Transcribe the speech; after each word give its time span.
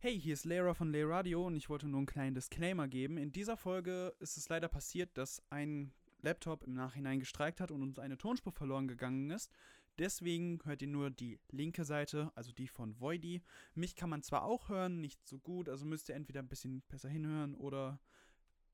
Hey, 0.00 0.20
hier 0.20 0.34
ist 0.34 0.44
Lehrer 0.44 0.76
von 0.76 0.92
Lehrer 0.92 1.10
Radio 1.10 1.44
und 1.44 1.56
ich 1.56 1.68
wollte 1.68 1.88
nur 1.88 1.98
einen 1.98 2.06
kleinen 2.06 2.36
Disclaimer 2.36 2.86
geben. 2.86 3.18
In 3.18 3.32
dieser 3.32 3.56
Folge 3.56 4.14
ist 4.20 4.36
es 4.36 4.48
leider 4.48 4.68
passiert, 4.68 5.18
dass 5.18 5.42
ein 5.50 5.92
Laptop 6.20 6.62
im 6.62 6.74
Nachhinein 6.74 7.18
gestreikt 7.18 7.60
hat 7.60 7.72
und 7.72 7.82
uns 7.82 7.98
eine 7.98 8.16
Tonspur 8.16 8.52
verloren 8.52 8.86
gegangen 8.86 9.28
ist. 9.30 9.50
Deswegen 9.98 10.60
hört 10.62 10.82
ihr 10.82 10.88
nur 10.88 11.10
die 11.10 11.40
linke 11.50 11.84
Seite, 11.84 12.30
also 12.36 12.52
die 12.52 12.68
von 12.68 13.00
Voidy. 13.00 13.42
Mich 13.74 13.96
kann 13.96 14.08
man 14.08 14.22
zwar 14.22 14.44
auch 14.44 14.68
hören, 14.68 15.00
nicht 15.00 15.26
so 15.26 15.40
gut, 15.40 15.68
also 15.68 15.84
müsst 15.84 16.08
ihr 16.08 16.14
entweder 16.14 16.42
ein 16.42 16.48
bisschen 16.48 16.82
besser 16.82 17.08
hinhören 17.08 17.56
oder 17.56 17.98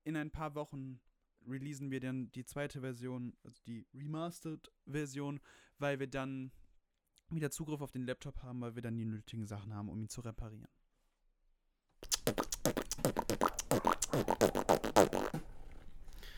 in 0.02 0.16
ein 0.16 0.30
paar 0.30 0.54
Wochen 0.54 1.00
releasen 1.48 1.91
wir 1.91 2.00
dann 2.00 2.30
die 2.32 2.45
zweite 2.45 2.82
Version, 2.82 3.34
also 3.45 3.62
die 3.66 3.86
Remastered-Version, 3.95 5.41
weil 5.79 5.98
wir 6.00 6.06
dann 6.06 6.52
wieder 7.30 7.50
Zugriff 7.50 7.80
auf 7.80 7.93
den 7.93 8.04
Laptop 8.04 8.43
haben, 8.43 8.61
weil 8.61 8.75
wir 8.75 8.82
dann 8.82 8.98
die 8.98 9.06
nötigen 9.06 9.46
Sachen 9.46 9.72
haben, 9.72 9.88
um 9.88 10.02
ihn 10.02 10.11
zu 10.11 10.20
reparieren. 10.20 10.68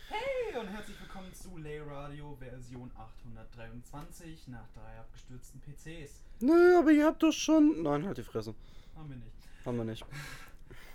Hey 0.09 0.61
und 0.61 0.69
herzlich 0.69 1.01
willkommen 1.01 1.35
zu 1.35 1.57
Lay 1.59 1.81
Radio 1.81 2.37
Version 2.39 2.91
823 2.97 4.49
nach 4.49 4.69
drei 4.75 4.99
abgestürzten 4.99 5.61
PCs. 5.61 6.23
Nö, 6.41 6.79
aber 6.79 6.93
ihr 6.93 7.07
habt 7.07 7.23
doch 7.23 7.33
schon. 7.33 7.83
Nein, 7.83 8.07
halt 8.07 8.19
die 8.19 8.23
Fresse. 8.23 8.55
Haben 8.97 9.09
wir 9.09 9.17
nicht. 9.17 9.37
Haben 9.65 9.77
wir 9.79 9.85
nicht. 9.85 10.05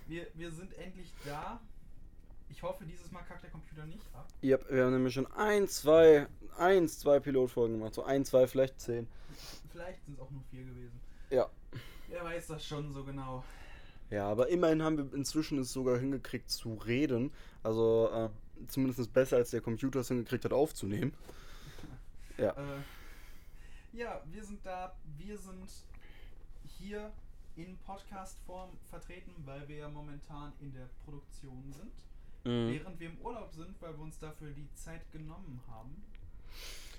Wir, 0.08 0.28
wir 0.36 0.52
sind 0.52 0.74
endlich 0.78 1.12
da. 1.26 1.60
Ich 2.50 2.64
hoffe, 2.64 2.86
dieses 2.86 3.12
Mal 3.12 3.24
kackt 3.24 3.44
der 3.44 3.50
Computer 3.50 3.86
nicht 3.86 4.06
ab. 4.14 4.28
Ja, 4.42 4.58
wir 4.70 4.86
haben 4.86 4.94
nämlich 4.94 5.14
schon 5.14 5.32
ein, 5.34 5.68
zwei, 5.68 6.28
eins, 6.58 7.00
zwei 7.00 7.20
Pilotfolgen 7.20 7.78
gemacht. 7.78 7.94
So 7.94 8.04
ein, 8.04 8.26
zwei, 8.26 8.48
vielleicht 8.48 8.80
zehn. 8.80 9.08
Vielleicht 9.72 10.04
sind 10.06 10.16
es 10.16 10.20
auch 10.20 10.30
nur 10.32 10.44
vier 10.52 10.64
gewesen. 10.64 11.00
Ja. 11.30 11.50
Wer 12.10 12.24
weiß 12.24 12.48
das 12.48 12.66
schon 12.66 12.94
so 12.94 13.04
genau. 13.06 13.44
Ja, 14.12 14.28
aber 14.28 14.50
immerhin 14.50 14.84
haben 14.84 14.98
wir 14.98 15.14
inzwischen 15.14 15.58
es 15.58 15.72
sogar 15.72 15.98
hingekriegt 15.98 16.50
zu 16.50 16.74
reden. 16.76 17.32
Also 17.64 18.10
äh, 18.14 18.30
zumindest 18.68 19.12
besser 19.14 19.38
als 19.38 19.52
der 19.52 19.62
Computer 19.62 20.02
es 20.02 20.10
hingekriegt 20.10 20.46
hat 20.46 20.54
aufzunehmen. 20.54 21.14
Ja. 22.38 22.52
Äh, 22.52 22.82
ja, 23.94 24.22
wir 24.32 24.44
sind 24.44 24.66
da. 24.66 24.96
Wir 25.18 25.38
sind 25.38 25.70
hier 26.78 27.12
in 27.56 27.78
Podcast-Form 27.86 28.72
vertreten, 28.90 29.34
weil 29.46 29.68
wir 29.68 29.78
ja 29.78 29.90
momentan 29.90 30.54
in 30.62 30.74
der 30.74 30.88
Produktion 31.06 31.72
sind. 31.72 31.94
Mhm. 32.44 32.72
Während 32.74 33.00
wir 33.00 33.10
im 33.10 33.18
Urlaub 33.20 33.54
sind, 33.54 33.82
weil 33.82 33.94
wir 33.94 34.02
uns 34.04 34.18
dafür 34.20 34.52
die 34.52 34.68
Zeit 34.74 35.10
genommen 35.12 35.62
haben. 35.68 36.02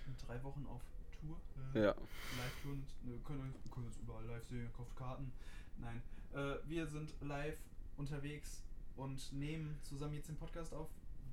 In 0.06 0.14
drei 0.26 0.42
Wochen 0.44 0.66
auf 0.68 0.80
Tour. 1.20 1.36
Äh, 1.74 1.84
Ja. 1.86 1.94
Live-Tour. 2.38 2.74
äh, 2.74 3.18
können, 3.26 3.54
können 3.72 3.86
uns 3.86 3.96
überall 3.98 4.24
live 4.26 4.44
sehen, 4.46 4.70
kauft 4.76 4.94
Karten. 4.96 5.32
Nein. 5.78 6.02
Äh, 6.34 6.56
wir 6.68 6.86
sind 6.86 7.12
live 7.20 7.56
unterwegs 7.96 8.62
und 8.96 9.32
nehmen 9.32 9.76
zusammen 9.82 10.14
jetzt 10.14 10.28
den 10.28 10.36
Podcast 10.36 10.72
auf, 10.74 10.88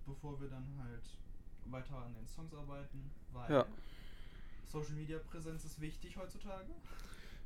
bevor 0.06 0.40
wir 0.42 0.50
dann 0.50 0.66
halt 0.84 1.04
weiter 1.66 1.96
an 1.98 2.14
den 2.14 2.28
Songs 2.28 2.54
arbeiten, 2.54 3.10
weil 3.34 3.52
Ja. 3.52 3.66
Social 4.66 4.94
Media 4.94 5.20
Präsenz 5.20 5.64
ist 5.66 5.80
wichtig 5.82 6.16
heutzutage. 6.18 6.70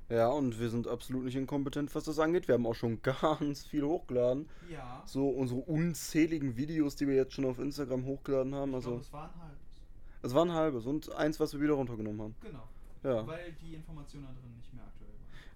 Ja, 0.10 0.28
und 0.28 0.60
wir 0.60 0.70
sind 0.70 0.88
absolut 0.88 1.24
nicht 1.24 1.36
inkompetent, 1.36 1.94
was 1.96 2.04
das 2.04 2.20
angeht. 2.20 2.48
Wir 2.48 2.56
haben 2.56 2.66
auch 2.68 2.76
schon 2.76 3.02
ganz 3.02 3.64
viel 3.66 3.84
hochgeladen. 3.84 4.50
Ja. 4.70 5.02
So 5.06 5.30
unsere 5.30 5.62
unzähligen 5.62 6.58
Videos, 6.58 6.96
die 6.98 7.08
wir 7.08 7.16
jetzt 7.16 7.34
schon 7.34 7.46
auf 7.46 7.60
Instagram 7.60 8.06
hochgeladen 8.06 8.54
haben. 8.54 8.72
ich 8.72 8.76
Also, 8.76 8.90
glaube, 8.92 9.04
es 9.04 9.14
war 9.14 9.24
ein 9.34 9.42
halbes. 9.42 9.82
es 10.22 10.34
war 10.34 10.46
ein 10.46 10.52
halbes 10.52 10.86
und 10.86 11.12
eins, 11.14 11.40
was 11.40 11.54
wir 11.54 11.62
wieder 11.62 11.74
runtergenommen 11.74 12.22
haben. 12.22 12.36
Genau. 12.42 12.68
Ja. 13.04 13.26
Weil 13.26 13.54
die 13.54 13.74
Informationen 13.76 14.26
da 14.26 14.34
drin 14.34 14.56
nicht 14.58 14.74
mehr 14.74 14.84
aktuell 14.84 15.03
waren. 15.03 15.03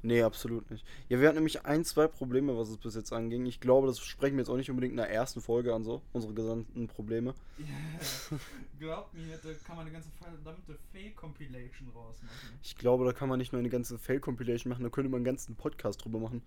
Nee, 0.04 0.22
absolut 0.22 0.70
nicht. 0.70 0.86
Ja, 1.10 1.20
wir 1.20 1.28
hatten 1.28 1.38
nämlich 1.38 1.66
ein, 1.66 1.84
zwei 1.84 2.08
Probleme, 2.08 2.56
was 2.58 2.70
es 2.70 2.78
bis 2.78 2.96
jetzt 2.96 3.12
anging. 3.12 3.46
Ich 3.46 3.60
glaube, 3.60 3.88
das 3.88 4.00
sprechen 4.00 4.36
wir 4.36 4.42
jetzt 4.42 4.50
auch 4.50 4.58
nicht 4.58 4.70
unbedingt 4.70 4.92
in 4.92 4.98
der 4.98 5.10
ersten 5.10 5.42
Folge 5.42 5.74
an, 5.74 5.84
so. 5.84 6.02
Unsere 6.14 6.34
gesamten 6.34 6.88
Probleme. 6.88 7.34
Ja, 7.60 8.38
Glaubt 8.80 9.16
mir, 9.16 9.40
da 9.42 9.50
kann 9.66 9.76
man 9.76 9.88
eine 9.88 9.92
ganze 9.92 10.10
verdammte 10.12 10.78
Fail-Compilation 10.92 11.90
rausmachen. 11.90 12.60
Ich 12.62 12.78
glaube, 12.78 13.06
da 13.06 13.12
kann 13.12 13.28
man 13.28 13.40
nicht 13.40 13.52
nur 13.52 13.60
eine 13.60 13.70
ganze 13.70 13.98
Fail-Compilation 13.98 14.70
machen, 14.70 14.84
da 14.84 14.90
könnte 14.90 15.10
man 15.10 15.18
einen 15.18 15.26
ganzen 15.26 15.56
Podcast 15.56 16.06
drüber 16.06 16.20
machen. 16.20 16.44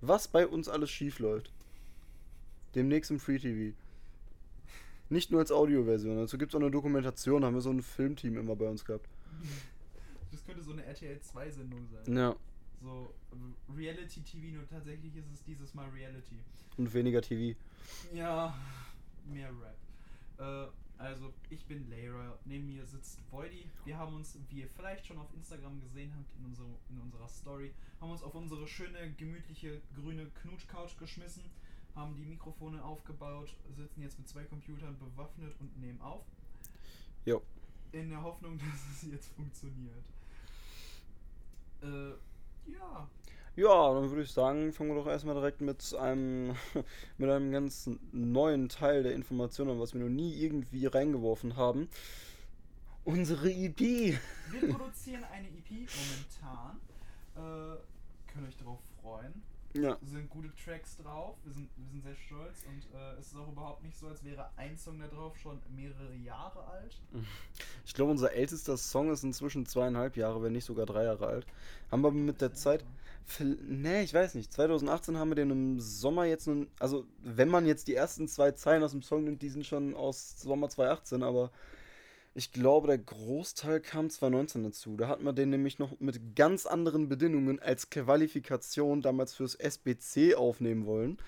Was 0.00 0.26
bei 0.26 0.48
uns 0.48 0.68
alles 0.68 0.90
schief 0.90 1.20
läuft. 1.20 1.52
Demnächst 2.74 3.12
im 3.12 3.20
Free 3.20 3.38
TV. 3.38 3.76
Nicht 5.10 5.30
nur 5.30 5.38
als 5.40 5.52
Audioversion, 5.52 6.16
dazu 6.16 6.38
gibt 6.38 6.52
es 6.52 6.56
auch 6.56 6.60
eine 6.60 6.72
Dokumentation, 6.72 7.44
haben 7.44 7.54
wir 7.54 7.60
so 7.60 7.70
ein 7.70 7.82
Filmteam 7.82 8.36
immer 8.36 8.56
bei 8.56 8.68
uns 8.68 8.84
gehabt. 8.84 9.06
Das 10.32 10.44
könnte 10.44 10.62
so 10.62 10.72
eine 10.72 10.84
RTL 10.84 11.18
2-Sendung 11.18 11.86
sein. 11.86 12.16
Ja, 12.16 12.34
So 12.80 13.14
äh, 13.32 13.72
Reality-TV, 13.76 14.56
nur 14.56 14.66
tatsächlich 14.66 15.14
ist 15.14 15.30
es 15.32 15.44
dieses 15.44 15.74
Mal 15.74 15.88
Reality. 15.90 16.38
und 16.78 16.92
weniger 16.92 17.20
TV. 17.22 17.56
Ja, 18.12 18.56
mehr 19.26 19.50
Rap. 19.50 19.76
Äh, 20.38 20.70
also, 20.98 21.32
ich 21.50 21.64
bin 21.66 21.90
Layra, 21.90 22.38
neben 22.44 22.68
mir 22.68 22.86
sitzt 22.86 23.18
Voidy. 23.30 23.66
Wir 23.84 23.98
haben 23.98 24.14
uns, 24.14 24.38
wie 24.50 24.60
ihr 24.60 24.68
vielleicht 24.68 25.04
schon 25.06 25.18
auf 25.18 25.32
Instagram 25.34 25.80
gesehen 25.80 26.12
habt, 26.16 26.32
in, 26.38 26.44
unsere, 26.46 26.68
in 26.90 26.98
unserer 27.00 27.28
Story, 27.28 27.72
haben 28.00 28.10
uns 28.10 28.22
auf 28.22 28.34
unsere 28.34 28.66
schöne, 28.68 29.12
gemütliche, 29.18 29.80
grüne 29.96 30.26
Knutschcouch 30.42 30.96
geschmissen, 30.98 31.42
haben 31.96 32.14
die 32.14 32.24
Mikrofone 32.24 32.82
aufgebaut, 32.84 33.54
sitzen 33.76 34.00
jetzt 34.00 34.18
mit 34.18 34.28
zwei 34.28 34.44
Computern 34.44 34.96
bewaffnet 34.98 35.54
und 35.60 35.76
nehmen 35.80 36.00
auf. 36.00 36.24
Jo. 37.26 37.42
In 37.90 38.10
der 38.10 38.22
Hoffnung, 38.22 38.58
dass 38.70 39.02
es 39.02 39.10
jetzt 39.10 39.32
funktioniert. 39.34 40.04
Äh, 41.82 42.70
ja. 42.70 43.08
Ja, 43.54 43.92
dann 43.92 44.08
würde 44.10 44.22
ich 44.22 44.32
sagen, 44.32 44.72
fangen 44.72 44.90
wir 44.90 44.96
doch 44.96 45.06
erstmal 45.06 45.34
direkt 45.34 45.60
mit 45.60 45.94
einem, 45.94 46.56
mit 47.18 47.28
einem 47.28 47.52
ganz 47.52 47.90
neuen 48.12 48.68
Teil 48.68 49.02
der 49.02 49.14
Informationen 49.14 49.72
an, 49.72 49.80
was 49.80 49.92
wir 49.92 50.00
noch 50.00 50.08
nie 50.08 50.34
irgendwie 50.40 50.86
reingeworfen 50.86 51.56
haben. 51.56 51.88
Unsere 53.04 53.50
EP. 53.50 53.78
Wir 53.80 54.18
produzieren 54.70 55.24
eine 55.24 55.48
EP 55.48 55.70
momentan. 55.70 56.80
Äh, 57.34 58.32
könnt 58.32 58.48
euch 58.48 58.56
darauf 58.56 58.80
freuen. 59.02 59.42
Ja. 59.74 59.96
sind 60.02 60.28
gute 60.28 60.54
Tracks 60.54 60.96
drauf, 60.96 61.36
wir 61.44 61.52
sind, 61.52 61.70
wir 61.76 61.86
sind 61.88 62.02
sehr 62.02 62.16
stolz 62.16 62.64
und 62.66 62.84
äh, 62.94 63.18
es 63.18 63.28
ist 63.28 63.36
auch 63.36 63.50
überhaupt 63.50 63.82
nicht 63.82 63.96
so, 63.96 64.06
als 64.08 64.22
wäre 64.24 64.50
ein 64.56 64.76
Song 64.76 64.98
da 64.98 65.06
drauf 65.06 65.36
schon 65.38 65.60
mehrere 65.74 66.14
Jahre 66.14 66.64
alt. 66.66 67.00
Ich 67.84 67.94
glaube, 67.94 68.12
unser 68.12 68.32
ältester 68.32 68.76
Song 68.76 69.10
ist 69.10 69.24
inzwischen 69.24 69.66
zweieinhalb 69.66 70.16
Jahre, 70.16 70.42
wenn 70.42 70.52
nicht 70.52 70.64
sogar 70.64 70.86
drei 70.86 71.04
Jahre 71.04 71.26
alt. 71.26 71.46
Haben 71.90 72.02
wir 72.02 72.10
mit 72.12 72.40
der 72.40 72.54
Zeit. 72.54 72.84
Nee, 73.40 74.02
ich 74.02 74.14
weiß 74.14 74.34
nicht. 74.34 74.52
2018 74.52 75.18
haben 75.18 75.30
wir 75.30 75.34
den 75.34 75.50
im 75.50 75.80
Sommer 75.80 76.24
jetzt 76.24 76.46
nun. 76.46 76.68
Also, 76.78 77.04
wenn 77.22 77.48
man 77.48 77.66
jetzt 77.66 77.88
die 77.88 77.94
ersten 77.94 78.28
zwei 78.28 78.52
Zeilen 78.52 78.82
aus 78.82 78.92
dem 78.92 79.02
Song 79.02 79.24
nimmt, 79.24 79.42
die 79.42 79.48
sind 79.48 79.66
schon 79.66 79.94
aus 79.94 80.40
Sommer 80.40 80.68
2018, 80.68 81.22
aber 81.22 81.50
ich 82.34 82.52
glaube, 82.52 82.86
der 82.86 82.98
Großteil 82.98 83.80
kam 83.80 84.08
2019 84.08 84.62
dazu. 84.62 84.96
Da 84.96 85.08
hat 85.08 85.22
man 85.22 85.36
den 85.36 85.50
nämlich 85.50 85.78
noch 85.78 86.00
mit 86.00 86.34
ganz 86.34 86.66
anderen 86.66 87.08
Bedingungen 87.08 87.60
als 87.60 87.90
Qualifikation 87.90 89.02
damals 89.02 89.34
fürs 89.34 89.54
SBC 89.54 90.34
aufnehmen 90.34 90.86
wollen. 90.86 91.18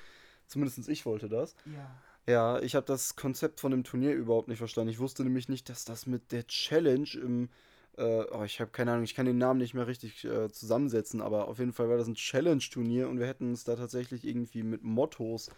Zumindest 0.46 0.88
ich 0.88 1.04
wollte 1.06 1.28
das. 1.28 1.54
Ja. 1.66 1.90
Ja, 2.26 2.58
ich 2.60 2.74
habe 2.74 2.86
das 2.86 3.16
Konzept 3.16 3.60
von 3.60 3.70
dem 3.70 3.84
Turnier 3.84 4.14
überhaupt 4.14 4.48
nicht 4.48 4.58
verstanden. 4.58 4.90
Ich 4.90 4.98
wusste 4.98 5.24
nämlich 5.24 5.50
nicht, 5.50 5.68
dass 5.68 5.84
das 5.84 6.06
mit 6.06 6.32
der 6.32 6.46
Challenge 6.46 7.08
im. 7.14 7.50
Äh, 7.98 8.24
oh, 8.32 8.42
ich 8.44 8.60
habe 8.60 8.70
keine 8.70 8.92
Ahnung, 8.92 9.04
ich 9.04 9.14
kann 9.14 9.26
den 9.26 9.38
Namen 9.38 9.60
nicht 9.60 9.74
mehr 9.74 9.86
richtig 9.86 10.24
äh, 10.24 10.50
zusammensetzen, 10.50 11.20
aber 11.20 11.48
auf 11.48 11.58
jeden 11.58 11.72
Fall 11.72 11.88
war 11.88 11.98
das 11.98 12.08
ein 12.08 12.14
Challenge-Turnier 12.14 13.08
und 13.08 13.20
wir 13.20 13.26
hätten 13.26 13.50
uns 13.50 13.64
da 13.64 13.76
tatsächlich 13.76 14.24
irgendwie 14.24 14.62
mit 14.62 14.82
Mottos 14.82 15.50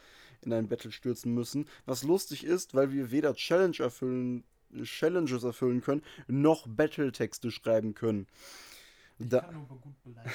in 0.43 0.53
ein 0.53 0.69
Battle 0.69 0.91
stürzen 0.91 1.33
müssen. 1.33 1.67
Was 1.87 2.03
lustig 2.03 2.45
ist, 2.45 2.75
weil 2.75 2.93
wir 2.93 3.11
weder 3.11 3.33
Challenge 3.35 3.79
erfüllen, 3.79 4.45
Challenges 4.83 5.45
erfüllen 5.45 5.81
können, 5.81 6.03
noch 6.27 6.67
Battle-Texte 6.69 7.51
schreiben 7.51 7.95
können. 7.95 8.27
Ich 9.19 9.29
Da, 9.29 9.41
kann 9.41 9.55
nur 9.55 9.67
gut 9.67 10.03
beleidigen. 10.03 10.35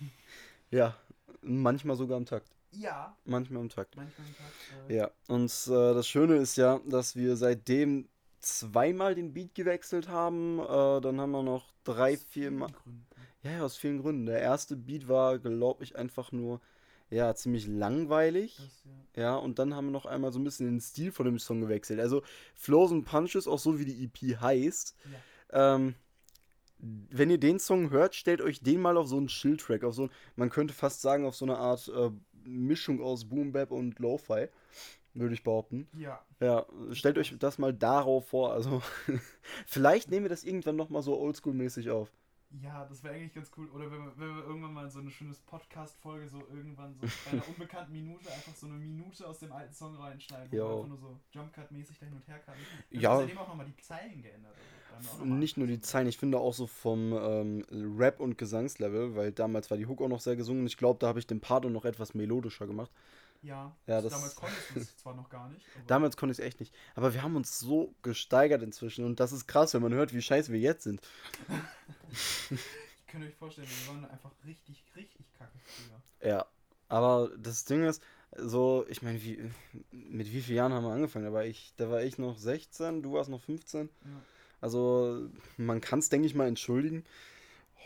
ja, 0.70 0.96
manchmal 1.42 1.96
sogar 1.96 2.16
am 2.16 2.26
Takt. 2.26 2.48
ja, 2.72 3.16
Manchmal 3.24 3.62
am 3.62 3.68
Takt. 3.68 3.96
manchmal 3.96 4.26
am 4.26 4.34
Tag. 4.34 4.90
Äh, 4.90 4.96
Ja, 4.96 5.10
und 5.28 5.50
äh, 5.68 5.94
das 5.94 6.06
Schöne 6.08 6.36
ist 6.36 6.56
ja, 6.56 6.80
dass 6.86 7.16
wir 7.16 7.36
seitdem 7.36 8.08
zweimal 8.40 9.14
den 9.14 9.32
Beat 9.32 9.54
gewechselt 9.54 10.08
haben. 10.08 10.58
Äh, 10.60 11.00
dann 11.00 11.20
haben 11.20 11.30
wir 11.32 11.42
noch 11.42 11.72
drei, 11.84 12.14
aus 12.14 12.24
vier 12.24 12.50
vielen 12.50 12.58
Mal. 12.58 12.70
Gründen. 12.72 13.06
Ja, 13.42 13.50
ja, 13.52 13.62
aus 13.64 13.76
vielen 13.76 14.00
Gründen. 14.00 14.26
Der 14.26 14.40
erste 14.40 14.76
Beat 14.76 15.08
war, 15.08 15.38
glaube 15.38 15.84
ich, 15.84 15.96
einfach 15.96 16.32
nur, 16.32 16.60
ja, 17.14 17.34
ziemlich 17.34 17.66
langweilig. 17.66 18.56
Das, 18.56 18.84
ja. 18.84 19.22
Ja, 19.22 19.36
und 19.36 19.60
dann 19.60 19.74
haben 19.74 19.86
wir 19.86 19.92
noch 19.92 20.06
einmal 20.06 20.32
so 20.32 20.40
ein 20.40 20.44
bisschen 20.44 20.66
den 20.66 20.80
Stil 20.80 21.12
von 21.12 21.26
dem 21.26 21.38
Song 21.38 21.60
gewechselt. 21.60 22.00
Also 22.00 22.22
Flows 22.56 22.90
and 22.90 23.04
Punches, 23.04 23.46
auch 23.46 23.60
so 23.60 23.78
wie 23.78 23.84
die 23.84 24.04
EP 24.04 24.40
heißt. 24.40 24.96
Ja. 25.52 25.76
Ähm, 25.76 25.94
wenn 26.78 27.30
ihr 27.30 27.38
den 27.38 27.60
Song 27.60 27.90
hört, 27.90 28.16
stellt 28.16 28.40
euch 28.42 28.60
den 28.60 28.80
mal 28.80 28.96
auf 28.96 29.06
so 29.06 29.16
einen 29.16 29.28
Chill-Track, 29.28 29.84
auf 29.84 29.94
so 29.94 30.10
man 30.34 30.50
könnte 30.50 30.74
fast 30.74 31.00
sagen, 31.00 31.24
auf 31.24 31.36
so 31.36 31.44
eine 31.44 31.56
Art 31.56 31.88
äh, 31.88 32.10
Mischung 32.44 33.00
aus 33.00 33.24
Boom 33.24 33.52
Bap 33.52 33.70
und 33.70 34.00
Lo-Fi, 34.00 34.48
würde 35.14 35.34
ich 35.34 35.44
behaupten. 35.44 35.86
ja, 35.96 36.20
Ja, 36.40 36.66
stellt 36.90 37.16
euch 37.16 37.36
das 37.38 37.58
mal 37.58 37.72
darauf 37.72 38.28
vor. 38.28 38.52
Also, 38.52 38.82
vielleicht 39.66 40.10
nehmen 40.10 40.24
wir 40.24 40.30
das 40.30 40.42
irgendwann 40.42 40.76
nochmal 40.76 41.02
so 41.02 41.16
oldschool-mäßig 41.16 41.90
auf. 41.90 42.10
Ja, 42.62 42.84
das 42.84 43.02
wäre 43.02 43.14
eigentlich 43.14 43.34
ganz 43.34 43.50
cool. 43.56 43.68
Oder 43.70 43.90
wenn 43.90 44.04
wir, 44.04 44.12
wenn 44.16 44.36
wir 44.36 44.44
irgendwann 44.44 44.74
mal 44.74 44.88
so 44.90 45.00
eine 45.00 45.10
schöne 45.10 45.34
Podcast-Folge, 45.46 46.28
so 46.28 46.38
irgendwann 46.54 46.94
so 46.94 47.06
bei 47.24 47.32
einer 47.32 47.48
unbekannten 47.48 47.92
Minute, 47.92 48.30
einfach 48.30 48.54
so 48.54 48.66
eine 48.66 48.76
Minute 48.76 49.26
aus 49.26 49.38
dem 49.40 49.52
alten 49.52 49.74
Song 49.74 49.96
reinschneiden, 49.96 50.52
wo 50.52 50.56
Jo. 50.56 50.76
einfach 50.76 50.88
nur 50.88 50.98
so 50.98 51.20
Jumpcut-mäßig 51.32 51.98
da 51.98 52.06
hin 52.06 52.14
und 52.14 52.28
her 52.28 52.38
kann. 52.38 52.54
Ja. 52.90 53.16
Seitdem 53.16 53.38
auch 53.38 53.48
nochmal 53.48 53.66
die 53.66 53.76
Zeilen 53.82 54.22
geändert. 54.22 54.54
Also, 54.96 55.18
dann 55.18 55.38
Nicht 55.38 55.56
nur 55.56 55.66
die. 55.66 55.80
Zeilen, 55.80 56.06
ich 56.06 56.18
finde 56.18 56.38
auch 56.38 56.54
so 56.54 56.66
vom 56.66 57.12
ähm, 57.12 57.64
Rap- 57.98 58.20
und 58.20 58.38
Gesangslevel, 58.38 59.16
weil 59.16 59.32
damals 59.32 59.70
war 59.70 59.76
die 59.76 59.86
Hook 59.86 60.00
auch 60.00 60.08
noch 60.08 60.20
sehr 60.20 60.36
gesungen. 60.36 60.66
Ich 60.66 60.76
glaube, 60.76 61.00
da 61.00 61.08
habe 61.08 61.18
ich 61.18 61.26
den 61.26 61.40
Part 61.40 61.66
auch 61.66 61.70
noch 61.70 61.84
etwas 61.84 62.14
melodischer 62.14 62.66
gemacht. 62.66 62.92
Ja, 63.44 63.76
Ja, 63.86 64.00
das 64.00 64.12
damals 64.12 64.34
konntest 64.36 64.74
du 64.74 64.80
es 64.80 64.96
zwar 64.96 65.14
noch 65.14 65.28
gar 65.28 65.48
nicht. 65.50 65.64
Aber 65.76 65.86
Damals 65.86 66.16
konnte 66.16 66.32
ich 66.32 66.38
es 66.38 66.44
echt 66.44 66.60
nicht. 66.60 66.74
Aber 66.94 67.12
wir 67.14 67.22
haben 67.22 67.36
uns 67.36 67.58
so 67.58 67.94
gesteigert 68.02 68.62
inzwischen 68.62 69.04
und 69.04 69.20
das 69.20 69.32
ist 69.32 69.46
krass, 69.46 69.74
wenn 69.74 69.82
man 69.82 69.92
hört, 69.92 70.14
wie 70.14 70.22
scheiße 70.22 70.52
wir 70.52 70.60
jetzt 70.60 70.84
sind. 70.84 71.00
ich 72.50 73.06
könnte 73.06 73.26
euch 73.26 73.34
vorstellen, 73.34 73.68
wir 73.68 73.94
waren 73.94 74.10
einfach 74.10 74.30
richtig, 74.46 74.82
richtig 74.96 75.26
kacke 75.38 75.52
früher. 75.64 76.30
Ja. 76.30 76.46
Aber 76.88 77.30
das 77.36 77.64
Ding 77.64 77.84
ist, 77.84 78.02
so, 78.36 78.84
ich 78.88 79.02
meine, 79.02 79.22
wie, 79.22 79.50
mit 79.90 80.32
wie 80.32 80.40
vielen 80.40 80.56
Jahren 80.56 80.72
haben 80.72 80.84
wir 80.84 80.92
angefangen? 80.92 81.24
Da 81.24 81.32
war 81.32 81.44
ich, 81.44 81.72
da 81.76 81.90
war 81.90 82.02
ich 82.02 82.18
noch 82.18 82.38
16, 82.38 83.02
du 83.02 83.12
warst 83.12 83.30
noch 83.30 83.40
15. 83.40 83.88
Ja. 83.88 84.10
Also, 84.60 85.28
man 85.56 85.80
kann 85.80 85.98
es, 85.98 86.08
denke 86.08 86.26
ich 86.26 86.34
mal, 86.34 86.48
entschuldigen. 86.48 87.04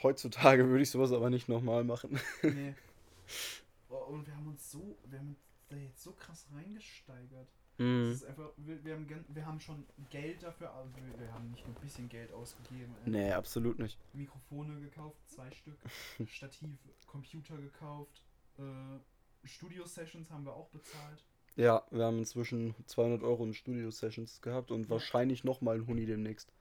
Heutzutage 0.02 0.68
würde 0.68 0.82
ich 0.82 0.90
sowas 0.90 1.12
aber 1.12 1.28
nicht 1.30 1.48
nochmal 1.48 1.84
machen. 1.84 2.20
Nee. 2.42 2.74
Und 3.88 4.26
wir 4.26 4.36
haben 4.36 4.46
uns 4.48 4.70
so, 4.70 4.98
wir 5.06 5.18
haben 5.18 5.28
uns 5.30 5.38
da 5.68 5.76
jetzt 5.76 6.02
so 6.02 6.12
krass 6.12 6.46
reingesteigert. 6.54 7.48
Mhm. 7.78 8.08
Das 8.10 8.16
ist 8.22 8.24
einfach, 8.24 8.50
wir, 8.56 8.84
wir, 8.84 8.94
haben, 8.94 9.24
wir 9.28 9.46
haben 9.46 9.60
schon 9.60 9.84
Geld 10.10 10.42
dafür, 10.42 10.70
aber 10.70 10.88
wir, 10.96 11.18
wir 11.20 11.32
haben 11.32 11.50
nicht 11.50 11.66
nur 11.66 11.76
ein 11.76 11.80
bisschen 11.80 12.08
Geld 12.08 12.32
ausgegeben. 12.32 12.94
äh, 13.06 13.10
Nee, 13.10 13.32
absolut 13.32 13.78
nicht. 13.78 13.98
Mikrofone 14.14 14.80
gekauft, 14.80 15.16
zwei 15.28 15.50
Stück, 15.52 15.78
Stativ, 16.26 16.76
Computer 17.06 17.56
gekauft, 17.56 18.24
äh, 18.58 18.62
Studio-Sessions 19.46 20.30
haben 20.30 20.44
wir 20.44 20.54
auch 20.54 20.68
bezahlt. 20.70 21.24
Ja, 21.56 21.84
wir 21.90 22.04
haben 22.04 22.18
inzwischen 22.18 22.74
200 22.86 23.22
Euro 23.22 23.44
in 23.44 23.54
Studio-Sessions 23.54 24.42
gehabt 24.42 24.70
und 24.70 24.84
Ja. 24.84 24.90
wahrscheinlich 24.90 25.44
nochmal 25.44 25.76
ein 25.76 25.86
Huni 25.86 26.04
demnächst. 26.06 26.52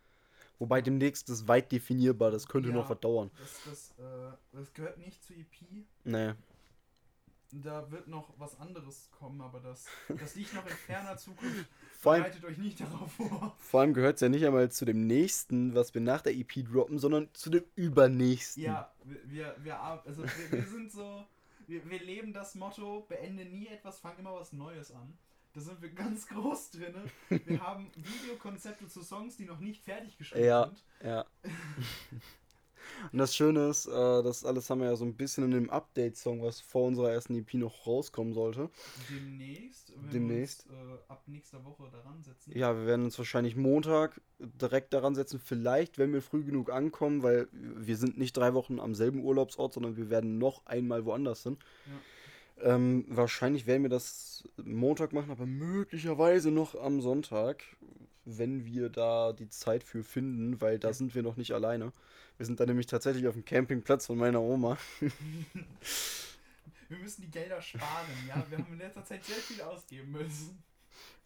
Wobei 0.60 0.82
demnächst 0.82 1.30
ist 1.30 1.48
weit 1.48 1.72
definierbar, 1.72 2.32
das 2.32 2.48
könnte 2.48 2.70
Ja. 2.70 2.76
noch 2.76 2.90
was 2.90 3.00
dauern. 3.00 3.32
Das, 3.40 3.64
das, 3.66 3.92
äh, 4.00 4.32
das 4.54 4.74
gehört 4.74 4.98
nicht 5.00 5.24
zu 5.24 5.34
EP. 5.34 5.86
Nee. 6.04 6.34
Da 7.52 7.90
wird 7.92 8.08
noch 8.08 8.34
was 8.38 8.60
anderes 8.60 9.10
kommen, 9.18 9.40
aber 9.42 9.60
das, 9.62 9.86
das 10.20 10.36
liegt 10.36 10.54
noch 10.54 10.66
in 10.66 10.76
ferner 10.86 11.16
Zukunft. 11.18 11.66
Vor 12.00 12.14
allem, 12.14 12.24
Bereitet 12.24 12.44
euch 12.46 12.58
nicht 12.58 12.80
darauf 12.82 13.12
vor. 13.14 13.56
vor 13.58 13.82
allem 13.82 13.94
gehört 13.94 14.16
es 14.16 14.22
ja 14.22 14.30
nicht 14.30 14.46
einmal 14.46 14.70
zu 14.70 14.86
dem 14.86 15.08
nächsten, 15.08 15.74
was 15.74 15.94
wir 15.94 16.02
nach 16.02 16.22
der 16.22 16.36
EP 16.36 16.66
droppen, 16.70 17.00
sondern 17.00 17.30
zu 17.34 17.50
dem 17.50 17.64
übernächsten. 17.76 18.64
Ja, 18.64 18.92
wir, 19.04 19.56
wir, 19.60 19.82
also 19.82 20.24
wir, 20.24 20.52
wir 20.52 20.68
sind 20.68 20.92
so, 20.92 21.26
wir, 21.68 21.90
wir 21.90 22.00
leben 22.00 22.34
das 22.34 22.54
Motto, 22.56 23.06
beende 23.08 23.46
nie 23.46 23.68
etwas, 23.68 24.00
fang 24.00 24.18
immer 24.18 24.34
was 24.36 24.52
Neues 24.54 24.92
an. 24.92 25.18
Da 25.54 25.62
sind 25.62 25.82
wir 25.82 25.90
ganz 25.90 26.28
groß 26.28 26.72
drin. 26.72 26.94
Wir 27.30 27.62
haben 27.64 27.90
Videokonzepte 27.96 28.88
zu 28.90 29.02
Songs, 29.02 29.38
die 29.38 29.46
noch 29.46 29.60
nicht 29.60 29.84
fertig 29.84 30.18
geschrieben 30.18 30.46
Ja. 30.46 30.66
sind. 30.66 30.84
Ja. 31.04 31.26
Und 33.12 33.20
das 33.20 33.36
Schöne 33.36 33.70
ist, 33.70 33.88
äh, 33.88 33.92
das 33.92 34.46
alles 34.46 34.70
haben 34.70 34.82
wir 34.82 34.88
ja 34.88 34.96
so 34.96 35.06
ein 35.06 35.16
bisschen 35.16 35.46
in 35.46 35.52
dem 35.52 35.70
Update-Song, 35.70 36.42
was 36.42 36.60
vor 36.62 36.88
unserer 36.88 37.12
ersten 37.12 37.36
EP 37.36 37.54
noch 37.56 37.86
rauskommen 37.88 38.34
sollte. 38.34 38.70
Demnächst, 39.10 39.94
wenn 39.96 40.10
Demnächst. 40.12 40.68
wir 40.70 40.78
uns 40.78 41.00
äh, 41.00 41.12
ab 41.12 41.24
nächster 41.28 41.64
Woche 41.64 41.90
daran 41.92 42.24
setzen. 42.24 42.58
Ja, 42.58 42.76
wir 42.76 42.86
werden 42.86 43.06
uns 43.06 43.18
wahrscheinlich 43.18 43.56
Montag 43.56 44.22
direkt 44.40 44.94
daran 44.94 45.16
setzen. 45.16 45.40
Vielleicht, 45.44 45.98
wenn 45.98 46.14
wir 46.14 46.22
früh 46.22 46.44
genug 46.44 46.72
ankommen, 46.72 47.24
weil 47.24 47.48
wir 47.52 47.98
sind 47.98 48.18
nicht 48.18 48.36
drei 48.36 48.54
Wochen 48.54 48.80
am 48.80 48.96
selben 48.96 49.24
Urlaubsort, 49.24 49.74
sondern 49.74 49.98
wir 49.98 50.10
werden 50.10 50.38
noch 50.38 50.66
einmal 50.66 51.06
woanders 51.06 51.44
hin. 51.44 51.58
Ähm, 52.60 53.06
wahrscheinlich 53.08 53.68
werden 53.68 53.84
wir 53.84 53.90
das 53.90 54.44
Montag 54.58 55.14
machen, 55.14 55.30
aber 55.30 55.46
möglicherweise 55.46 56.50
noch 56.50 56.74
am 56.76 57.02
Sonntag, 57.02 57.64
wenn 58.30 58.66
wir 58.66 58.90
da 58.90 59.34
die 59.34 59.50
Zeit 59.50 59.84
für 59.84 60.04
finden, 60.04 60.60
weil 60.62 60.80
da 60.80 60.94
sind 60.94 61.16
wir 61.16 61.24
noch 61.24 61.38
nicht 61.38 61.54
alleine. 61.54 61.94
Wir 62.38 62.46
sind 62.46 62.60
da 62.60 62.66
nämlich 62.66 62.86
tatsächlich 62.86 63.28
auf 63.28 63.34
dem 63.34 63.46
Campingplatz 63.46 64.06
von 64.06 64.18
meiner 64.18 64.42
Oma. 64.42 64.78
Wir 66.90 66.98
müssen 67.00 67.22
die 67.22 67.32
Gelder 67.32 67.62
sparen, 67.62 68.08
ja. 68.28 68.46
Wir 68.50 68.58
haben 68.60 68.72
in 68.74 68.78
letzter 68.80 69.04
Zeit 69.04 69.26
sehr 69.26 69.36
viel 69.36 69.62
ausgeben 69.62 70.12
müssen. 70.12 70.64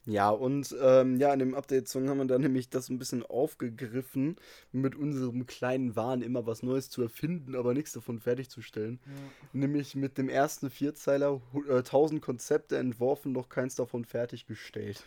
Ja, 0.07 0.31
und 0.31 0.75
ähm, 0.81 1.18
ja, 1.19 1.31
in 1.31 1.38
dem 1.38 1.53
Update-Song 1.53 2.09
haben 2.09 2.18
wir 2.18 2.25
dann 2.25 2.42
nämlich 2.42 2.71
das 2.71 2.89
ein 2.89 2.98
bisschen 2.98 3.24
aufgegriffen, 3.24 4.36
mit 4.71 4.95
unserem 4.95 5.45
kleinen 5.45 5.95
Wahn 5.95 6.24
immer 6.24 6.47
was 6.47 6.63
Neues 6.63 6.89
zu 6.89 7.04
erfinden, 7.04 7.56
aber 7.56 7.75
nichts 7.75 7.92
davon 7.92 8.19
fertigzustellen. 8.19 9.00
Ja. 9.06 9.12
Nämlich 9.54 9.94
mit 9.95 10.18
dem 10.18 10.27
ersten 10.30 10.71
Vierzeiler 10.71 11.39
hu- 11.54 11.63
äh, 11.65 11.83
1000 11.83 12.19
Konzepte 12.19 12.77
entworfen, 12.77 13.36
doch 13.36 13.47
keins 13.47 13.75
davon 13.75 14.04
fertiggestellt. 14.04 15.04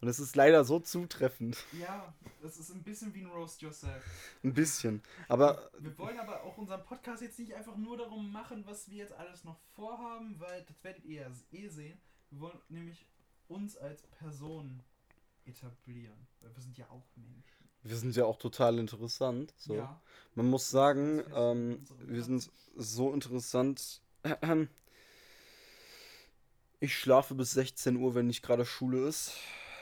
Und 0.00 0.08
es 0.08 0.20
ist 0.20 0.36
leider 0.36 0.64
so 0.64 0.78
zutreffend. 0.78 1.56
Ja, 1.72 2.14
das 2.40 2.56
ist 2.56 2.70
ein 2.70 2.82
bisschen 2.84 3.12
wie 3.14 3.22
ein 3.22 3.26
Roast 3.30 3.60
Yourself. 3.62 4.04
Ein 4.44 4.54
bisschen. 4.54 5.02
Aber 5.28 5.70
Wir 5.80 5.96
wollen 5.98 6.18
aber 6.20 6.44
auch 6.44 6.56
unseren 6.56 6.84
Podcast 6.84 7.20
jetzt 7.22 7.38
nicht 7.38 7.54
einfach 7.54 7.76
nur 7.76 7.96
darum 7.96 8.30
machen, 8.30 8.64
was 8.66 8.88
wir 8.88 8.98
jetzt 8.98 9.12
alles 9.12 9.42
noch 9.44 9.58
vorhaben, 9.74 10.38
weil 10.38 10.62
das 10.64 10.76
werdet 10.84 11.04
ihr 11.04 11.22
ja 11.22 11.30
eh 11.50 11.68
sehen. 11.68 12.00
Wir 12.30 12.40
wollen 12.40 12.58
nämlich 12.68 13.06
uns 13.48 13.76
als 13.76 14.02
Person 14.02 14.82
etablieren. 15.46 16.26
Weil 16.40 16.54
wir 16.54 16.62
sind 16.62 16.78
ja 16.78 16.86
auch 16.90 17.04
Menschen. 17.16 17.68
wir 17.82 17.96
sind 17.96 18.14
ja 18.14 18.24
auch 18.24 18.38
total 18.38 18.78
interessant. 18.78 19.52
So. 19.56 19.74
Ja. 19.74 20.00
Man 20.34 20.46
muss 20.48 20.70
sagen, 20.70 21.24
ähm, 21.34 21.84
wir 22.06 22.22
sind 22.22 22.48
so 22.76 23.12
interessant. 23.12 24.00
Ich 26.80 26.96
schlafe 26.96 27.34
bis 27.34 27.54
16 27.54 27.96
Uhr, 27.96 28.14
wenn 28.14 28.28
nicht 28.28 28.40
gerade 28.40 28.64
Schule 28.64 29.08
ist. 29.08 29.32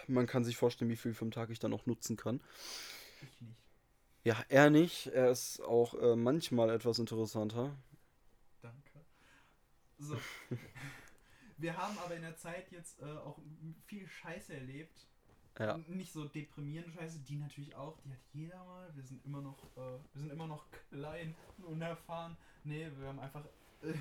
Man 0.09 0.27
kann 0.27 0.45
sich 0.45 0.57
vorstellen, 0.57 0.91
wie 0.91 0.97
viel 0.97 1.15
vom 1.15 1.31
Tag 1.31 1.51
ich 1.51 1.59
dann 1.59 1.73
auch 1.73 1.87
nutzen 1.87 2.17
kann. 2.17 2.41
Ich 3.23 3.41
nicht. 3.41 3.67
Ja, 4.27 4.45
er 4.49 4.71
nicht. 4.71 5.07
Er 5.07 5.31
ist 5.31 5.61
auch 5.61 5.95
äh, 5.95 6.17
manchmal 6.17 6.71
etwas 6.71 6.99
interessanter. 6.99 7.77
Danke. 8.61 9.05
So. 9.99 10.19
Wir 11.59 11.77
haben 11.77 11.97
aber 11.99 12.17
in 12.17 12.23
der 12.23 12.37
Zeit 12.37 12.71
jetzt 12.73 13.01
äh, 13.01 13.05
auch 13.05 13.39
viel 13.87 14.07
Scheiße 14.09 14.53
erlebt. 14.53 15.07
Ja. 15.59 15.79
Nicht 15.87 16.13
so 16.13 16.25
deprimierende 16.25 16.91
Scheiße, 16.91 17.21
die 17.21 17.37
natürlich 17.37 17.75
auch, 17.77 17.99
die 18.01 18.11
hat 18.11 18.19
jeder 18.33 18.63
mal. 18.65 18.91
Wir 18.95 19.05
sind 19.05 19.25
immer 19.25 19.41
noch, 19.41 19.63
äh, 19.77 19.99
wir 20.13 20.21
sind 20.21 20.33
immer 20.33 20.49
noch 20.49 20.67
klein 20.91 21.35
und 21.59 21.65
unerfahren. 21.65 22.37
Nee, 22.65 22.91
wir 22.99 23.07
haben 23.07 23.21
einfach. 23.21 23.45
Äh, 23.83 23.95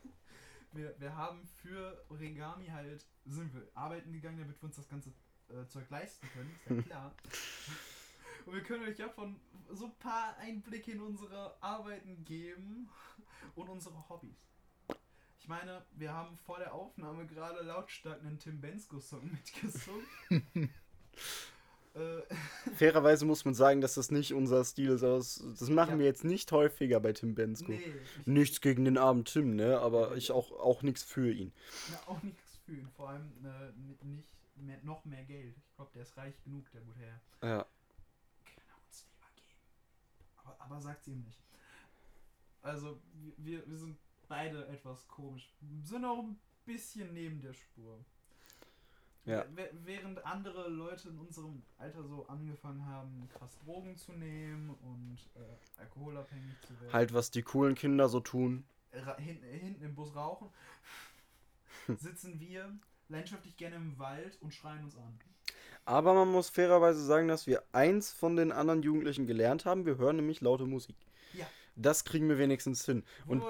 wir, 0.72 0.94
wir 0.98 1.14
haben 1.14 1.46
für 1.62 2.04
Origami 2.08 2.68
halt, 2.68 3.04
sind 3.26 3.54
wir 3.54 3.68
arbeiten 3.74 4.12
gegangen, 4.12 4.38
damit 4.38 4.60
wir 4.60 4.66
uns 4.66 4.76
das 4.76 4.88
ganze 4.88 5.12
äh, 5.50 5.66
Zeug 5.68 5.88
leisten 5.90 6.26
können, 6.32 6.50
ist 6.54 6.66
ja 6.70 6.82
klar. 6.82 7.14
Und 8.46 8.54
wir 8.54 8.62
können 8.62 8.84
euch 8.88 8.98
ja 8.98 9.08
von 9.08 9.36
so 9.70 9.86
ein 9.86 9.94
paar 9.98 10.36
Einblicke 10.38 10.92
in 10.92 11.00
unsere 11.00 11.62
Arbeiten 11.62 12.24
geben 12.24 12.88
und 13.54 13.68
unsere 13.68 14.08
Hobbys. 14.08 14.36
Ich 15.40 15.48
meine, 15.48 15.84
wir 15.92 16.12
haben 16.12 16.36
vor 16.36 16.58
der 16.58 16.72
Aufnahme 16.74 17.26
gerade 17.26 17.62
lautstark 17.62 18.20
einen 18.20 18.38
Tim 18.38 18.60
Bensko-Song 18.60 19.30
mitgesungen. 19.32 20.70
äh, 21.94 22.22
Fairerweise 22.76 23.24
muss 23.26 23.44
man 23.44 23.54
sagen, 23.54 23.80
dass 23.80 23.94
das 23.94 24.10
nicht 24.10 24.32
unser 24.34 24.64
Stil 24.64 24.90
ist. 24.90 25.02
aber 25.02 25.16
Das, 25.18 25.42
das 25.58 25.68
machen 25.70 25.92
Ja. 25.94 25.98
wir 26.00 26.06
jetzt 26.06 26.24
nicht 26.24 26.50
häufiger 26.52 27.00
bei 27.00 27.12
Tim 27.12 27.34
Bensko. 27.34 27.72
nee, 27.72 27.82
ich, 28.20 28.26
Nichts 28.26 28.60
gegen 28.60 28.84
den 28.84 28.98
armen 28.98 29.24
Tim, 29.24 29.56
ne? 29.56 29.78
Aber 29.80 30.16
ich 30.16 30.30
auch, 30.32 30.52
auch 30.52 30.82
nichts 30.82 31.02
für 31.02 31.30
ihn. 31.32 31.52
Na, 31.90 32.12
auch 32.12 32.22
nichts 32.22 32.56
fühlen. 32.64 32.88
Vor 32.96 33.08
allem 33.10 33.32
äh, 33.44 34.04
nicht 34.06 34.37
mehr, 34.62 34.78
noch 34.82 35.04
mehr 35.04 35.24
Geld. 35.24 35.56
Ich 35.56 35.74
glaube, 35.76 35.90
der 35.94 36.02
ist 36.02 36.16
reich 36.16 36.34
genug, 36.44 36.70
der 36.72 36.80
gute 36.82 36.98
Herr. 37.00 37.20
Ja. 37.42 37.66
Kann 38.44 38.64
er 38.68 38.86
uns 38.86 39.04
lieber 39.06 39.26
geben. 39.36 39.58
Aber, 40.44 40.60
aber 40.60 40.80
sagt's 40.80 41.06
ihm 41.08 41.22
nicht. 41.24 41.40
Also, 42.62 43.00
wir- 43.38 43.68
wir, 43.68 43.76
sind 43.78 43.96
beide 44.28 44.66
etwas 44.68 45.06
komisch. 45.08 45.48
Sind 45.82 46.04
auch 46.04 46.18
ein 46.22 46.38
bisschen 46.64 47.12
neben 47.14 47.40
der 47.40 47.52
Spur. 47.54 48.04
Ja. 49.24 49.42
Wä- 49.54 49.70
Während 49.84 50.24
andere 50.24 50.68
Leute 50.68 51.08
in 51.10 51.18
unserem 51.18 51.62
Alter 51.76 52.02
so 52.02 52.26
angefangen 52.28 52.84
haben, 52.86 53.28
krass 53.28 53.58
Drogen 53.58 53.96
zu 53.96 54.12
nehmen 54.12 54.70
und 54.70 55.18
äh, 55.34 55.80
alkoholabhängig 55.80 56.54
zu 56.66 56.80
werden. 56.80 56.92
Halt, 56.92 57.12
was 57.12 57.30
die 57.30 57.42
coolen 57.42 57.74
Kinder 57.74 58.08
so 58.08 58.20
tun. 58.20 58.64
Ra 58.92 59.16
hinten 59.18 59.82
im 59.82 59.94
Bus 59.94 60.14
rauchen, 60.16 60.48
sitzen 61.98 62.40
wir 62.40 62.74
leidenschaftlich 63.08 63.56
gerne 63.56 63.76
im 63.76 63.98
Wald 63.98 64.38
und 64.40 64.54
schreien 64.54 64.84
uns 64.84 64.96
an. 64.96 65.18
Aber 65.84 66.12
man 66.12 66.28
muss 66.28 66.50
fairerweise 66.50 67.02
sagen, 67.04 67.28
dass 67.28 67.46
wir 67.46 67.62
eins 67.72 68.12
von 68.12 68.36
den 68.36 68.52
anderen 68.52 68.82
Jugendlichen 68.82 69.26
gelernt 69.26 69.64
haben. 69.64 69.86
Wir 69.86 69.96
hören 69.96 70.16
nämlich 70.16 70.42
laute 70.42 70.66
Musik. 70.66 70.96
Ja. 71.32 71.46
Das 71.76 72.04
kriegen 72.04 72.28
wir 72.28 72.38
wenigstens 72.38 72.84
hin. 72.84 73.04
Und 73.26 73.42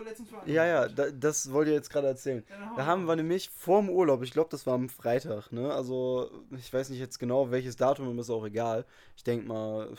ja, 0.46 0.64
ja, 0.64 0.88
da, 0.88 1.10
das 1.10 1.50
wollte 1.50 1.70
ich 1.70 1.76
jetzt 1.76 1.90
gerade 1.90 2.06
erzählen. 2.06 2.44
Ja, 2.48 2.74
Da 2.76 2.86
haben 2.86 3.06
wir 3.06 3.16
nämlich 3.16 3.48
vorm 3.50 3.88
Urlaub, 3.88 4.22
ich 4.22 4.32
glaube, 4.32 4.50
das 4.50 4.66
war 4.66 4.74
am 4.74 4.88
Freitag, 4.88 5.50
ne? 5.50 5.72
Also, 5.72 6.30
ich 6.56 6.72
weiß 6.72 6.90
nicht 6.90 7.00
jetzt 7.00 7.18
genau, 7.18 7.50
welches 7.50 7.76
Datum, 7.76 8.08
aber 8.08 8.20
ist 8.20 8.30
auch 8.30 8.44
egal. 8.44 8.84
Ich 9.16 9.24
denke 9.24 9.46
mal, 9.46 9.96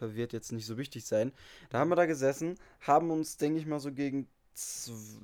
wird 0.00 0.32
jetzt 0.32 0.52
nicht 0.52 0.66
so 0.66 0.78
wichtig 0.78 1.04
sein. 1.04 1.32
Da 1.70 1.78
haben 1.78 1.90
wir 1.90 1.96
da 1.96 2.06
gesessen, 2.06 2.54
haben 2.80 3.10
uns, 3.10 3.36
denke 3.36 3.58
ich 3.58 3.66
mal, 3.66 3.80
so 3.80 3.92
gegen 3.92 4.28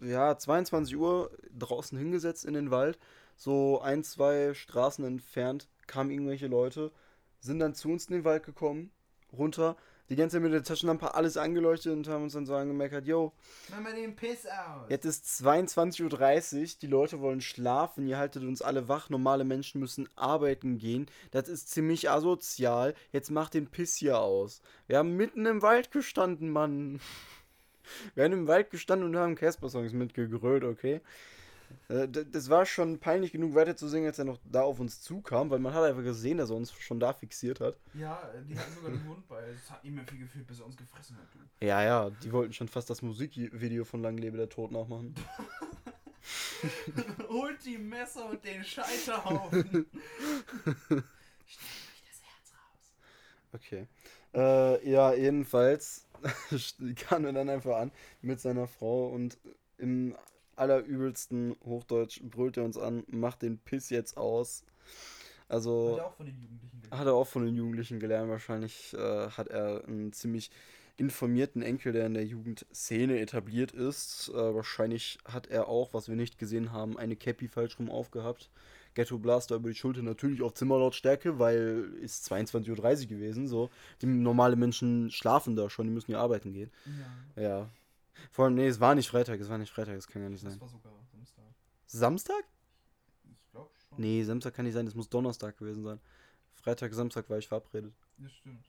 ja, 0.03 0.37
22 0.37 0.97
Uhr 0.97 1.31
draußen 1.57 1.97
hingesetzt 1.97 2.45
in 2.45 2.55
den 2.55 2.71
Wald. 2.71 2.99
So 3.39 3.81
ein, 3.81 4.03
zwei 4.03 4.53
Straßen 4.53 5.05
entfernt 5.05 5.69
kamen 5.87 6.11
irgendwelche 6.11 6.49
Leute, 6.49 6.91
sind 7.39 7.61
dann 7.61 7.75
zu 7.75 7.89
uns 7.89 8.07
in 8.07 8.15
den 8.17 8.25
Wald 8.25 8.43
gekommen, 8.43 8.91
runter, 9.33 9.77
die 10.09 10.17
ganze 10.17 10.37
Zeit 10.37 10.43
mit 10.43 10.53
der 10.53 10.65
Taschenlampe 10.65 11.15
alles 11.15 11.37
angeleuchtet 11.37 11.93
und 11.93 12.09
haben 12.09 12.25
uns 12.25 12.33
dann 12.33 12.47
so 12.47 12.55
angemeckert, 12.57 13.07
yo, 13.07 13.33
Mach 13.71 13.81
mal 13.81 13.95
den 13.95 14.17
Piss 14.17 14.45
aus. 14.45 14.89
Jetzt 14.89 15.05
ist 15.05 15.25
22.30 15.25 16.61
Uhr, 16.61 16.69
die 16.83 16.87
Leute 16.89 17.21
wollen 17.21 17.41
schlafen, 17.41 18.09
ihr 18.09 18.19
haltet 18.19 18.43
uns 18.43 18.61
alle 18.61 18.89
wach, 18.89 19.09
normale 19.09 19.45
Menschen 19.45 19.81
müssen 19.81 20.09
arbeiten 20.17 20.79
gehen. 20.79 21.07
Das 21.31 21.49
ist 21.49 21.71
ziemlich 21.71 22.11
asozial. 22.11 22.95
Jetzt 23.13 23.31
macht 23.31 23.55
den 23.55 23.69
Piss 23.69 23.95
hier 23.95 24.19
aus. 24.19 24.63
Wir 24.89 24.99
haben 24.99 25.17
mitten 25.17 25.47
im 25.47 25.63
Wald 25.63 25.93
gestanden, 25.93 26.51
Mann. 26.51 27.01
Wir 28.15 28.25
haben 28.25 28.33
im 28.33 28.49
Wald 28.49 28.71
gestanden 28.71 29.09
und 29.09 29.17
haben 29.17 29.35
Casper-Songs 29.35 29.95
mitgegrölt, 29.95 30.63
okay? 30.63 31.01
Äh, 31.89 32.09
Das 32.09 32.51
war 32.51 32.67
schon 32.67 32.99
peinlich 32.99 33.33
genug 33.33 33.55
weiter 33.55 33.77
zu 33.77 33.89
singen, 33.89 34.07
als 34.07 34.19
er 34.19 34.25
noch 34.25 34.39
da 34.45 34.63
auf 34.63 34.81
uns 34.81 35.01
zukam, 35.01 35.51
weil 35.51 35.59
man 35.59 35.75
hat 35.75 35.85
einfach 35.85 36.03
gesehen, 36.03 36.39
dass 36.39 36.51
er 36.51 36.57
uns 36.57 36.73
schon 36.73 37.01
da 37.01 37.13
fixiert 37.13 37.61
hat. 37.61 37.79
Ja, 37.95 38.23
die 38.49 38.59
hatten 38.59 38.75
sogar 38.75 38.91
den 38.91 39.09
Hund 39.09 39.27
bei. 39.29 39.43
Es 39.49 39.71
hat 39.71 39.85
nicht 39.85 39.95
mehr 39.95 40.05
viel 40.05 40.19
gefühlt, 40.19 40.47
bis 40.47 40.61
er 40.61 40.67
uns 40.67 40.77
gefressen 40.77 41.17
hat, 41.17 41.27
du. 41.33 41.67
Ja, 41.67 41.83
ja, 41.83 42.11
die 42.11 42.33
wollten 42.33 42.53
schon 42.53 42.69
fast 42.69 42.91
das 42.91 43.03
Musikvideo 43.03 43.85
von 43.85 44.03
Lang 44.03 44.19
lebe 44.19 44.37
der 44.37 44.49
Tod 44.49 44.71
nachmachen. 44.71 45.15
Holt 47.29 47.65
die 47.65 47.79
Messer 47.79 48.29
und 48.31 48.45
den 48.45 48.63
Scheiterhaufen. 48.65 49.63
Schnell 49.67 49.85
euch 50.99 52.03
das 52.07 52.23
Herz 52.23 52.53
raus. 52.53 52.93
Okay. 53.55 53.87
Äh, 54.35 54.91
ja, 54.91 55.15
jedenfalls 55.15 56.07
kam 56.97 57.25
er 57.25 57.33
dann 57.33 57.49
einfach 57.49 57.77
an 57.77 57.93
mit 58.21 58.41
seiner 58.41 58.67
Frau 58.67 59.09
und 59.09 59.39
im 59.79 60.15
allerübelsten 60.59 61.57
Hochdeutsch 61.65 62.21
brüllt 62.23 62.57
er 62.57 62.65
uns 62.65 62.77
an, 62.77 63.05
macht 63.09 63.43
den 63.43 63.59
Piss 63.59 63.91
jetzt 63.91 64.17
aus. 64.17 64.65
Hat 65.49 65.57
Also 65.57 65.97
er 65.99 66.07
auch 66.07 66.15
von 66.15 66.27
den 66.27 66.37
Jugendlichen 66.41 66.81
gelernt. 66.83 67.01
hat 67.01 67.07
er 67.07 67.15
auch 67.15 67.27
von 67.27 67.45
den 67.47 67.55
Jugendlichen 67.55 68.01
gelernt. 68.01 68.31
Wahrscheinlich 68.31 68.95
äh, 68.95 69.31
hat 69.31 69.49
er 69.49 69.85
einen 69.87 70.13
ziemlich 70.13 70.51
informierten 70.97 71.63
Enkel, 71.63 71.93
der 71.93 72.07
in 72.07 72.15
der 72.15 72.25
Jugendszene 72.25 73.21
etabliert 73.21 73.73
ist. 73.73 74.31
Äh, 74.35 74.55
wahrscheinlich 74.55 75.19
hat 75.25 75.47
er 75.47 75.69
auch, 75.69 75.95
was 75.95 76.09
wir 76.09 76.17
nicht 76.17 76.39
gesehen 76.39 76.73
haben, 76.73 76.99
eine 76.99 77.17
Cappy 77.17 77.49
falsch 77.49 77.79
rum 77.79 77.89
aufgehabt. 77.91 78.51
Ghetto 78.95 79.17
Blaster 79.19 79.55
über 79.57 79.69
die 79.69 79.77
Schulter 79.77 80.03
natürlich 80.03 80.43
auf 80.43 80.55
Zimmerlautstärke, 80.55 81.39
weil 81.39 81.85
ist 82.03 82.31
22.30 82.33 83.03
Uhr 83.03 83.07
gewesen. 83.07 83.47
So. 83.47 83.71
Die 84.03 84.07
normale 84.07 84.57
Menschen 84.57 85.11
schlafen 85.13 85.55
da 85.55 85.71
schon, 85.71 85.87
die 85.87 85.93
müssen 85.93 86.11
ja 86.11 86.19
arbeiten 86.21 86.53
gehen. 86.53 86.71
Ja, 87.37 87.43
Ja. 87.43 87.71
Vor 88.31 88.45
allem, 88.47 88.55
nee, 88.55 88.67
es 88.69 88.81
war 88.81 88.95
nicht 88.95 89.09
Freitag, 89.09 89.41
es 89.41 89.49
war 89.49 89.59
nicht 89.59 89.73
Freitag, 89.73 89.95
das 89.97 90.07
kann 90.07 90.23
gar 90.23 90.29
nicht 90.29 90.45
das 90.45 90.53
sein. 90.53 90.61
war 90.61 90.69
sogar 90.69 90.93
Samstag. 91.11 91.45
Samstag? 91.87 92.45
Ich 93.31 93.51
glaube 93.51 93.71
schon. 93.89 94.01
Nee, 94.01 94.23
Samstag 94.23 94.55
kann 94.55 94.65
nicht 94.65 94.75
sein, 94.75 94.87
das 94.87 94.95
muss 94.95 95.09
Donnerstag 95.09 95.57
gewesen 95.57 95.83
sein. 95.83 96.01
Freitag, 96.55 96.93
Samstag 96.93 97.29
war 97.31 97.39
ich 97.39 97.49
verabredet. 97.49 97.95
Das 98.19 98.33
stimmt. 98.33 98.65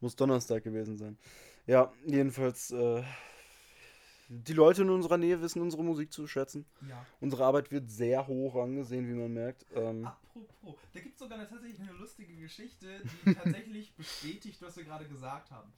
Muss 0.00 0.16
Donnerstag 0.16 0.64
gewesen 0.64 0.98
sein. 0.98 1.16
Ja, 1.66 1.92
jedenfalls, 2.04 2.72
äh, 2.72 3.02
die 4.28 4.54
Leute 4.54 4.82
in 4.82 4.90
unserer 4.90 5.18
Nähe 5.18 5.40
wissen 5.40 5.62
unsere 5.62 5.84
Musik 5.84 6.12
zu 6.12 6.26
schätzen. 6.26 6.64
Ja. 6.88 7.06
Unsere 7.20 7.44
Arbeit 7.44 7.70
wird 7.70 7.90
sehr 7.90 8.26
hoch 8.26 8.56
angesehen, 8.56 9.06
wie 9.08 9.14
man 9.14 9.32
merkt. 9.32 9.66
Ähm, 9.74 10.06
Apropos, 10.06 10.76
da 10.92 11.00
gibt 11.00 11.14
es 11.14 11.20
sogar 11.20 11.38
eine, 11.38 11.48
tatsächlich 11.48 11.80
eine 11.80 11.92
lustige 11.92 12.34
Geschichte, 12.36 13.02
die 13.26 13.34
tatsächlich 13.34 13.92
bestätigt, 13.96 14.60
was 14.62 14.76
wir 14.76 14.84
gerade 14.84 15.06
gesagt 15.06 15.50
haben. 15.50 15.72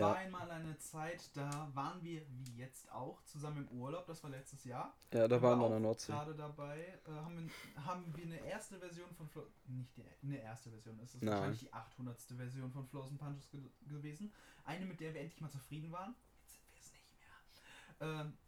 Es 0.00 0.06
Ja. 0.06 0.12
war 0.12 0.16
einmal 0.16 0.50
eine 0.50 0.78
Zeit, 0.78 1.30
da 1.36 1.68
waren 1.74 2.02
wir, 2.02 2.22
wie 2.30 2.56
jetzt 2.56 2.90
auch, 2.90 3.22
zusammen 3.24 3.68
im 3.70 3.78
Urlaub, 3.78 4.06
das 4.06 4.22
war 4.22 4.30
letztes 4.30 4.64
Jahr. 4.64 4.96
ja, 5.12 5.28
da 5.28 5.42
waren 5.42 5.58
wir 5.58 5.66
an 5.66 5.72
der 5.72 5.80
Nordsee. 5.80 6.10
gerade 6.12 6.34
dabei, 6.34 6.98
äh, 7.06 7.10
haben, 7.10 7.36
wir, 7.36 7.84
haben 7.84 8.16
wir 8.16 8.24
eine 8.24 8.38
erste 8.46 8.78
Version 8.78 9.14
von 9.14 9.28
Flo 9.28 9.46
nicht 9.66 9.94
die, 9.98 10.04
eine 10.22 10.38
erste 10.40 10.70
Version, 10.70 10.98
es 11.00 11.14
ist 11.14 11.22
Nein. 11.22 11.34
wahrscheinlich 11.34 11.60
die 11.60 11.72
800. 11.74 12.18
Version 12.34 12.72
von 12.72 12.86
Flows 12.86 13.10
and 13.10 13.18
Punches 13.18 13.50
ge 13.50 13.60
gewesen. 13.88 14.32
Eine, 14.64 14.86
mit 14.86 15.00
der 15.00 15.12
wir 15.12 15.20
endlich 15.20 15.40
mal 15.42 15.50
zufrieden 15.50 15.92
waren. 15.92 16.14
Jetzt 16.44 16.54
sind 16.54 16.64
wir 16.72 16.80
es 16.80 16.92
nicht 16.92 18.00
mehr. 18.00 18.20
Ähm, 18.22 18.38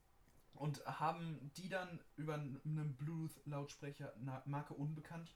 und 0.54 0.86
haben 0.86 1.50
die 1.58 1.68
dann 1.68 2.00
über 2.16 2.34
einen 2.34 2.96
Bluetooth-Lautsprecher, 2.96 4.14
Marke 4.46 4.72
unbekannt, 4.72 5.34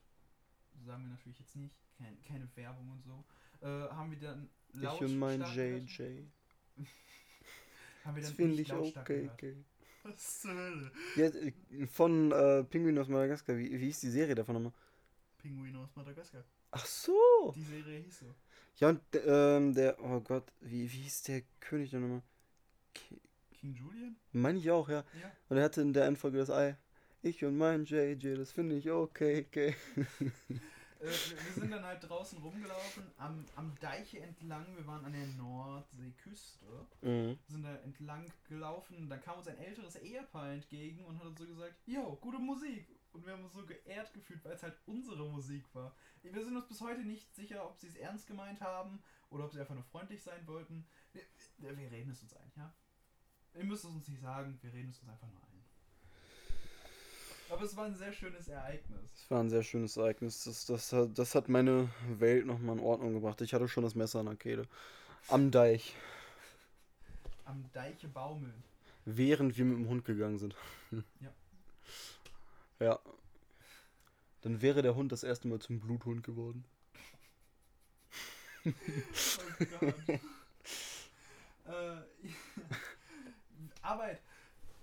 sagen 0.87 1.03
wir 1.05 1.11
natürlich 1.11 1.41
jetzt 1.41 1.57
nicht, 1.57 1.77
kein, 1.99 2.23
keine 2.23 2.49
Werbung 2.57 2.91
und 2.91 3.03
so, 3.03 3.25
äh, 3.61 3.67
haben 3.91 4.11
wir 4.11 4.19
dann 4.19 4.49
Ich 4.83 5.01
und 5.01 5.19
mein. 5.19 5.41
JJ. 5.43 6.03
Haben 8.05 8.17
wir 8.17 8.23
Das 8.23 8.33
finde 8.33 8.63
ich 8.63 8.69
lautstark 8.69 9.09
okay. 9.11 9.31
okay. 9.33 9.57
Was 10.05 10.41
zur 10.43 10.55
Hölle? 10.55 10.93
Ja, 11.17 11.27
äh, 11.27 11.53
von 11.89 12.31
äh, 12.31 12.63
Pinguin 12.65 12.99
aus 12.99 13.09
Madagaskar. 13.09 13.57
Wie, 13.57 13.73
wie 13.73 13.87
hieß 13.87 14.01
die 14.01 14.11
Serie 14.11 14.35
davon 14.35 14.55
nochmal? 14.55 14.73
Pinguin 15.39 15.75
aus 15.77 15.95
Madagaskar. 15.97 16.45
Ach 16.71 16.87
so. 16.87 17.53
Die 17.55 17.63
Serie 17.63 18.01
hieß 18.01 18.21
so. 18.21 18.27
Ja, 18.77 18.91
und 18.91 19.01
ähm, 19.27 19.75
der, 19.75 19.97
oh 20.03 20.21
Gott, 20.21 20.53
wie, 20.61 20.83
wie 20.93 20.99
hieß 21.03 21.23
der 21.23 21.43
König 21.61 21.91
denn 21.91 22.03
nochmal? 22.03 22.23
Ki- 22.95 23.21
King 23.53 23.75
Julian? 23.75 24.17
Meine 24.33 24.59
ich 24.59 24.71
auch, 24.71 24.89
ja. 24.89 25.05
Ja. 25.21 25.33
Und 25.49 25.57
er 25.57 25.65
hatte 25.65 25.81
in 25.81 25.93
der 25.93 26.05
Endfolge 26.07 26.39
das 26.39 26.51
Ei. 26.51 26.77
Ich 27.23 27.45
und 27.45 27.57
mein 27.57 27.85
JJ, 27.87 28.35
das 28.37 28.53
finde 28.53 28.77
ich 28.77 28.91
okay, 28.91 29.47
okay. 29.49 29.75
Äh, 31.01 31.07
wir, 31.07 31.53
sind 31.55 31.71
dann 31.71 31.85
halt 31.85 32.09
draußen 32.09 32.39
rumgelaufen, 32.39 33.05
am, 33.19 33.45
am 33.55 33.75
Deiche 33.81 34.21
entlang. 34.21 34.67
Wir 34.77 34.87
waren 34.87 35.05
an 35.05 35.13
der 35.13 35.27
Nordseeküste. 35.27 36.67
Mhm. 37.03 37.39
Sind 37.49 37.63
da 37.63 37.77
entlang 37.77 38.33
gelaufen. 38.49 39.09
Dann 39.09 39.21
kam 39.21 39.39
uns 39.39 39.49
ein 39.49 39.59
älteres 39.59 39.97
Ehepaar 39.97 40.53
entgegen 40.53 41.05
und 41.05 41.19
hat 41.19 41.27
uns 41.27 41.39
so 41.39 41.47
gesagt: 41.47 41.77
Jo, 41.87 42.17
gute 42.21 42.39
Musik. 42.39 42.89
Und 43.13 43.25
wir 43.25 43.33
haben 43.33 43.45
uns 43.45 43.55
so 43.55 43.65
geehrt 43.65 44.13
gefühlt, 44.13 44.45
weil 44.45 44.53
es 44.53 44.63
halt 44.63 44.77
unsere 44.85 45.27
Musik 45.27 45.65
war. 45.75 45.95
Wir 46.23 46.45
sind 46.45 46.55
uns 46.55 46.69
bis 46.69 46.81
heute 46.83 47.01
nicht 47.03 47.35
sicher, 47.35 47.65
ob 47.67 47.79
sie 47.79 47.87
es 47.87 47.97
ernst 47.97 48.27
gemeint 48.27 48.61
haben 48.61 49.03
oder 49.31 49.45
ob 49.45 49.53
sie 49.53 49.61
einfach 49.61 49.75
nur 49.75 49.85
freundlich 49.85 50.23
sein 50.23 50.47
wollten. 50.47 50.87
Wir, 51.13 51.23
wir 51.79 51.91
reden 51.91 52.11
es 52.11 52.23
uns 52.23 52.35
ein, 52.35 52.53
ja? 52.57 52.75
Ihr 53.55 53.65
müsst 53.65 53.85
es 53.85 53.91
uns 53.91 54.09
nicht 54.09 54.21
sagen, 54.21 54.59
wir 54.61 54.73
reden 54.73 54.91
es 54.91 54.99
uns 54.99 55.09
einfach 55.09 55.29
nur 55.29 55.43
ein. 55.45 55.56
Aber 57.49 57.63
es 57.63 57.77
war 57.77 57.85
ein 57.85 57.95
sehr 57.95 58.13
schönes 58.13 58.49
Ereignis. 58.49 59.13
Das 59.15 59.31
war 59.31 59.41
ein 59.41 59.51
sehr 59.51 59.63
schönes 59.63 59.97
Ereignis. 59.97 60.45
Das, 60.45 60.67
das, 60.67 60.93
hat, 60.93 61.17
das 61.17 61.35
hat 61.35 61.49
meine 61.49 61.89
Welt 62.09 62.47
nochmal 62.47 62.77
in 62.77 62.83
Ordnung 62.83 63.15
gebracht. 63.15 63.41
Ich 63.41 63.55
hatte 63.55 63.69
schon 63.69 63.85
das 63.85 63.95
Messer 63.95 64.21
an 64.21 64.27
der 64.27 64.37
Kehle. 64.37 64.67
Am 65.29 65.51
Deich. 65.51 65.95
Am 67.45 67.65
Deiche 67.73 68.09
baumeln. 68.09 68.65
Während 69.05 69.57
wir 69.57 69.65
mit 69.65 69.79
dem 69.79 69.89
Hund 69.89 70.05
gegangen 70.05 70.39
sind. 70.39 70.55
Ja. 71.21 71.31
Ja. 72.79 73.01
Dann 74.43 74.61
wäre 74.61 74.83
der 74.83 74.95
Hund 74.95 75.11
das 75.11 75.23
erste 75.23 75.49
Mal 75.49 75.61
zum 75.61 75.81
Bluthund 75.81 76.23
geworden. 76.23 76.65
Oh 78.67 79.65
Gott. 79.81 79.95
äh, 81.67 81.97
Arbeit. 83.83 84.21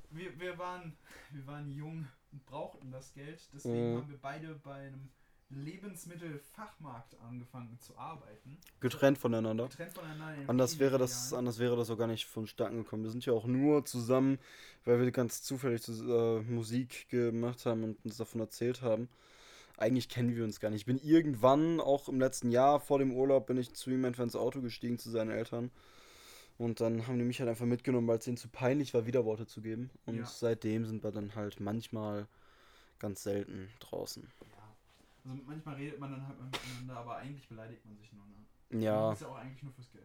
Wir, 0.09 0.39
wir, 0.39 0.57
waren, 0.57 0.97
wir 1.31 1.45
waren 1.45 1.71
jung 1.71 2.07
und 2.33 2.45
brauchten 2.45 2.91
das 2.91 3.13
Geld. 3.13 3.41
Deswegen 3.53 3.93
Mhm. 3.93 3.97
haben 3.97 4.09
wir 4.09 4.17
beide 4.21 4.55
bei 4.55 4.87
einem 4.87 5.09
Lebensmittelfachmarkt 5.49 7.15
angefangen 7.21 7.77
zu 7.79 7.95
arbeiten. 7.97 8.57
Getrennt 8.79 9.17
voneinander. 9.17 9.67
Getrennt 9.67 9.93
voneinander. 9.93 10.41
in 10.41 10.49
Anders 10.49 10.79
wäre 10.79 10.97
das, 10.97 11.33
anders 11.33 11.59
wäre 11.59 11.75
das 11.75 11.89
auch 11.89 11.97
gar 11.97 12.07
nicht 12.07 12.25
vonstatten 12.25 12.77
gekommen. 12.77 13.03
Wir 13.03 13.11
sind 13.11 13.25
ja 13.25 13.33
auch 13.33 13.45
nur 13.45 13.85
zusammen, 13.85 14.39
weil 14.85 14.99
wir 14.99 15.11
ganz 15.11 15.43
zufällig 15.43 15.87
äh, 15.87 16.41
Musik 16.41 17.07
gemacht 17.09 17.65
haben 17.65 17.83
und 17.83 18.03
uns 18.05 18.17
davon 18.17 18.41
erzählt 18.41 18.81
haben. 18.81 19.09
Eigentlich 19.77 20.09
kennen 20.09 20.35
wir 20.35 20.43
uns 20.43 20.59
gar 20.59 20.69
nicht. 20.69 20.81
Ich 20.81 20.85
bin 20.85 20.99
irgendwann, 20.99 21.79
auch 21.79 22.07
im 22.07 22.19
letzten 22.19 22.51
Jahr 22.51 22.79
vor 22.79 22.99
dem 22.99 23.11
Urlaub, 23.11 23.47
bin 23.47 23.57
ich 23.57 23.73
zu 23.73 23.89
ihm 23.89 24.05
einfach 24.05 24.23
ins 24.23 24.35
Auto 24.35 24.61
gestiegen, 24.61 24.97
zu 24.99 25.09
seinen 25.09 25.31
Eltern. 25.31 25.71
Und 26.57 26.81
dann 26.81 27.07
haben 27.07 27.17
die 27.17 27.25
mich 27.25 27.39
halt 27.39 27.49
einfach 27.49 27.65
mitgenommen, 27.65 28.07
weil 28.07 28.19
es 28.19 28.27
ihnen 28.27 28.37
zu 28.37 28.47
peinlich 28.47 28.93
war, 28.93 29.05
Widerworte 29.05 29.47
zu 29.47 29.61
geben. 29.61 29.89
Und 30.05 30.19
Ja. 30.19 30.25
seitdem 30.25 30.85
sind 30.85 31.03
wir 31.03 31.11
dann 31.11 31.35
halt 31.35 31.59
manchmal 31.59 32.27
ganz 32.99 33.23
selten 33.23 33.69
draußen. 33.79 34.23
Ja. 34.23 34.75
Also 35.25 35.43
manchmal 35.45 35.75
redet 35.75 35.99
man 35.99 36.11
dann 36.11 36.27
halt 36.27 36.37
miteinander, 36.39 36.97
aber 36.97 37.17
eigentlich 37.17 37.47
beleidigt 37.47 37.85
man 37.85 37.97
sich 37.97 38.11
nur. 38.13 38.23
Ne? 38.25 38.83
Ja, 38.83 39.13
ist 39.13 39.21
ja 39.21 39.27
auch 39.27 39.35
eigentlich 39.35 39.61
nur 39.63 39.71
fürs 39.73 39.91
Geld. 39.91 40.03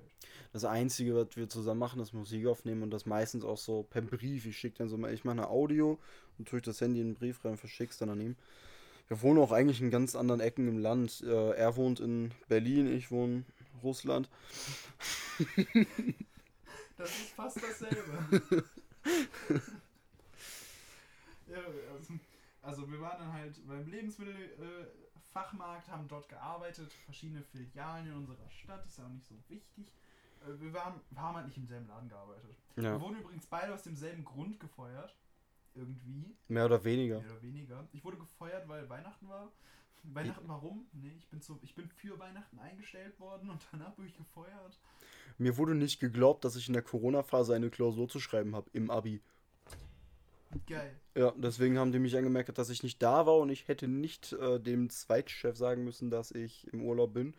das 0.53 0.65
Einzige, 0.65 1.15
was 1.15 1.37
wir 1.37 1.49
zusammen 1.49 1.81
machen, 1.81 2.01
ist 2.01 2.13
Musik 2.13 2.47
aufnehmen 2.47 2.83
und 2.83 2.91
das 2.91 3.07
meistens 3.07 3.45
auch 3.45 3.57
so 3.57 3.85
per 3.85 4.03
Brief. 4.03 4.47
Ich 4.47 4.59
schicke 4.59 4.79
dann 4.79 4.89
so 4.89 4.97
mal, 4.99 5.13
ich 5.13 5.25
mache 5.25 5.39
eine 5.39 5.49
Audio 5.49 5.99
und 6.39 6.49
tue 6.49 6.59
ich 6.59 6.65
das 6.65 6.81
Handy 6.81 7.01
in 7.01 7.09
den 7.09 7.15
Brief 7.15 7.45
rein, 7.45 7.57
verschick's 7.57 7.99
dann 7.99 8.11
an 8.11 8.21
ihm. 8.21 8.37
Wir 9.09 9.23
wohnen 9.23 9.39
auch 9.39 9.53
eigentlich 9.53 9.81
in 9.81 9.91
ganz 9.91 10.15
anderen 10.15 10.41
Ecken 10.41 10.69
im 10.69 10.79
Land. 10.79 11.23
Äh, 11.27 11.53
er 11.53 11.77
wohnt 11.77 11.99
in 12.01 12.33
Berlin, 12.49 12.87
ich 12.93 13.11
wohne 13.11 13.37
in 13.73 13.81
Russland. 13.83 14.29
Das 16.99 17.11
ist 17.11 17.31
fast 17.31 17.63
dasselbe. 17.63 18.19
ja, 21.47 21.59
also, 21.95 22.15
also 22.63 22.91
wir 22.91 23.01
waren 23.01 23.19
dann 23.21 23.33
halt 23.33 23.67
beim 23.67 23.87
Lebensmittelfachmarkt, 23.89 25.89
haben 25.89 26.09
dort 26.09 26.29
gearbeitet, 26.29 26.93
verschiedene 27.05 27.43
Filialen 27.43 28.07
in 28.09 28.15
unserer 28.15 28.49
Stadt, 28.51 28.85
ist 28.87 28.99
ja 28.99 29.05
auch 29.05 29.09
nicht 29.11 29.27
so 29.27 29.35
wichtig. 29.49 29.93
Äh, 30.43 30.61
Wir, 30.61 30.73
waren, 30.75 31.01
wir 31.11 31.21
haben 31.23 31.37
halt 31.37 31.47
nicht 31.47 31.57
im 31.57 31.67
selben 31.67 31.87
Laden 31.89 32.09
gearbeitet. 32.09 32.57
Wir 32.75 32.85
Ja, 32.85 33.01
wurden 33.01 33.19
übrigens 33.21 33.47
beide 33.47 33.73
aus 33.75 33.83
demselben 33.83 34.25
Grund 34.25 34.61
gefeuert. 34.61 35.15
Irgendwie. 35.75 36.35
mehr 36.49 36.65
oder 36.65 36.83
weniger. 36.83 37.21
Mehr 37.21 37.31
oder 37.31 37.43
weniger. 37.43 37.87
Ich 37.93 38.03
wurde 38.03 38.17
gefeuert, 38.17 38.67
weil 38.69 38.89
Weihnachten 38.89 39.29
war. 39.29 39.53
Weihnachten 40.05 40.49
warum? 40.49 40.87
Nee, 40.93 41.13
ich 41.19 41.29
bin, 41.29 41.41
so, 41.41 41.59
ich 41.63 41.75
bin 41.75 41.89
für 41.89 42.19
Weihnachten 42.19 42.59
eingestellt 42.59 43.19
worden 43.21 43.51
und 43.51 43.61
danach 43.73 43.97
wurde 43.97 44.09
ich 44.09 44.17
gefeuert. 44.17 44.79
Mir 45.39 45.57
wurde 45.57 45.75
nicht 45.75 46.01
geglaubt, 46.01 46.45
dass 46.45 46.57
ich 46.57 46.69
in 46.69 46.75
der 46.75 46.83
Corona-Phase 46.83 47.55
eine 47.55 47.71
Klausur 47.71 48.09
zu 48.09 48.21
schreiben 48.21 48.57
habe 48.57 48.69
im 48.73 48.91
Abi. 48.91 49.21
Geil. 50.67 50.99
Ja, 51.15 51.33
deswegen 51.37 51.79
haben 51.79 51.93
die 51.93 51.99
mich 51.99 52.17
angemerkt, 52.17 52.57
dass 52.57 52.71
ich 52.71 52.83
nicht 52.83 53.03
da 53.03 53.27
war 53.27 53.37
und 53.37 53.51
ich 53.51 53.69
hätte 53.69 53.87
nicht 53.87 54.33
äh, 54.33 54.59
dem 54.59 54.89
Zweitchef 54.89 55.57
sagen 55.57 55.85
müssen, 55.85 56.11
dass 56.11 56.31
ich 56.31 56.67
im 56.73 56.83
Urlaub 56.83 57.13
bin, 57.13 57.35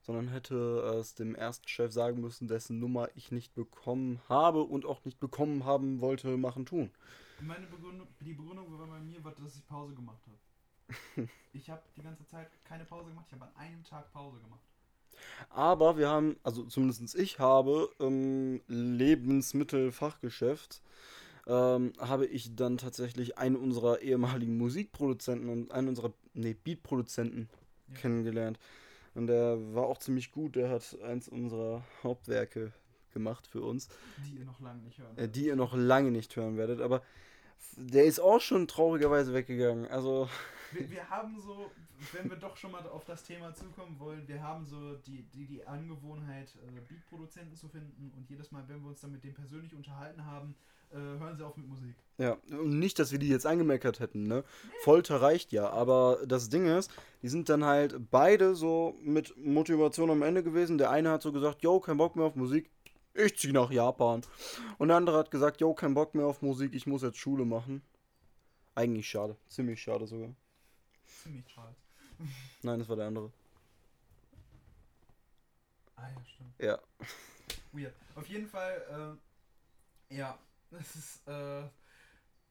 sondern 0.00 0.28
hätte 0.28 0.56
es 0.98 1.14
dem 1.14 1.34
Erstchef 1.34 1.92
sagen 1.92 2.20
müssen, 2.20 2.48
dessen 2.48 2.78
Nummer 2.78 3.08
ich 3.14 3.32
nicht 3.32 3.54
bekommen 3.54 4.20
habe 4.28 4.62
und 4.62 4.86
auch 4.86 5.04
nicht 5.04 5.20
bekommen 5.20 5.64
haben 5.64 6.00
wollte, 6.00 6.36
machen 6.36 6.66
tun. 6.66 6.90
Meine 7.40 7.66
Begründung, 7.66 8.08
die 8.20 8.32
Begründung 8.32 8.78
war 8.78 8.86
bei 8.86 9.00
mir, 9.00 9.22
war, 9.22 9.34
dass 9.34 9.56
ich 9.56 9.66
Pause 9.66 9.94
gemacht 9.94 10.22
habe. 10.26 10.38
ich 11.52 11.70
habe 11.70 11.82
die 11.96 12.02
ganze 12.02 12.26
Zeit 12.26 12.48
keine 12.64 12.84
Pause 12.84 13.10
gemacht, 13.10 13.26
ich 13.28 13.34
habe 13.34 13.44
an 13.44 13.56
einem 13.56 13.84
Tag 13.84 14.12
Pause 14.12 14.38
gemacht. 14.40 14.60
Aber 15.50 15.96
wir 15.96 16.08
haben, 16.08 16.36
also 16.42 16.64
zumindest 16.64 17.14
ich 17.14 17.38
habe 17.38 17.88
im 17.98 18.60
Lebensmittelfachgeschäft, 18.66 20.82
ähm, 21.46 21.92
habe 21.98 22.26
ich 22.26 22.54
dann 22.56 22.78
tatsächlich 22.78 23.38
einen 23.38 23.56
unserer 23.56 24.00
ehemaligen 24.00 24.56
Musikproduzenten 24.58 25.48
und 25.48 25.72
einen 25.72 25.88
unserer, 25.88 26.12
nee, 26.32 26.54
Beatproduzenten 26.54 27.48
Ja. 27.88 27.94
kennengelernt. 27.96 28.58
Und 29.14 29.28
der 29.28 29.58
war 29.74 29.84
auch 29.84 29.98
ziemlich 29.98 30.32
gut, 30.32 30.56
der 30.56 30.70
hat 30.70 30.98
eins 31.02 31.28
unserer 31.28 31.84
Hauptwerke 32.02 32.72
gemacht 33.12 33.46
für 33.46 33.62
uns, 33.62 33.88
Die 34.26 34.38
ihr 34.38 34.44
noch 34.44 34.58
lange 34.60 34.82
nicht 34.82 34.98
hören. 34.98 35.16
äh, 35.16 35.28
die 35.28 35.46
ihr 35.46 35.56
noch 35.56 35.74
lange 35.74 36.10
nicht 36.10 36.34
hören 36.34 36.56
werdet, 36.56 36.80
aber 36.80 37.02
der 37.76 38.04
ist 38.04 38.20
auch 38.20 38.40
schon 38.40 38.68
traurigerweise 38.68 39.34
weggegangen. 39.34 39.86
Also, 39.88 40.28
wir, 40.72 40.90
wir 40.90 41.10
haben 41.10 41.40
so, 41.40 41.70
wenn 42.12 42.28
wir 42.30 42.36
doch 42.36 42.56
schon 42.56 42.72
mal 42.72 42.86
auf 42.88 43.04
das 43.04 43.24
Thema 43.24 43.54
zukommen 43.54 43.98
wollen, 43.98 44.26
wir 44.26 44.42
haben 44.42 44.64
so 44.64 44.94
die, 45.06 45.22
die, 45.34 45.46
die 45.46 45.66
Angewohnheit, 45.66 46.48
äh, 46.66 46.80
Beatproduzenten 46.80 47.56
zu 47.56 47.68
finden 47.68 48.12
und 48.16 48.28
jedes 48.28 48.52
Mal, 48.52 48.64
wenn 48.68 48.82
wir 48.82 48.88
uns 48.88 49.00
dann 49.00 49.12
mit 49.12 49.24
dem 49.24 49.34
persönlich 49.34 49.74
unterhalten 49.74 50.24
haben, 50.24 50.54
äh, 50.92 50.96
hören 50.96 51.36
sie 51.36 51.44
auf 51.44 51.56
mit 51.56 51.66
Musik. 51.66 51.94
Ja, 52.18 52.36
und 52.50 52.78
nicht, 52.78 52.98
dass 52.98 53.10
wir 53.10 53.18
die 53.18 53.28
jetzt 53.28 53.46
angemeckert 53.46 53.98
hätten, 53.98 54.24
ne? 54.24 54.44
Folter 54.82 55.20
reicht 55.20 55.50
ja, 55.50 55.68
aber 55.70 56.18
das 56.26 56.48
Ding 56.48 56.66
ist, 56.66 56.92
die 57.22 57.28
sind 57.28 57.48
dann 57.48 57.64
halt 57.64 58.10
beide 58.10 58.54
so 58.54 58.96
mit 59.02 59.36
Motivation 59.36 60.10
am 60.10 60.22
Ende 60.22 60.44
gewesen. 60.44 60.78
Der 60.78 60.90
eine 60.90 61.10
hat 61.10 61.22
so 61.22 61.32
gesagt, 61.32 61.62
yo, 61.62 61.80
kein 61.80 61.96
Bock 61.96 62.14
mehr 62.14 62.26
auf 62.26 62.36
Musik, 62.36 62.70
ich 63.14 63.38
zieh 63.38 63.52
nach 63.52 63.70
Japan. 63.70 64.22
Und 64.78 64.88
der 64.88 64.96
andere 64.96 65.18
hat 65.18 65.30
gesagt, 65.30 65.60
yo, 65.60 65.72
kein 65.74 65.94
Bock 65.94 66.14
mehr 66.14 66.26
auf 66.26 66.42
Musik, 66.42 66.74
ich 66.74 66.86
muss 66.86 67.02
jetzt 67.02 67.18
Schule 67.18 67.44
machen. 67.44 67.82
Eigentlich 68.74 69.08
schade, 69.08 69.36
ziemlich 69.48 69.80
schade 69.80 70.06
sogar. 70.06 70.34
Ziemlich 71.22 71.48
schade. 71.48 71.74
Nein, 72.62 72.80
das 72.80 72.88
war 72.88 72.96
der 72.96 73.06
andere. 73.06 73.30
Ah 75.96 76.08
ja, 76.08 76.24
stimmt. 76.24 76.54
Ja. 76.58 76.78
Weird. 77.72 77.94
Auf 78.16 78.26
jeden 78.26 78.48
Fall, 78.48 79.18
äh, 80.10 80.16
ja, 80.16 80.38
es 80.72 80.96
ist, 80.96 81.28
äh, 81.28 81.62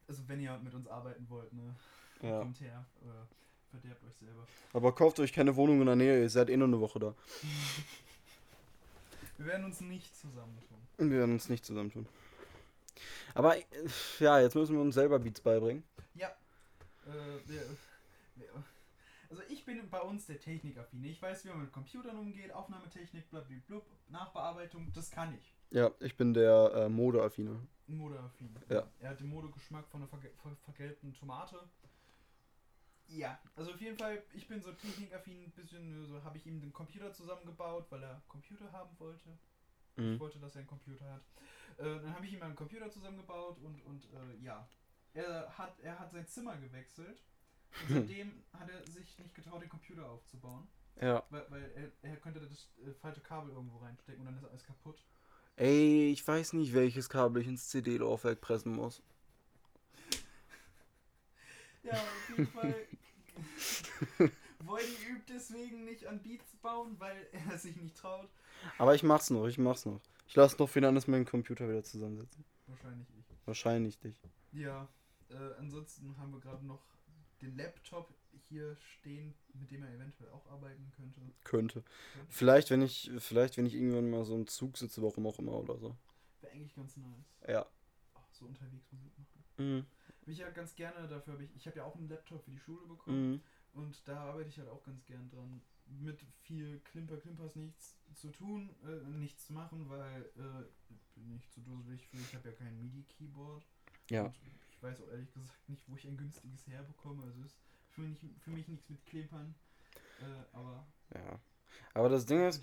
also 0.08 0.28
wenn 0.28 0.40
ihr 0.40 0.58
mit 0.60 0.74
uns 0.74 0.88
arbeiten 0.88 1.26
wollt, 1.30 1.52
ne, 1.54 1.76
ja. 2.22 2.40
kommt 2.40 2.60
her, 2.62 2.86
äh, 3.02 3.70
verderbt 3.70 4.04
euch 4.06 4.16
selber. 4.18 4.46
Aber 4.72 4.96
kauft 4.96 5.20
euch 5.20 5.34
keine 5.34 5.56
Wohnung 5.56 5.82
in 5.82 5.88
der 5.88 5.96
Nähe, 5.96 6.22
ihr 6.22 6.30
seid 6.30 6.50
eh 6.50 6.58
nur 6.58 6.68
eine 6.68 6.80
Woche 6.80 7.00
da. 7.00 7.16
Wir 9.38 9.46
werden 9.48 9.66
uns 9.66 9.82
nicht 9.82 10.16
zusammentun. 10.16 10.78
Wir 10.98 11.10
werden 11.20 11.34
uns 11.34 11.50
nicht 11.50 11.66
zusammentun. 11.66 12.08
Aber 13.34 13.58
äh, 13.58 13.64
ja, 14.20 14.40
jetzt 14.40 14.56
müssen 14.56 14.76
wir 14.76 14.82
uns 14.82 14.96
selber 14.96 15.20
Beats 15.20 15.42
beibringen. 15.42 15.84
Ja. 16.14 16.28
Äh, 17.08 17.48
wir, 17.48 17.62
wir, 18.36 18.48
also 19.30 19.42
ich 19.50 19.66
bin 19.66 19.90
bei 19.90 20.02
uns 20.02 20.28
der 20.28 20.40
Technikaffine. 20.40 21.08
Ich 21.08 21.22
weiß, 21.22 21.46
wie 21.46 21.50
man 21.50 21.62
mit 21.62 21.72
Computern 21.72 22.18
umgeht, 22.18 22.54
Aufnahmetechnik, 22.54 23.30
blablabla, 23.32 23.82
Nachbearbeitung, 24.10 24.92
das 24.94 25.10
kann 25.10 25.34
ich. 25.34 25.56
Ja, 25.72 25.90
ich 26.00 26.16
bin 26.16 26.36
der 26.36 26.72
äh, 26.76 26.90
Modeaffine. 26.90 27.60
Modeaffin. 27.88 28.56
Ja. 28.70 28.88
Er 29.00 29.10
hat 29.10 29.20
den 29.20 29.30
Modegeschmack 29.30 29.88
von 29.90 30.02
einer 30.02 30.08
verge 30.08 30.30
ver 30.42 30.56
vergelbten 30.64 31.14
Tomate. 31.16 31.58
Ja, 33.16 33.40
also 33.56 33.72
auf 33.72 33.82
jeden 33.82 33.98
Fall, 33.98 34.24
ich 34.34 34.48
bin 34.48 34.60
so 34.62 34.72
technikaffin, 34.72 35.44
ein 35.44 35.52
bisschen 35.52 36.06
so 36.08 36.24
habe 36.24 36.38
ich 36.38 36.46
ihm 36.48 36.60
den 36.60 36.74
Computer 36.74 37.14
zusammengebaut, 37.14 37.86
weil 37.90 38.02
er 38.04 38.22
Computer 38.28 38.72
haben 38.72 38.98
wollte. 39.00 39.30
Ich 39.96 40.04
Mhm. 40.04 40.20
wollte, 40.20 40.40
dass 40.40 40.56
er 40.56 40.60
einen 40.60 40.68
Computer 40.68 41.06
hat. 41.06 41.22
Äh, 41.78 41.84
dann 41.84 42.16
habe 42.16 42.26
ich 42.26 42.34
ihm 42.34 42.42
einen 42.42 42.56
Computer 42.56 42.90
zusammengebaut 42.90 43.60
und, 43.60 43.80
und 43.86 44.06
äh, 44.06 44.44
ja. 44.44 44.68
Er 45.14 45.56
hat, 45.56 45.80
er 45.82 46.00
hat 46.00 46.12
sein 46.12 46.26
Zimmer 46.26 46.58
gewechselt. 46.58 47.22
Und 47.82 47.90
seitdem 47.90 48.44
hat 48.54 48.70
er 48.70 48.84
sich 48.88 49.18
nicht 49.20 49.36
getraut, 49.36 49.62
den 49.62 49.70
Computer 49.70 50.10
aufzubauen. 50.10 50.68
Ja. 51.00 51.24
Weil, 51.30 51.46
weil 51.50 51.72
er, 52.02 52.10
er 52.10 52.18
könnte 52.18 52.40
das 52.40 52.70
äh, 52.84 52.94
falsche 52.94 53.22
Kabel 53.22 53.52
irgendwo 53.52 53.78
reinstecken 53.78 54.22
und 54.22 54.26
dann 54.26 54.38
ist 54.38 54.46
alles 54.46 54.64
kaputt. 54.66 55.04
Ey, 55.56 56.10
ich 56.12 56.28
weiß 56.28 56.54
nicht, 56.54 56.74
welches 56.74 57.10
Kabel 57.10 57.42
ich 57.44 57.48
ins 57.48 57.70
CD-Laufwerk 57.70 58.42
pressen 58.42 58.74
muss. 58.74 59.04
Ja, 61.84 61.94
auf 61.94 62.30
jeden 62.30 62.48
Fall. 62.48 62.76
Wollen 64.66 64.96
übt 65.10 65.34
deswegen 65.34 65.86
nicht 65.86 66.06
an 66.06 66.22
Beats 66.22 66.56
bauen, 66.62 66.96
weil 67.00 67.28
er 67.32 67.58
sich 67.58 67.76
nicht 67.76 67.98
traut. 67.98 68.30
Aber 68.78 68.96
ich 68.96 69.04
mach's 69.04 69.30
noch, 69.30 69.48
ich 69.48 69.58
mach's 69.58 69.86
noch. 69.86 70.00
Ich 70.28 70.36
lasse 70.36 70.58
noch 70.58 70.70
Finanz 70.70 71.08
meinen 71.08 71.26
Computer 71.26 71.68
wieder 71.68 71.84
zusammensetzen. 71.84 72.46
Wahrscheinlich 72.68 73.08
ich. 73.10 73.26
Wahrscheinlich 73.46 74.00
dich. 74.00 74.22
Ja, 74.54 74.88
äh, 75.30 75.36
ansonsten 75.60 76.18
haben 76.18 76.32
wir 76.32 76.40
gerade 76.40 76.66
noch 76.66 76.82
den 77.42 77.58
Laptop 77.58 78.14
hier 78.48 78.78
stehen, 78.78 79.34
mit 79.54 79.70
dem 79.72 79.84
er 79.84 79.94
eventuell 79.94 80.30
auch 80.30 80.46
arbeiten 80.50 80.92
könnte. 80.96 81.22
Könnte. 81.44 81.84
Vielleicht, 82.30 82.70
wenn 82.70 82.82
ich, 82.82 83.12
vielleicht, 83.20 83.58
wenn 83.58 83.66
ich 83.66 83.76
irgendwann 83.76 84.10
mal 84.10 84.24
so 84.24 84.36
im 84.36 84.48
Zug 84.48 84.78
sitze, 84.78 85.02
warum 85.02 85.28
auch 85.28 85.40
immer 85.40 85.54
oder 85.54 85.78
so. 85.78 85.96
Wäre 86.42 86.54
eigentlich 86.54 86.76
ganz 86.76 86.96
nice. 86.98 87.26
Ja. 87.48 87.66
Oh, 88.16 88.20
so 88.32 88.46
unterwegs 88.46 88.92
Musik 88.92 89.12
machen. 89.18 89.44
Mhm. 89.58 89.86
Mich 90.26 90.38
ja 90.40 90.50
ganz 90.52 90.76
gerne, 90.76 91.08
dafür 91.08 91.34
habe 91.34 91.44
ich, 91.44 91.56
ich 91.56 91.66
habe 91.68 91.78
ja 91.78 91.86
auch 91.86 91.96
einen 91.96 92.10
Laptop 92.10 92.44
für 92.44 92.52
die 92.52 92.60
Schule 92.60 92.86
bekommen 92.88 93.32
Mhm. 93.34 93.42
und 93.82 94.08
da 94.08 94.20
arbeite 94.24 94.50
ich 94.50 94.58
halt 94.58 94.70
auch 94.70 94.84
ganz 94.84 95.06
gern 95.06 95.30
dran. 95.30 95.62
Mit 95.86 96.22
viel 96.44 96.80
Klimper, 96.80 97.18
Klimpers 97.18 97.56
nichts 97.56 97.98
zu 98.14 98.30
tun, 98.32 98.70
äh, 98.86 99.06
nichts 99.18 99.48
zu 99.48 99.54
machen, 99.54 99.90
weil 99.90 100.22
äh, 100.38 100.64
bin 101.16 101.36
ich 101.36 101.50
zu 101.52 101.60
dusselig 101.62 102.08
für. 102.08 102.18
Ich 102.18 102.34
habe 102.36 102.50
ja 102.50 102.56
kein 102.56 102.80
MIDI-Keyboard. 102.82 103.66
Ja. 104.10 104.26
Und 104.28 104.36
ich 104.72 104.82
weiß 104.82 105.02
auch 105.02 105.10
ehrlich 105.10 105.32
gesagt 105.34 105.70
nicht, 105.70 105.84
wo 105.90 105.96
ich 105.98 106.08
ein 106.08 106.16
günstiges 106.18 106.66
herbekomme. 106.68 107.24
Also 107.24 107.42
ist 107.44 107.58
für 107.90 108.02
mich, 108.02 108.20
für 108.40 108.52
mich 108.52 108.68
nichts 108.70 108.90
mit 108.90 109.06
Klimpern. 109.06 109.54
Äh, 110.22 110.56
aber 110.56 110.88
Ja. 111.14 111.40
Aber 111.94 112.08
das 112.10 112.26
Ding 112.26 112.48
ist, 112.48 112.62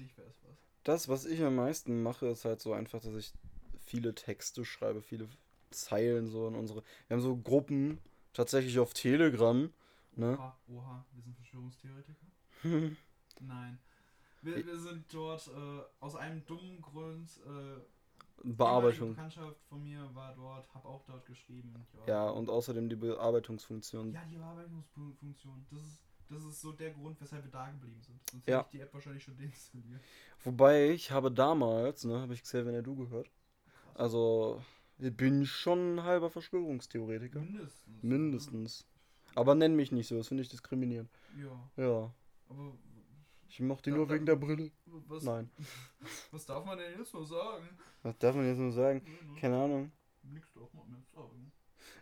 das, 0.84 1.08
was 1.08 1.26
ich 1.26 1.42
am 1.42 1.56
meisten 1.56 2.02
mache, 2.02 2.26
ist 2.28 2.44
halt 2.46 2.60
so 2.60 2.72
einfach, 2.72 3.00
dass 3.02 3.14
ich 3.14 3.34
viele 3.84 4.14
Texte 4.14 4.64
schreibe, 4.64 5.02
viele 5.02 5.28
Zeilen 5.70 6.26
so 6.28 6.48
in 6.48 6.54
unsere. 6.54 6.82
Wir 7.08 7.16
haben 7.16 7.22
so 7.22 7.36
Gruppen, 7.36 7.98
tatsächlich 8.32 8.78
auf 8.78 8.92
Telegram, 8.94 9.72
ne? 10.16 10.36
Oha, 10.38 10.56
oha, 10.68 11.04
wir 11.12 11.22
sind 11.22 11.36
Verschwörungstheoretiker? 11.36 12.26
Nein. 13.40 13.78
Wir, 14.42 14.64
wir 14.66 14.78
sind 14.78 15.04
dort 15.12 15.48
äh, 15.48 15.82
aus 16.00 16.16
einem 16.16 16.44
dummen 16.46 16.80
Grund. 16.80 17.28
Äh, 17.46 17.80
Bearbeitung. 18.42 19.08
ehemalige 19.10 19.14
Bekanntschaft 19.14 19.60
von 19.68 19.82
mir 19.82 20.14
war 20.14 20.34
dort, 20.34 20.66
hab 20.74 20.84
auch 20.86 21.02
dort 21.04 21.26
geschrieben. 21.26 21.74
Ja, 22.06 22.30
und 22.30 22.48
außerdem 22.48 22.88
die 22.88 22.96
Bearbeitungsfunktion. 22.96 24.12
Ja, 24.14 24.24
die 24.30 24.36
Bearbeitungsfunktion. 24.36 25.66
Das 25.70 25.80
ist, 25.82 25.98
das 26.30 26.44
ist 26.44 26.60
so 26.62 26.72
der 26.72 26.90
Grund, 26.92 27.20
weshalb 27.20 27.44
wir 27.44 27.50
da 27.50 27.70
geblieben 27.70 28.00
sind. 28.02 28.18
Sonst 28.30 28.46
Ja. 28.48 28.58
hätte 28.60 28.68
ich 28.68 28.78
die 28.78 28.80
App 28.80 28.94
wahrscheinlich 28.94 29.22
schon 29.24 29.36
deinstalliert. 29.36 30.00
Wobei 30.42 30.88
ich 30.90 31.10
habe 31.10 31.30
damals, 31.30 32.04
ne, 32.04 32.18
habe 32.18 32.32
ich 32.32 32.42
Xavier 32.42 32.80
Du 32.82 32.96
gehört. 32.96 33.30
Also, 33.92 34.62
bin 35.00 35.46
schon 35.46 35.96
ein 35.96 36.02
halber 36.04 36.30
Verschwörungstheoretiker. 36.30 37.40
Mindestens. 37.40 38.02
Mindestens. 38.02 38.86
Aber 39.34 39.54
nenn 39.54 39.76
mich 39.76 39.92
nicht 39.92 40.08
so, 40.08 40.16
das 40.18 40.28
finde 40.28 40.42
ich 40.42 40.48
diskriminierend. 40.48 41.08
Ja, 41.38 41.70
Ja. 41.82 42.14
aber 42.48 42.72
Ich 43.48 43.60
mochte 43.60 43.90
die 43.90 43.96
nur 43.96 44.08
wegen 44.10 44.26
der 44.26 44.36
Brille. 44.36 44.70
was, 44.86 45.22
Nein. 45.22 45.50
was 46.32 46.44
darf 46.46 46.64
man 46.64 46.78
denn 46.78 46.98
jetzt 46.98 47.14
noch 47.14 47.24
sagen? 47.24 47.68
Was 48.02 48.18
darf 48.18 48.34
man 48.34 48.46
jetzt 48.46 48.58
nur 48.58 48.72
sagen? 48.72 49.02
Keine 49.40 49.56
Ahnung. 49.62 49.92
Nix 50.22 50.52
darf 50.52 50.72
man 50.74 50.88
mehr 50.90 51.02
sagen. 51.14 51.52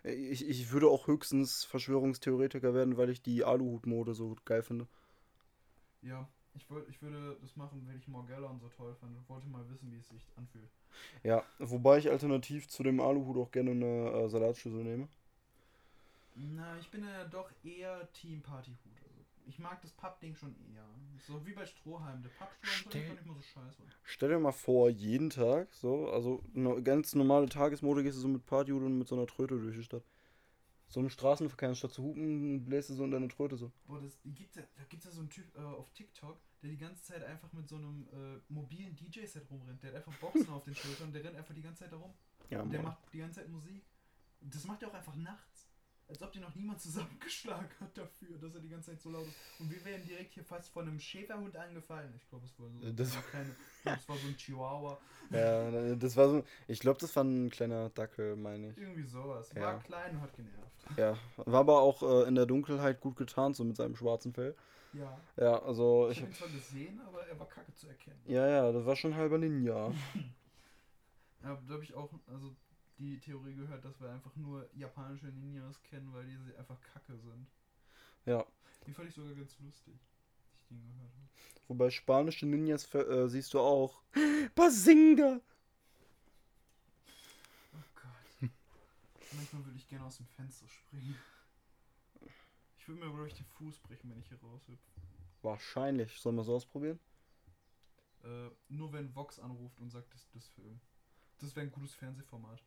Ich, 0.03 0.47
ich 0.47 0.71
würde 0.71 0.87
auch 0.87 1.07
höchstens 1.07 1.63
Verschwörungstheoretiker 1.65 2.73
werden, 2.73 2.97
weil 2.97 3.09
ich 3.09 3.21
die 3.21 3.43
Aluhut-Mode 3.43 4.13
so 4.13 4.35
geil 4.45 4.63
finde. 4.63 4.87
Ja, 6.01 6.27
Ich, 6.55 6.69
wollt, 6.69 6.87
ich 6.89 7.01
würde 7.01 7.37
das 7.41 7.55
machen, 7.55 7.83
wenn 7.87 7.97
ich 7.97 8.07
Morgellon 8.07 8.59
so 8.59 8.67
toll 8.69 8.93
fand 8.99 9.15
und 9.15 9.29
wollte 9.29 9.47
mal 9.47 9.67
wissen, 9.69 9.91
wie 9.91 9.97
es 9.97 10.09
sich 10.09 10.25
anfühlt. 10.35 10.69
Ja, 11.23 11.43
wobei 11.59 11.97
ich 11.99 12.09
alternativ 12.09 12.67
zu 12.67 12.83
dem 12.83 12.99
Aluhut 12.99 13.37
auch 13.37 13.51
gerne 13.51 13.71
eine 13.71 14.11
äh, 14.11 14.29
Salatschüssel 14.29 14.83
nehme. 14.83 15.07
Na, 16.35 16.77
ich 16.77 16.89
bin 16.89 17.03
ja 17.03 17.25
doch 17.25 17.49
eher 17.63 18.11
Team 18.13 18.41
Partyhut. 18.41 18.77
Also, 19.03 19.19
ich 19.47 19.59
mag 19.59 19.81
das 19.81 19.91
Pappding 19.91 20.35
schon 20.35 20.55
eher. 20.73 20.85
So 21.27 21.45
wie 21.45 21.53
bei 21.53 21.65
Strohhalm. 21.65 22.21
Der 22.23 22.29
Pappstrohhalm 22.29 22.89
Stell- 22.89 23.07
fand 23.07 23.19
ich 23.19 23.25
mal 23.25 23.35
so 23.35 23.41
scheiße. 23.41 23.83
Stell 24.03 24.29
dir 24.29 24.39
mal 24.39 24.51
vor, 24.51 24.89
jeden 24.89 25.29
Tag, 25.29 25.73
so, 25.73 26.09
also 26.09 26.43
eine 26.55 26.81
ganz 26.81 27.13
normale 27.13 27.47
Tagesmode 27.47 28.03
gehst 28.03 28.17
du 28.17 28.21
so 28.21 28.27
mit 28.27 28.45
Partyhut 28.45 28.81
und 28.81 28.97
mit 28.97 29.07
so 29.07 29.15
einer 29.15 29.27
Tröte 29.27 29.59
durch 29.59 29.75
die 29.75 29.83
Stadt. 29.83 30.03
So 30.89 30.99
im 30.99 31.09
Straßenverkehr, 31.09 31.69
anstatt 31.69 31.93
zu 31.93 32.01
hupen, 32.01 32.65
bläst 32.65 32.89
du 32.89 32.95
so 32.95 33.03
in 33.05 33.11
deine 33.11 33.27
Tröte 33.27 33.55
so. 33.57 33.71
Boah, 33.85 34.01
das, 34.01 34.17
ja, 34.23 34.63
da 34.75 34.83
gibt 34.89 35.03
es 35.03 35.05
ja 35.05 35.11
so 35.11 35.19
einen 35.21 35.29
Typ 35.29 35.45
äh, 35.55 35.59
auf 35.59 35.91
TikTok, 35.91 36.37
der 36.63 36.69
die 36.71 36.77
ganze 36.77 37.03
Zeit 37.03 37.23
einfach 37.23 37.53
mit 37.53 37.67
so 37.69 37.75
einem 37.75 38.07
äh, 38.11 38.39
mobilen 38.51 38.95
DJ-Set 38.95 39.49
rumrennt. 39.51 39.83
Der 39.83 39.91
hat 39.91 39.97
einfach 39.97 40.17
Boxen 40.19 40.49
auf 40.53 40.63
den 40.63 40.73
Schultern 40.73 41.07
und 41.07 41.13
der 41.13 41.23
rennt 41.23 41.35
einfach 41.35 41.53
die 41.53 41.61
ganze 41.61 41.83
Zeit 41.83 41.91
da 41.93 41.97
rum. 41.97 42.11
Ja, 42.49 42.61
Und 42.63 42.71
der 42.71 42.81
Mann. 42.81 42.91
macht 42.91 43.13
die 43.13 43.19
ganze 43.19 43.39
Zeit 43.41 43.49
Musik. 43.49 43.83
Das 44.41 44.65
macht 44.65 44.81
er 44.81 44.89
auch 44.89 44.93
einfach 44.95 45.15
nachts. 45.15 45.48
Als 46.09 46.21
ob 46.23 46.31
dir 46.31 46.41
noch 46.41 46.55
niemand 46.55 46.81
zusammengeschlagen 46.81 47.69
hat 47.79 47.95
dafür, 47.95 48.35
dass 48.41 48.55
er 48.55 48.61
die 48.61 48.69
ganze 48.69 48.89
Zeit 48.91 48.99
so 49.01 49.11
laut 49.11 49.27
ist. 49.27 49.35
Und 49.59 49.69
wir 49.71 49.85
werden 49.85 50.03
direkt 50.07 50.33
hier 50.33 50.43
fast 50.43 50.69
von 50.71 50.87
einem 50.87 50.99
Schäferhund 50.99 51.55
angefallen. 51.55 52.11
Ich 52.17 52.27
glaube, 52.29 52.45
es 52.45 52.59
war 52.59 52.67
so. 52.67 52.87
Äh, 52.87 52.93
das- 52.93 53.15
war 53.15 53.21
keine, 53.31 53.55
es 53.85 54.09
war 54.09 54.17
so 54.17 54.27
ein 54.27 54.35
Chihuahua. 54.35 54.97
Ja, 55.29 55.95
das 55.95 56.17
war 56.17 56.29
so, 56.29 56.43
ich 56.67 56.79
glaube, 56.79 56.99
das 56.99 57.15
war 57.15 57.23
ein 57.23 57.51
kleiner 57.51 57.89
Dackel, 57.91 58.35
meine 58.35 58.71
ich. 58.71 58.77
Irgendwie 58.79 59.03
sowas. 59.03 59.53
War 59.55 59.61
Ja. 59.61 59.77
klein 59.79 60.15
und 60.15 60.21
hat 60.21 60.35
genervt. 60.35 60.57
Ja, 60.97 61.15
war 61.45 61.59
aber 61.59 61.79
auch 61.81 62.01
äh, 62.01 62.27
in 62.27 62.33
der 62.33 62.47
Dunkelheit 62.47 62.99
gut 63.01 63.15
getarnt, 63.15 63.55
so 63.55 63.63
mit 63.63 63.75
seinem 63.77 63.95
schwarzen 63.95 64.33
Fell. 64.33 64.55
Ja. 64.93 65.15
Ja, 65.37 65.61
also 65.61 66.09
Ich 66.09 66.17
ich 66.17 66.23
habe 66.23 66.31
ihn 66.31 66.35
zwar 66.35 66.47
gesehen, 66.49 67.01
aber 67.05 67.27
er 67.27 67.39
war 67.39 67.47
kacke 67.47 67.71
zu 67.75 67.87
erkennen. 67.87 68.19
Ja, 68.25 68.47
ja, 68.47 68.71
das 68.71 68.83
war 68.87 68.95
schon 68.95 69.13
halber 69.15 69.37
Ninja. 69.37 69.91
Ja, 71.43 71.57
da 71.67 71.73
habe 71.75 71.83
ich 71.83 71.93
auch 71.93 72.09
also 72.27 72.53
die 72.99 73.19
Theorie 73.19 73.55
gehört, 73.55 73.83
dass 73.85 73.99
wir 73.99 74.11
einfach 74.11 74.35
nur 74.35 74.69
japanische 74.75 75.27
Ninjas 75.27 75.81
kennen, 75.83 76.13
weil 76.13 76.25
die 76.25 76.55
einfach 76.57 76.79
kacke 76.81 77.17
sind. 77.17 77.47
Ja. 78.25 78.45
Die 78.85 78.93
fand 78.93 79.09
ich 79.09 79.15
sogar 79.15 79.33
ganz 79.33 79.57
lustig, 79.59 79.95
ich 80.61 80.67
den 80.67 80.81
gehört 80.81 81.11
habe. 81.13 81.27
Wobei 81.67 81.89
spanische 81.89 82.45
Ninjas 82.45 82.83
ver- 82.85 83.07
äh, 83.07 83.29
siehst 83.29 83.53
du 83.53 83.59
auch. 83.59 84.01
Basinga! 84.55 85.39
Oh 87.73 87.83
Gott. 87.95 88.49
Manchmal 89.33 89.65
würde 89.65 89.77
ich 89.77 89.87
gerne 89.87 90.05
aus 90.05 90.17
dem 90.17 90.27
Fenster 90.27 90.67
springen. 90.67 91.15
Ich 92.77 92.87
würde 92.87 93.01
mir, 93.05 93.11
glaube 93.11 93.27
ich, 93.27 93.35
den 93.35 93.45
Fuß 93.45 93.79
brechen, 93.79 94.09
wenn 94.09 94.19
ich 94.19 94.27
hier 94.27 94.39
raushüpfe. 94.41 94.89
Wahrscheinlich. 95.41 96.19
Sollen 96.19 96.35
wir 96.35 96.43
so 96.43 96.55
ausprobieren? 96.55 96.99
Äh, 98.23 98.49
nur 98.67 98.91
wenn 98.91 99.15
Vox 99.15 99.39
anruft 99.39 99.79
und 99.79 99.89
sagt, 99.89 100.13
das 100.13 100.27
das 100.33 100.47
Film. 100.49 100.81
Das 101.39 101.55
wäre 101.55 101.67
ein 101.67 101.71
gutes 101.71 101.93
Fernsehformat. 101.93 102.61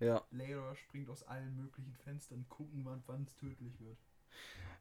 Ja. 0.00 0.22
Layra 0.30 0.74
springt 0.76 1.08
aus 1.10 1.22
allen 1.24 1.56
möglichen 1.56 1.94
Fenstern, 1.94 2.46
gucken, 2.48 2.84
wann 3.06 3.22
es 3.22 3.34
tödlich 3.36 3.78
wird. 3.80 3.98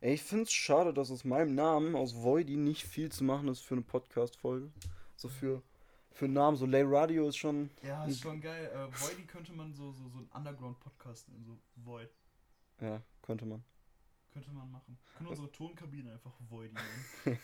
Ey, 0.02 0.16
ich 0.16 0.24
find's 0.24 0.52
schade, 0.52 0.94
dass 0.94 1.12
aus 1.12 1.24
meinem 1.24 1.56
Namen, 1.56 1.96
aus 1.96 2.16
Voidy, 2.16 2.58
nicht 2.58 2.84
viel 2.84 3.12
zu 3.12 3.24
machen 3.24 3.48
ist 3.48 3.62
für 3.62 3.76
eine 3.76 3.84
Podcast-Folge. 3.84 4.70
So 5.16 5.30
für, 5.30 5.62
für 6.12 6.28
Namen. 6.28 6.58
So 6.58 6.66
Lay 6.66 6.84
Radio 6.86 7.30
ist 7.30 7.38
schon. 7.38 7.70
Ja, 7.82 8.04
ist 8.06 8.22
schon 8.22 8.42
geil. 8.42 8.70
Äh, 8.74 8.92
Voidy 8.92 9.24
könnte 9.24 9.54
man 9.54 9.74
so, 9.74 9.94
so, 9.94 10.10
so 10.10 10.20
ein 10.20 10.30
Underground-Podcast 10.34 11.30
nennen, 11.30 11.46
so 11.46 11.58
Void. 11.86 12.10
Ja, 12.82 13.02
könnte 13.22 13.46
man. 13.46 13.64
Könnte 14.34 14.52
man 14.52 14.70
machen. 14.72 14.98
Können 15.16 15.30
unsere 15.30 15.52
Tonkabine 15.52 16.12
einfach 16.12 16.34
Voidy 16.50 16.74
nennen. 16.74 17.40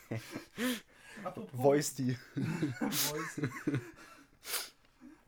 Apropos 1.23 1.61
Voice 1.61 1.93
die. 1.93 2.17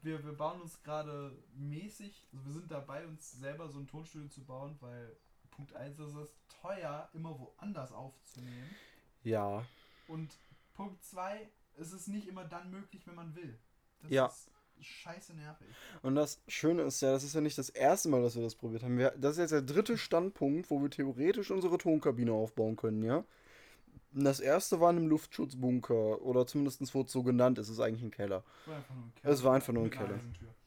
Wir, 0.03 0.23
wir 0.25 0.33
bauen 0.33 0.61
uns 0.61 0.81
gerade 0.83 1.31
mäßig, 1.55 2.27
also 2.33 2.45
wir 2.45 2.53
sind 2.53 2.71
dabei, 2.71 3.05
uns 3.05 3.31
selber 3.33 3.69
so 3.69 3.79
ein 3.79 3.87
Tonstudio 3.87 4.27
zu 4.29 4.43
bauen, 4.43 4.75
weil 4.79 5.15
Punkt 5.51 5.75
1 5.75 5.99
ist 5.99 6.15
es 6.15 6.29
teuer, 6.61 7.09
immer 7.13 7.37
woanders 7.39 7.91
aufzunehmen. 7.91 8.69
Ja. 9.23 9.63
Und 10.07 10.31
Punkt 10.73 11.03
2 11.03 11.47
ist 11.77 11.93
es 11.93 12.07
nicht 12.07 12.27
immer 12.27 12.45
dann 12.45 12.71
möglich, 12.71 13.05
wenn 13.05 13.15
man 13.15 13.35
will. 13.35 13.59
Das 14.01 14.11
Ja. 14.11 14.25
ist 14.27 14.49
scheiße 14.79 15.35
nervig. 15.35 15.67
Und 16.01 16.15
das 16.15 16.41
Schöne 16.47 16.81
ist 16.83 17.01
ja, 17.01 17.11
das 17.11 17.23
ist 17.23 17.35
ja 17.35 17.41
nicht 17.41 17.57
das 17.57 17.69
erste 17.69 18.09
Mal, 18.09 18.23
dass 18.23 18.35
wir 18.35 18.41
das 18.41 18.55
probiert 18.55 18.81
haben. 18.83 18.97
Wir, 18.97 19.11
das 19.11 19.33
ist 19.33 19.39
jetzt 19.39 19.51
der 19.51 19.61
dritte 19.61 19.97
Standpunkt, 19.97 20.71
wo 20.71 20.81
wir 20.81 20.89
theoretisch 20.89 21.51
unsere 21.51 21.77
Tonkabine 21.77 22.33
aufbauen 22.33 22.75
können, 22.75 23.03
ja? 23.03 23.23
Das 24.13 24.39
erste 24.39 24.79
war 24.79 24.91
in 24.91 24.97
einem 24.97 25.07
Luftschutzbunker, 25.07 26.21
oder 26.21 26.45
zumindest 26.45 26.93
wurde 26.93 27.07
es 27.07 27.11
so 27.11 27.23
genannt, 27.23 27.57
es 27.57 27.69
ist 27.69 27.79
eigentlich 27.79 28.03
ein 28.03 28.11
Keller. 28.11 28.43
Es 28.63 28.67
war 28.67 28.75
einfach 28.75 28.93
nur 28.93 29.03
ein 29.05 29.11
Keller. 29.15 29.33
Es 29.33 29.43
war 29.43 29.53
einfach 29.53 29.73
nur 29.73 29.83
ein 29.83 29.89
Mit 29.89 29.93
Keller. 29.93 30.19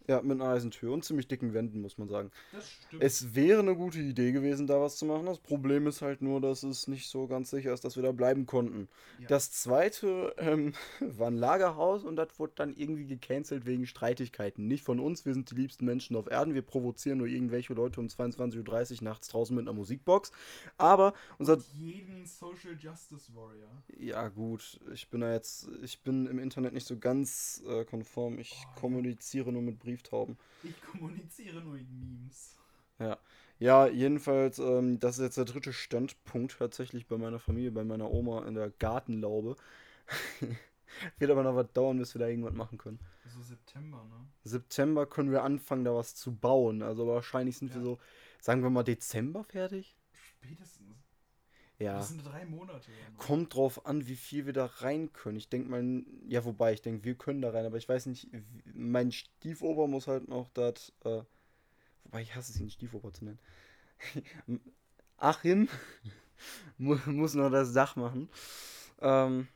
Ja, 0.07 0.21
mit 0.21 0.39
einer 0.41 0.51
Eisentür 0.51 0.93
und 0.93 1.03
ziemlich 1.05 1.29
dicken 1.29 1.55
Wänden, 1.55 1.81
muss 1.81 1.97
man 1.97 2.09
sagen. 2.09 2.31
Das 2.53 2.71
stimmt. 2.71 3.03
Es 3.03 3.35
wäre 3.35 3.61
eine 3.61 3.75
gute 3.75 4.01
Idee 4.01 4.33
gewesen, 4.33 4.67
da 4.67 4.81
was 4.81 4.97
zu 4.97 5.07
machen. 5.07 5.25
Das 5.25 5.39
Problem 5.39 5.87
ist 5.87 6.03
halt 6.03 6.21
nur, 6.21 6.43
dass 6.43 6.63
es 6.63 6.89
nicht 6.89 7.09
so 7.09 7.27
ganz 7.27 7.49
sicher 7.51 7.73
ist, 7.73 7.85
dass 7.85 7.97
wir 7.97 8.03
da 8.03 8.13
bleiben 8.13 8.45
konnten. 8.45 8.89
Ja. 9.19 9.29
Das 9.29 9.51
zweite 9.53 10.35
ähm, 10.37 10.75
war 11.01 11.29
ein 11.29 11.37
Lagerhaus 11.39 12.05
und 12.05 12.17
das 12.17 12.39
wurde 12.39 12.53
dann 12.57 12.75
irgendwie 12.77 13.07
gecancelt 13.07 13.65
wegen 13.65 13.87
Streitigkeiten. 13.87 14.67
Nicht 14.67 14.85
von 14.85 15.01
uns, 15.01 15.25
wir 15.25 15.33
sind 15.33 15.51
die 15.51 15.55
liebsten 15.55 15.87
Menschen 15.87 16.17
auf 16.17 16.31
Erden. 16.31 16.55
Wir 16.55 16.63
provozieren 16.63 17.19
nur 17.19 17.27
irgendwelche 17.27 17.73
Leute 17.73 18.01
um 18.01 18.07
22.30 18.09 18.99
Uhr 18.99 19.05
nachts 19.05 19.29
draußen 19.29 19.57
mit 19.57 19.67
einer 19.67 19.73
Musikbox. 19.77 20.33
Aber 20.77 21.15
unser. 21.39 21.59
jeden 21.75 22.27
Social 22.27 22.77
Justice 22.79 23.35
Warrior. 23.35 23.71
Ja, 23.99 24.29
gut, 24.29 24.79
ich 24.93 25.09
bin 25.09 25.23
da 25.23 25.33
jetzt. 25.33 25.69
Ich 25.83 26.01
bin 26.01 26.27
im 26.27 26.39
Internet 26.39 26.75
nicht 26.75 26.87
so 26.87 26.99
ganz 26.99 27.63
äh, 27.67 27.85
konform. 27.87 28.39
Ich 28.39 28.53
Oh, 28.55 28.67
ja. 28.69 28.81
kommuniziere 28.81 29.53
nur 29.53 29.63
mit 29.63 29.79
Brieftauben. 29.95 30.37
Ich 30.63 30.81
kommuniziere 30.83 31.61
nur 31.61 31.77
in 31.77 31.99
Memes. 31.99 32.57
Ja, 33.61 33.87
jedenfalls, 33.87 34.59
ähm, 34.59 34.99
das 34.99 35.19
ist 35.19 35.25
jetzt 35.25 35.39
der 35.39 35.45
dritte 35.45 35.73
Standpunkt 35.73 36.57
tatsächlich 36.59 37.07
bei 37.07 37.17
meiner 37.17 37.39
Familie, 37.39 37.71
bei 37.71 37.85
meiner 37.85 38.11
Oma 38.11 38.47
in 38.47 38.55
der 38.55 38.71
Gartenlaube. 38.71 39.57
Wird 41.19 41.31
aber 41.31 41.43
noch 41.43 41.57
was 41.57 41.73
dauern, 41.73 41.99
bis 41.99 42.15
wir 42.15 42.21
da 42.21 42.29
irgendwas 42.29 42.55
machen 42.55 42.79
können. 42.79 42.99
Also 43.25 43.43
September, 43.43 44.05
ne? 44.05 44.27
September 44.45 45.07
können 45.07 45.31
wir 45.31 45.43
anfangen, 45.43 45.85
da 45.85 45.95
was 45.95 46.15
zu 46.15 46.35
bauen. 46.35 46.83
Also 46.83 47.07
wahrscheinlich 47.07 47.57
sind 47.57 47.71
wir 47.75 47.79
Ja. 47.81 47.85
so, 47.85 47.99
sagen 48.41 48.63
wir 48.63 48.71
mal, 48.71 48.85
Dezember 48.85 49.45
fertig? 49.45 49.97
Spätestens. 50.13 51.04
Ja. 51.85 51.97
Das 51.99 52.09
sind 52.09 52.25
drei 52.25 52.45
Monate. 52.47 52.91
Ja. 52.91 52.97
Kommt 53.19 53.55
drauf 53.55 53.85
an, 53.87 54.07
wie 54.07 54.17
viel 54.17 54.47
wir 54.47 54.53
da 54.53 54.67
rein 54.67 55.13
können. 55.13 55.37
Ich 55.37 55.49
denke 55.49 55.69
mal, 55.69 56.03
ja, 56.29 56.45
wobei, 56.45 56.73
ich 56.73 56.83
denke, 56.83 57.05
wir 57.05 57.15
können 57.15 57.43
da 57.43 57.51
rein, 57.51 57.67
aber 57.67 57.77
ich 57.77 57.89
weiß 57.89 58.07
nicht, 58.07 58.29
wie- 58.33 58.63
mein 58.75 59.13
Stiefober 59.13 59.87
muss 59.87 60.07
halt 60.07 60.29
noch 60.29 60.49
das, 60.49 60.93
äh, 61.05 61.23
wobei 62.05 62.23
ich 62.23 62.35
hasse 62.35 62.53
es, 62.53 62.61
ihn 62.61 62.71
Stiefober 62.71 63.13
zu 63.13 63.25
nennen. 63.27 63.39
Achim 65.17 65.69
mu- 66.79 66.99
muss 67.07 67.35
noch 67.35 67.51
das 67.51 67.73
Dach 67.73 67.97
machen. 67.97 68.29
Ähm, 69.01 69.49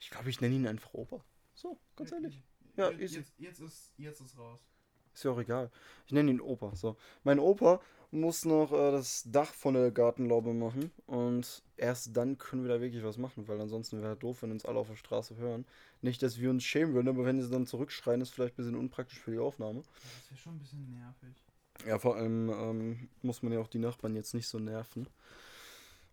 ich 0.00 0.10
glaube, 0.10 0.30
ich 0.30 0.40
nenne 0.40 0.54
ihn 0.54 0.66
einfach 0.66 0.94
Opa. 0.94 1.24
So, 1.54 1.78
ganz 1.96 2.12
ehrlich. 2.12 2.42
Ja, 2.76 2.90
jetzt, 2.90 3.00
easy. 3.00 3.16
jetzt, 3.16 3.32
jetzt, 3.38 3.60
ist, 3.60 3.92
jetzt 3.96 4.20
ist 4.20 4.38
raus. 4.38 4.60
Ist 5.18 5.24
ja 5.24 5.32
auch 5.32 5.40
egal. 5.40 5.68
Ich 6.06 6.12
nenne 6.12 6.30
ihn 6.30 6.40
Opa. 6.40 6.76
So. 6.76 6.96
Mein 7.24 7.40
Opa 7.40 7.80
muss 8.12 8.44
noch 8.44 8.70
äh, 8.70 8.92
das 8.92 9.24
Dach 9.26 9.52
von 9.52 9.74
der 9.74 9.90
Gartenlaube 9.90 10.54
machen. 10.54 10.92
Und 11.08 11.64
erst 11.76 12.16
dann 12.16 12.38
können 12.38 12.62
wir 12.62 12.68
da 12.68 12.80
wirklich 12.80 13.02
was 13.02 13.18
machen, 13.18 13.48
weil 13.48 13.60
ansonsten 13.60 13.98
wäre 13.98 14.10
halt 14.10 14.22
doof, 14.22 14.42
wenn 14.42 14.52
uns 14.52 14.64
alle 14.64 14.78
auf 14.78 14.86
der 14.86 14.94
Straße 14.94 15.34
hören. 15.36 15.66
Nicht, 16.02 16.22
dass 16.22 16.38
wir 16.38 16.50
uns 16.50 16.62
schämen 16.62 16.94
würden, 16.94 17.08
aber 17.08 17.24
wenn 17.24 17.42
sie 17.42 17.50
dann 17.50 17.66
zurückschreien, 17.66 18.20
ist 18.20 18.30
vielleicht 18.30 18.54
ein 18.54 18.62
bisschen 18.62 18.76
unpraktisch 18.76 19.18
für 19.18 19.32
die 19.32 19.40
Aufnahme. 19.40 19.82
Das 19.82 20.30
wäre 20.30 20.40
schon 20.40 20.54
ein 20.54 20.58
bisschen 20.60 20.88
nervig. 20.88 21.34
Ja, 21.84 21.98
vor 21.98 22.14
allem 22.14 22.50
ähm, 22.50 23.08
muss 23.22 23.42
man 23.42 23.52
ja 23.52 23.58
auch 23.58 23.66
die 23.66 23.80
Nachbarn 23.80 24.14
jetzt 24.14 24.34
nicht 24.34 24.46
so 24.46 24.60
nerven. 24.60 25.08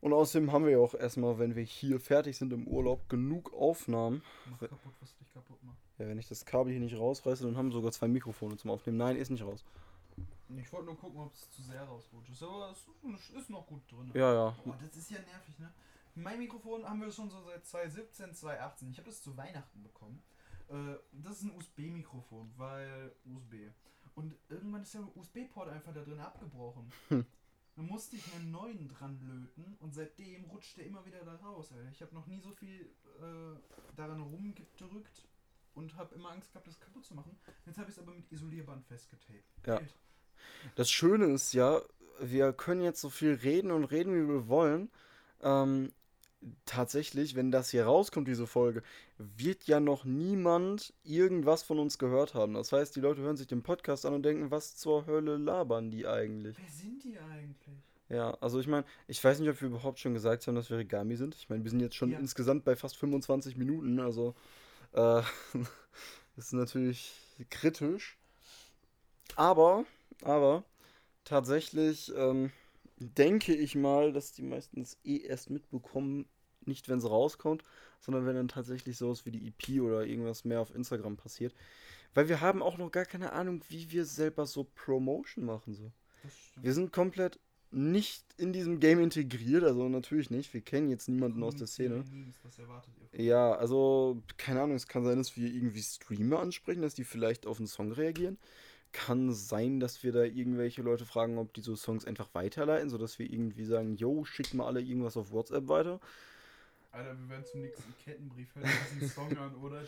Und 0.01 0.13
außerdem 0.13 0.51
haben 0.51 0.65
wir 0.65 0.71
ja 0.71 0.79
auch 0.79 0.95
erstmal, 0.95 1.37
wenn 1.37 1.55
wir 1.55 1.63
hier 1.63 1.99
fertig 1.99 2.37
sind 2.37 2.51
im 2.53 2.67
Urlaub, 2.67 3.07
genug 3.07 3.53
Aufnahmen. 3.53 4.23
Mach 4.49 4.61
kaputt, 4.61 4.93
was 4.99 5.15
dich 5.15 5.31
kaputt 5.31 5.61
macht. 5.63 5.85
Ja, 5.97 6.08
wenn 6.08 6.17
ich 6.19 6.27
das 6.27 6.45
Kabel 6.45 6.71
hier 6.73 6.81
nicht 6.81 6.97
rausreiße, 6.97 7.43
dann 7.45 7.55
haben 7.55 7.67
wir 7.69 7.73
sogar 7.73 7.91
zwei 7.91 8.08
Mikrofone 8.08 8.58
zum 8.58 8.71
Aufnehmen. 8.71 8.97
Nein, 8.97 9.15
ist 9.15 9.29
nicht 9.29 9.43
raus. 9.43 9.63
Ich 10.58 10.71
wollte 10.71 10.88
nur 10.88 10.97
gucken, 10.97 11.19
ob 11.19 11.34
es 11.34 11.49
zu 11.51 11.62
sehr 11.63 11.84
rausrutscht. 11.84 12.31
Ist 12.31 12.43
aber 12.43 12.71
es 12.71 13.29
ist- 13.31 13.49
noch 13.49 13.65
gut 13.65 13.81
drin. 13.91 14.12
Ja, 14.13 14.34
ja. 14.34 14.55
Boah, 14.63 14.77
das 14.79 14.95
ist 14.95 15.10
ja 15.10 15.19
nervig, 15.19 15.58
ne? 15.60 15.71
Mein 16.15 16.39
Mikrofon 16.39 16.88
haben 16.88 17.01
wir 17.01 17.12
schon 17.12 17.29
so 17.29 17.41
seit 17.43 17.65
2017, 17.65 18.34
2018. 18.34 18.89
Ich 18.91 18.97
habe 18.97 19.10
das 19.10 19.21
zu 19.21 19.36
Weihnachten 19.36 19.84
bekommen. 19.84 20.21
Äh, 20.69 20.95
das 21.12 21.38
ist 21.38 21.43
ein 21.43 21.55
USB-Mikrofon, 21.58 22.51
weil 22.58 23.13
USB. 23.25 23.71
Und 24.15 24.34
irgendwann 24.49 24.84
ist 24.84 24.93
der 24.93 25.01
USB-Port 25.17 25.69
einfach 25.69 25.93
da 25.93 26.03
drin 26.03 26.19
abgebrochen. 26.19 26.91
Hm. 27.10 27.25
Dann 27.75 27.88
musste 27.88 28.15
ich 28.15 28.34
einen 28.34 28.51
neuen 28.51 28.88
dran 28.88 29.19
löten 29.19 29.75
und 29.81 29.93
seitdem 29.93 30.45
rutscht 30.45 30.77
der 30.77 30.86
immer 30.86 31.05
wieder 31.05 31.25
da 31.25 31.36
raus. 31.36 31.73
Alter. 31.73 31.89
Ich 31.91 32.01
habe 32.01 32.15
noch 32.15 32.25
nie 32.25 32.39
so 32.39 32.49
viel 32.51 32.89
äh, 33.21 33.60
daran 33.97 34.21
rumgedrückt 34.21 35.27
und 35.75 35.95
habe 35.97 36.15
immer 36.15 36.31
Angst 36.31 36.51
gehabt, 36.51 36.67
das 36.67 36.79
kaputt 36.79 37.05
zu 37.05 37.13
machen. 37.13 37.38
Jetzt 37.65 37.77
habe 37.77 37.89
ich 37.89 37.95
es 37.97 38.01
aber 38.01 38.13
mit 38.13 38.31
Isolierband 38.31 38.85
festgetaped. 38.85 39.43
Ja. 39.65 39.79
Das 40.75 40.89
Schöne 40.89 41.25
ist 41.27 41.53
ja, 41.53 41.81
wir 42.19 42.53
können 42.53 42.81
jetzt 42.81 43.01
so 43.01 43.09
viel 43.09 43.33
reden 43.33 43.71
und 43.71 43.85
reden, 43.85 44.13
wie 44.15 44.27
wir 44.27 44.47
wollen. 44.47 44.89
Ähm, 45.41 45.91
tatsächlich, 46.65 47.35
wenn 47.35 47.51
das 47.51 47.69
hier 47.71 47.85
rauskommt, 47.85 48.27
diese 48.27 48.47
Folge, 48.47 48.83
wird 49.17 49.65
ja 49.65 49.79
noch 49.79 50.05
niemand 50.05 50.93
irgendwas 51.03 51.63
von 51.63 51.79
uns 51.79 51.97
gehört 51.97 52.33
haben. 52.33 52.53
Das 52.53 52.71
heißt, 52.71 52.95
die 52.95 52.99
Leute 53.01 53.21
hören 53.21 53.38
sich 53.38 53.47
den 53.47 53.63
Podcast 53.63 54.05
an 54.05 54.13
und 54.13 54.23
denken, 54.23 54.51
was 54.51 54.75
zur 54.75 55.05
Hölle 55.05 55.38
labern 55.38 55.91
die 55.91 56.05
eigentlich? 56.07 56.57
Wer 56.57 56.69
sind 56.69 57.03
die 57.03 57.17
eigentlich? 57.17 57.83
Ja, 58.09 58.35
also 58.39 58.59
ich 58.59 58.67
meine, 58.67 58.85
ich 59.07 59.23
weiß 59.23 59.39
nicht, 59.39 59.49
ob 59.49 59.59
wir 59.61 59.69
überhaupt 59.69 59.99
schon 59.99 60.13
gesagt 60.13 60.45
haben, 60.45 60.55
dass 60.55 60.69
wir 60.69 60.77
Regami 60.77 61.15
sind. 61.15 61.33
Ich 61.35 61.49
meine, 61.49 61.63
wir 61.63 61.71
sind 61.71 61.79
jetzt 61.79 61.95
schon 61.95 62.11
Ja. 62.11 62.19
insgesamt 62.19 62.63
bei 62.63 62.75
fast 62.75 62.97
25 62.97 63.57
Minuten, 63.57 63.99
also 63.99 64.35
äh, 64.95 65.21
das 65.53 65.65
ist 66.38 66.53
natürlich 66.53 67.13
kritisch. 67.49 68.17
Aber, 69.36 69.86
aber 70.21 70.63
tatsächlich 71.23 72.13
ähm, 72.15 72.51
denke 72.97 73.53
ich 73.53 73.75
mal, 73.75 74.13
dass 74.13 74.31
die 74.31 74.43
meisten 74.43 74.81
es 74.81 74.97
eh 75.03 75.17
erst 75.17 75.49
mitbekommen, 75.49 76.27
nicht 76.62 76.88
wenn 76.89 76.99
es 76.99 77.10
rauskommt, 77.10 77.63
sondern 77.99 78.25
wenn 78.25 78.36
dann 78.36 78.47
tatsächlich 78.47 78.97
sowas 78.97 79.25
wie 79.25 79.31
die 79.31 79.47
EP 79.47 79.81
oder 79.81 80.05
irgendwas 80.05 80.45
mehr 80.45 80.62
auf 80.62 80.73
Instagram 80.73 81.17
passiert. 81.17 81.53
Weil 82.13 82.29
wir 82.29 82.39
haben 82.39 82.63
auch 82.63 82.77
noch 82.77 82.91
gar 82.91 83.05
keine 83.05 83.34
Ahnung, 83.34 83.62
wie 83.67 83.91
wir 83.91 84.05
selber 84.05 84.45
so 84.45 84.63
Promotion 84.63 85.45
machen. 85.45 85.73
So. 85.73 85.91
Wir 86.55 86.73
sind 86.73 86.93
komplett 86.93 87.39
nicht 87.71 88.23
in 88.38 88.54
diesem 88.54 88.80
Game 88.80 88.99
integriert, 88.99 89.63
also 89.63 89.88
natürlich 89.89 90.30
nicht. 90.30 90.54
Wir 90.54 90.62
kennen 90.62 90.89
jetzt 90.89 91.10
niemanden 91.10 91.43
aus 91.43 91.56
der 91.56 91.67
Szene. 91.67 92.04
Memes, 92.10 92.36
Was 92.43 92.60
erwartet 92.60 92.93
ihr 92.99 93.08
von 93.08 93.25
Ja, 93.25 93.54
also, 93.54 94.21
keine 94.38 94.62
Ahnung, 94.62 94.75
es 94.75 94.88
kann 94.88 95.04
sein, 95.04 95.17
dass 95.17 95.36
wir 95.36 95.47
irgendwie 95.54 95.82
Streamer 95.82 96.39
ansprechen, 96.39 96.82
dass 96.82 96.95
die 96.95 97.04
vielleicht 97.04 97.45
auf 97.45 97.58
einen 97.58 97.67
Song 97.67 97.91
reagieren. 97.91 98.38
Kann 98.91 99.34
sein, 99.34 99.80
dass 99.80 100.04
wir 100.04 100.13
da 100.13 100.23
irgendwelche 100.23 100.82
Leute 100.82 101.06
fragen, 101.06 101.38
ob 101.38 101.54
die 101.54 101.62
so 101.62 101.75
Songs 101.75 102.06
einfach 102.06 102.30
weiterleiten, 102.34 102.89
sodass 102.89 103.19
wir 103.19 103.30
irgendwie 103.30 103.65
sagen, 103.65 103.95
yo, 103.97 104.23
schickt 104.23 104.54
mal 104.54 104.67
alle 104.67 104.82
irgendwas 104.82 105.17
auf 105.17 105.32
WhatsApp 105.32 105.67
weiter. 105.67 105.99
Alter, 106.91 107.17
wir 107.19 107.30
werden 107.30 107.45
zum 107.45 107.62
nächsten 107.62 107.93
Kettenbrief. 108.04 108.56
Hör 108.56 108.63
dir 108.63 108.69
diesen 108.93 109.10
Song 109.10 109.38
an 109.38 109.54
oder 109.56 109.84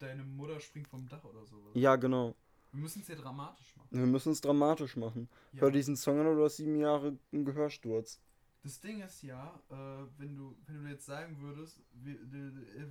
deine 0.00 0.24
Mutter 0.24 0.58
springt 0.58 0.88
vom 0.88 1.08
Dach 1.08 1.22
oder 1.24 1.46
sowas. 1.46 1.70
Ja, 1.74 1.94
genau. 1.94 2.34
Wir 2.72 2.80
müssen 2.80 3.02
es 3.02 3.08
ja 3.08 3.16
dramatisch 3.16 3.76
machen. 3.76 3.88
Wir 3.90 4.06
müssen 4.06 4.32
es 4.32 4.40
dramatisch 4.40 4.96
machen. 4.96 5.28
Ja. 5.52 5.62
Hör 5.62 5.70
diesen 5.70 5.96
Song 5.96 6.20
an 6.20 6.26
oder 6.26 6.36
du 6.36 6.44
hast 6.44 6.56
sieben 6.56 6.76
Jahre 6.76 7.16
einen 7.32 7.44
Gehörsturz. 7.44 8.20
Das 8.62 8.80
Ding 8.80 9.00
ist 9.02 9.22
ja, 9.22 9.58
äh, 9.70 9.74
wenn 10.18 10.36
du 10.36 10.56
wenn 10.66 10.84
du 10.84 10.90
jetzt 10.90 11.06
sagen 11.06 11.40
würdest, 11.40 11.82
wir, 11.92 12.14
d- 12.24 12.38
äh, 12.78 12.86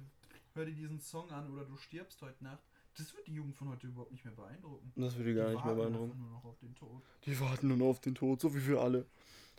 hör 0.56 0.66
dir 0.66 0.74
diesen 0.74 1.00
Song 1.00 1.30
an 1.32 1.50
oder 1.52 1.64
du 1.64 1.78
stirbst 1.78 2.22
heute 2.22 2.44
Nacht, 2.44 2.64
das 2.98 3.14
wird 3.16 3.28
die 3.28 3.34
Jugend 3.36 3.56
von 3.56 3.70
heute 3.70 3.88
überhaupt 3.88 4.12
nicht 4.12 4.26
mehr 4.26 4.34
beeindrucken. 4.34 4.92
Das 4.96 5.16
würde 5.16 5.30
ich 5.30 5.38
gar 5.38 5.48
Die 5.50 5.56
nicht 5.56 5.64
mehr 5.66 5.78
warten 5.78 5.92
beeindrucken. 5.94 6.12
einfach 6.12 6.24
nur 6.24 6.32
noch 6.32 6.44
auf 6.46 6.60
den 6.60 6.76
Tod. 6.76 7.04
Die 7.26 7.40
warten 7.40 7.68
nur 7.68 7.78
noch 7.78 7.86
auf 7.86 8.00
den 8.02 8.16
Tod, 8.16 8.42
so 8.42 8.54
wie 8.56 8.68
wir 8.68 8.82
alle. 8.82 9.06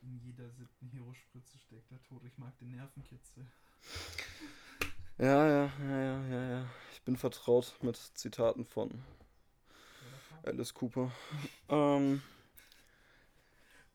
In 0.02 0.18
jeder 0.18 0.50
siebten 0.50 0.88
Hero-Spritze 0.88 1.58
steckt 1.58 1.90
der 1.90 2.02
Tod. 2.02 2.22
Ich 2.24 2.36
mag 2.38 2.58
den 2.58 2.70
Nervenkitzel. 2.72 3.46
Ja, 5.18 5.46
ja, 5.46 5.72
ja, 5.78 6.00
ja, 6.02 6.26
ja, 6.26 6.50
ja. 6.50 6.66
Ich 6.92 7.02
bin 7.02 7.16
vertraut 7.16 7.74
mit 7.82 7.96
Zitaten 7.96 8.64
von 8.64 8.90
Alice 10.44 10.74
Cooper. 10.74 11.10
ähm, 11.68 12.22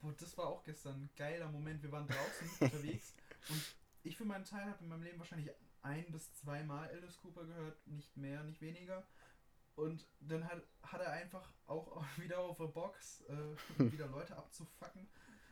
Boah, 0.02 0.14
das 0.20 0.38
war 0.38 0.48
auch 0.48 0.64
gestern 0.64 0.94
ein 0.96 1.10
geiler 1.16 1.50
Moment. 1.50 1.82
Wir 1.82 1.92
waren 1.92 2.08
draußen 2.08 2.50
unterwegs 2.60 3.14
und 3.50 3.76
ich 4.04 4.16
für 4.16 4.26
meinen 4.26 4.46
Teil 4.46 4.66
habe 4.66 4.84
in 4.84 4.90
meinem 4.90 5.04
Leben 5.04 5.18
wahrscheinlich 5.20 5.50
ein 5.82 6.06
bis 6.12 6.32
zweimal 6.34 6.90
Alice 6.90 7.18
Cooper 7.22 7.46
gehört, 7.46 7.88
nicht 7.88 8.16
mehr, 8.18 8.44
nicht 8.44 8.62
weniger. 8.62 9.04
Und 9.76 10.08
dann 10.22 10.48
hat, 10.48 10.62
hat 10.84 11.02
er 11.02 11.12
einfach 11.12 11.52
auch 11.68 12.04
wieder 12.18 12.40
auf 12.40 12.58
der 12.58 12.66
Box 12.66 13.24
äh, 13.28 13.92
wieder 13.92 14.08
Leute 14.08 14.36
abzufacken. 14.36 15.08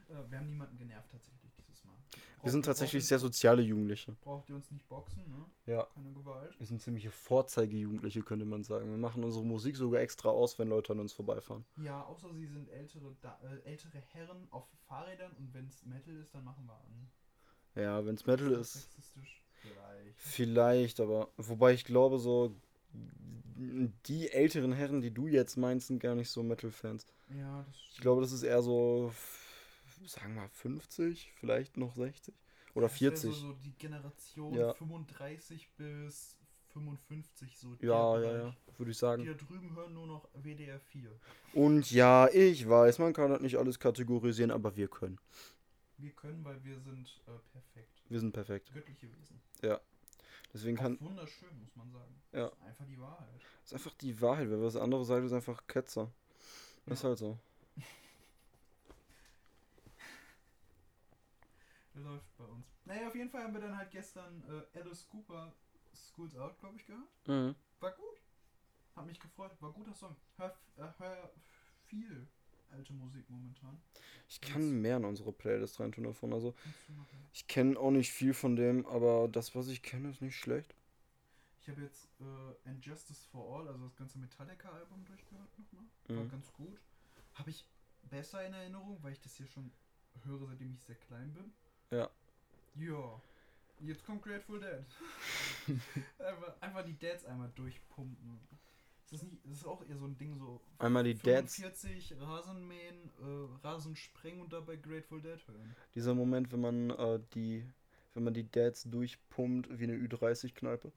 Äh, 0.10 0.30
wir 0.30 0.38
haben 0.38 0.48
niemanden 0.48 0.78
genervt 0.78 1.12
tatsächlich. 1.12 1.53
Wir 2.44 2.52
sind 2.52 2.66
tatsächlich 2.66 3.06
sehr 3.06 3.20
soziale 3.20 3.62
Jugendliche. 3.62 4.16
Braucht 4.22 4.50
ihr 4.50 4.56
uns 4.56 4.70
nicht 4.72 4.88
boxen, 4.88 5.24
ne? 5.30 5.46
Ja. 5.74 5.88
Keine 5.94 6.12
Gewalt. 6.12 6.60
Wir 6.60 6.68
sind 6.68 6.82
ziemliche 6.82 7.10
Vorzeigejugendliche, 7.10 8.22
könnte 8.22 8.46
man 8.46 8.64
sagen. 8.64 8.90
Wir 8.90 8.98
machen 8.98 9.24
unsere 9.24 9.46
Musik 9.46 9.76
sogar 9.78 10.02
extra 10.02 10.30
aus, 10.30 10.60
wenn 10.60 10.68
Leute 10.68 10.94
an 10.94 11.00
uns 11.00 11.14
vorbeifahren. 11.14 11.66
Ja, 11.78 12.04
außer 12.04 12.34
sie 12.34 12.46
sind 12.46 12.70
ältere, 12.70 13.16
da 13.22 13.40
äh, 13.44 13.70
ältere 13.70 14.00
Herren 14.12 14.48
auf 14.52 14.68
Fahrrädern 14.88 15.32
und 15.40 15.54
wenn 15.54 15.68
es 15.68 15.86
Metal 15.86 16.16
ist, 16.18 16.36
dann 16.36 16.44
machen 16.44 16.66
wir 16.66 16.74
an. 16.74 17.10
Ja, 17.76 18.06
wenn 18.06 18.16
es 18.16 18.26
Metal 18.26 18.52
ist, 18.52 18.74
Sexistisch? 18.74 19.42
Vielleicht. 19.54 20.20
vielleicht, 20.20 21.00
aber 21.00 21.30
wobei 21.38 21.74
ich 21.74 21.86
glaube, 21.86 22.20
so 22.20 22.54
die 24.06 24.30
älteren 24.30 24.74
Herren, 24.74 25.02
die 25.02 25.12
du 25.12 25.28
jetzt 25.28 25.58
meinst, 25.58 25.88
sind 25.88 26.00
gar 26.00 26.16
nicht 26.16 26.30
so 26.30 26.44
Metal-Fans. 26.44 27.08
Ja, 27.30 27.64
das 27.66 27.76
Ich 27.94 28.02
glaube, 28.02 28.22
das 28.22 28.32
ist 28.32 28.44
eher 28.44 28.62
so, 28.62 29.14
sagen 30.08 30.36
wir 30.36 30.42
mal 30.42 30.50
50, 30.50 31.32
vielleicht 31.36 31.78
noch 31.78 31.96
60 31.96 32.34
oder 32.76 32.88
Das 32.88 33.02
wär 33.02 33.12
40. 33.12 33.34
So, 33.34 33.48
so 33.48 33.54
die 33.54 33.74
Generation 33.74 34.54
Ja. 34.54 34.74
35 34.74 35.70
bis 35.78 36.38
55 36.74 37.58
so. 37.60 37.76
Ja, 37.82 38.20
ja, 38.20 38.32
ja, 38.38 38.56
würde 38.78 38.92
ich 38.92 38.98
Die 38.98 39.00
sagen. 39.02 39.26
da 39.26 39.34
drüben 39.34 39.76
hören 39.76 39.94
nur 39.94 40.08
noch 40.08 40.28
WDR 40.34 40.80
4. 40.80 41.12
Und 41.54 41.92
ja, 41.92 42.28
ich 42.30 42.68
weiß, 42.68 42.98
man 43.00 43.14
kann 43.14 43.30
das 43.30 43.42
nicht 43.42 43.58
alles 43.58 43.80
kategorisieren, 43.80 44.50
aber 44.52 44.76
wir 44.76 44.88
können. 44.88 45.20
Wir 45.98 46.12
können, 46.12 46.44
weil 46.44 46.64
wir 46.64 46.80
sind 46.80 47.22
äh, 47.28 47.32
perfekt. 47.52 48.02
Wir 48.10 48.20
sind 48.20 48.32
perfekt. 48.34 48.74
Göttliche 48.74 49.08
Wesen. 49.16 49.40
Deswegen 50.54 50.78
kann, 50.78 51.00
wunderschön, 51.02 51.50
muss 51.60 51.76
man 51.76 51.90
sagen. 51.92 52.14
Ja. 52.32 52.50
Das 52.50 52.54
ist 52.60 52.64
einfach 52.68 52.86
die 52.86 53.00
Wahrheit. 53.00 53.42
ist 53.64 53.74
einfach 53.74 53.94
die 53.96 54.22
Wahrheit. 54.22 54.50
Wer 54.52 54.62
was 54.62 54.76
anderes 54.76 55.08
sagt, 55.08 55.26
ist 55.26 55.34
einfach 55.34 55.66
Ketzer. 55.66 56.12
Ist 56.86 57.02
Ja. 57.02 57.10
halt 57.10 57.18
so. 57.18 57.40
Läuft 61.96 62.36
bei 62.38 62.46
uns. 62.46 62.66
Naja, 62.86 63.08
auf 63.08 63.16
jeden 63.16 63.30
Fall 63.30 63.44
haben 63.44 63.54
wir 63.54 63.62
dann 63.62 63.78
halt 63.78 63.92
gestern 63.92 64.44
äh, 64.50 64.80
Alice 64.80 65.08
Cooper 65.08 65.54
Schools 65.94 66.36
Out, 66.36 66.58
glaube 66.60 66.78
ich, 66.78 66.86
gehört. 66.86 67.08
Mhm. 67.28 67.56
War 67.80 67.92
gut. 67.92 68.22
Hat 68.96 69.06
mich 69.06 69.20
gefreut. 69.20 69.52
War 69.60 69.72
guter 69.72 69.94
Song. 69.94 70.16
Hör, 70.38 70.58
äh, 70.78 70.88
hör 70.98 71.32
viel 71.86 72.28
alte 72.72 72.94
Musik 72.94 73.30
momentan. 73.30 73.80
Ich 74.28 74.42
kann 74.42 74.82
mehr 74.82 74.98
in 74.98 75.06
unsere 75.06 75.32
Playlist 75.32 75.80
reintun 75.80 76.06
davon. 76.06 76.34
Also, 76.34 76.56
ich 77.32 77.48
kenne 77.48 77.80
auch 77.80 77.92
nicht 77.92 78.12
viel 78.12 78.34
von 78.34 78.56
dem, 78.56 78.86
aber 78.88 79.28
das, 79.28 79.54
was 79.54 79.68
ich 79.68 79.84
kenne, 79.84 80.10
ist 80.10 80.22
nicht 80.22 80.36
schlecht. 80.36 80.74
Ich 81.62 81.70
habe 81.70 81.82
jetzt 81.82 82.10
äh, 82.20 82.70
And 82.70 82.84
Justice 82.84 83.28
for 83.30 83.60
All, 83.60 83.68
also 83.68 83.84
das 83.86 83.96
ganze 83.96 84.18
Metallica-Album 84.18 85.06
durchgehört 85.06 85.50
nochmal. 85.60 85.86
War 86.08 86.24
Mhm. 86.26 86.30
ganz 86.32 86.52
gut. 86.54 86.80
Habe 87.36 87.52
ich 87.52 87.66
besser 88.10 88.44
in 88.46 88.54
Erinnerung, 88.54 88.98
weil 89.04 89.14
ich 89.14 89.22
das 89.22 89.36
hier 89.36 89.48
schon 89.48 89.72
höre, 90.24 90.48
seitdem 90.48 90.74
ich 90.74 90.84
sehr 90.84 90.96
klein 90.96 91.32
bin. 91.34 91.54
Ja. 91.94 92.10
Ja. 92.76 93.22
Jetzt 93.82 94.06
kommt 94.06 94.24
Grateful 94.24 94.60
Dead. 94.60 94.86
einfach, 96.20 96.62
einfach 96.62 96.86
die 96.86 96.98
Dads 96.98 97.26
einmal 97.26 97.52
durchpumpen. 97.56 98.40
Ist 99.04 99.14
das, 99.14 99.24
nicht, 99.24 99.46
das 99.46 99.58
ist 99.58 99.66
auch 99.66 99.86
eher 99.86 99.98
so 99.98 100.06
ein 100.06 100.18
Ding 100.18 100.38
so. 100.38 100.60
Einmal 100.80 101.04
die 101.04 101.16
Dads. 101.16 101.56
45 101.56 102.16
Rasenmähen, 102.20 103.12
äh, 103.20 103.66
Rasen 103.66 103.96
sprengen 103.96 104.42
und 104.42 104.54
dabei 104.54 104.78
Grateful 104.78 105.22
Dead 105.22 105.40
hören. 105.48 105.76
Dieser 105.94 106.16
Moment, 106.16 106.52
wenn 106.52 106.62
man 106.62 106.90
äh, 106.92 107.20
die, 107.36 107.64
wenn 108.14 108.24
man 108.24 108.34
die 108.34 108.50
Dads 108.50 108.84
durchpumpt 108.84 109.78
wie 109.78 109.84
eine 109.84 109.96
Ü30-Kneipe. 109.96 110.92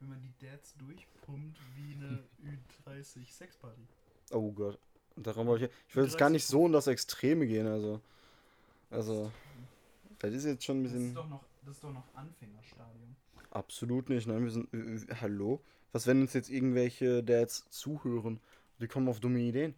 Wenn 0.00 0.08
man 0.10 0.20
die 0.20 0.46
Dads 0.46 0.76
durchpumpt 0.76 1.58
wie 1.74 1.94
eine 1.94 2.24
Ü30 2.86 3.32
Sexparty. 3.32 3.88
Oh 4.30 4.52
Gott. 4.52 4.78
Daran 5.22 5.46
wollte 5.46 5.66
ich. 5.66 5.70
Ich 5.88 5.96
will 5.96 6.04
jetzt 6.04 6.18
gar 6.18 6.30
nicht 6.30 6.46
so 6.46 6.66
in 6.66 6.72
das 6.72 6.86
Extreme 6.86 7.46
gehen, 7.46 7.66
also. 7.66 8.00
Also. 8.90 9.30
Das 10.18 10.32
ist 10.32 10.44
jetzt 10.44 10.64
schon 10.64 10.80
ein 10.80 10.84
Das 10.84 10.92
ist 10.92 10.98
bisschen. 10.98 11.14
doch 11.14 11.28
noch, 11.28 11.44
das 11.64 11.74
ist 11.76 11.84
doch 11.84 11.92
noch 11.92 12.04
Anfängerstadium. 12.14 13.16
Absolut 13.50 14.08
nicht, 14.08 14.26
nein, 14.26 14.44
wir 14.44 14.50
sind. 14.50 14.72
Äh, 14.74 15.14
hallo? 15.20 15.60
Was, 15.92 16.06
wenn 16.06 16.20
uns 16.20 16.32
jetzt 16.34 16.50
irgendwelche 16.50 17.22
Dads 17.22 17.66
zuhören? 17.70 18.40
Die 18.80 18.88
kommen 18.88 19.08
auf 19.08 19.20
dumme 19.20 19.40
Ideen. 19.40 19.74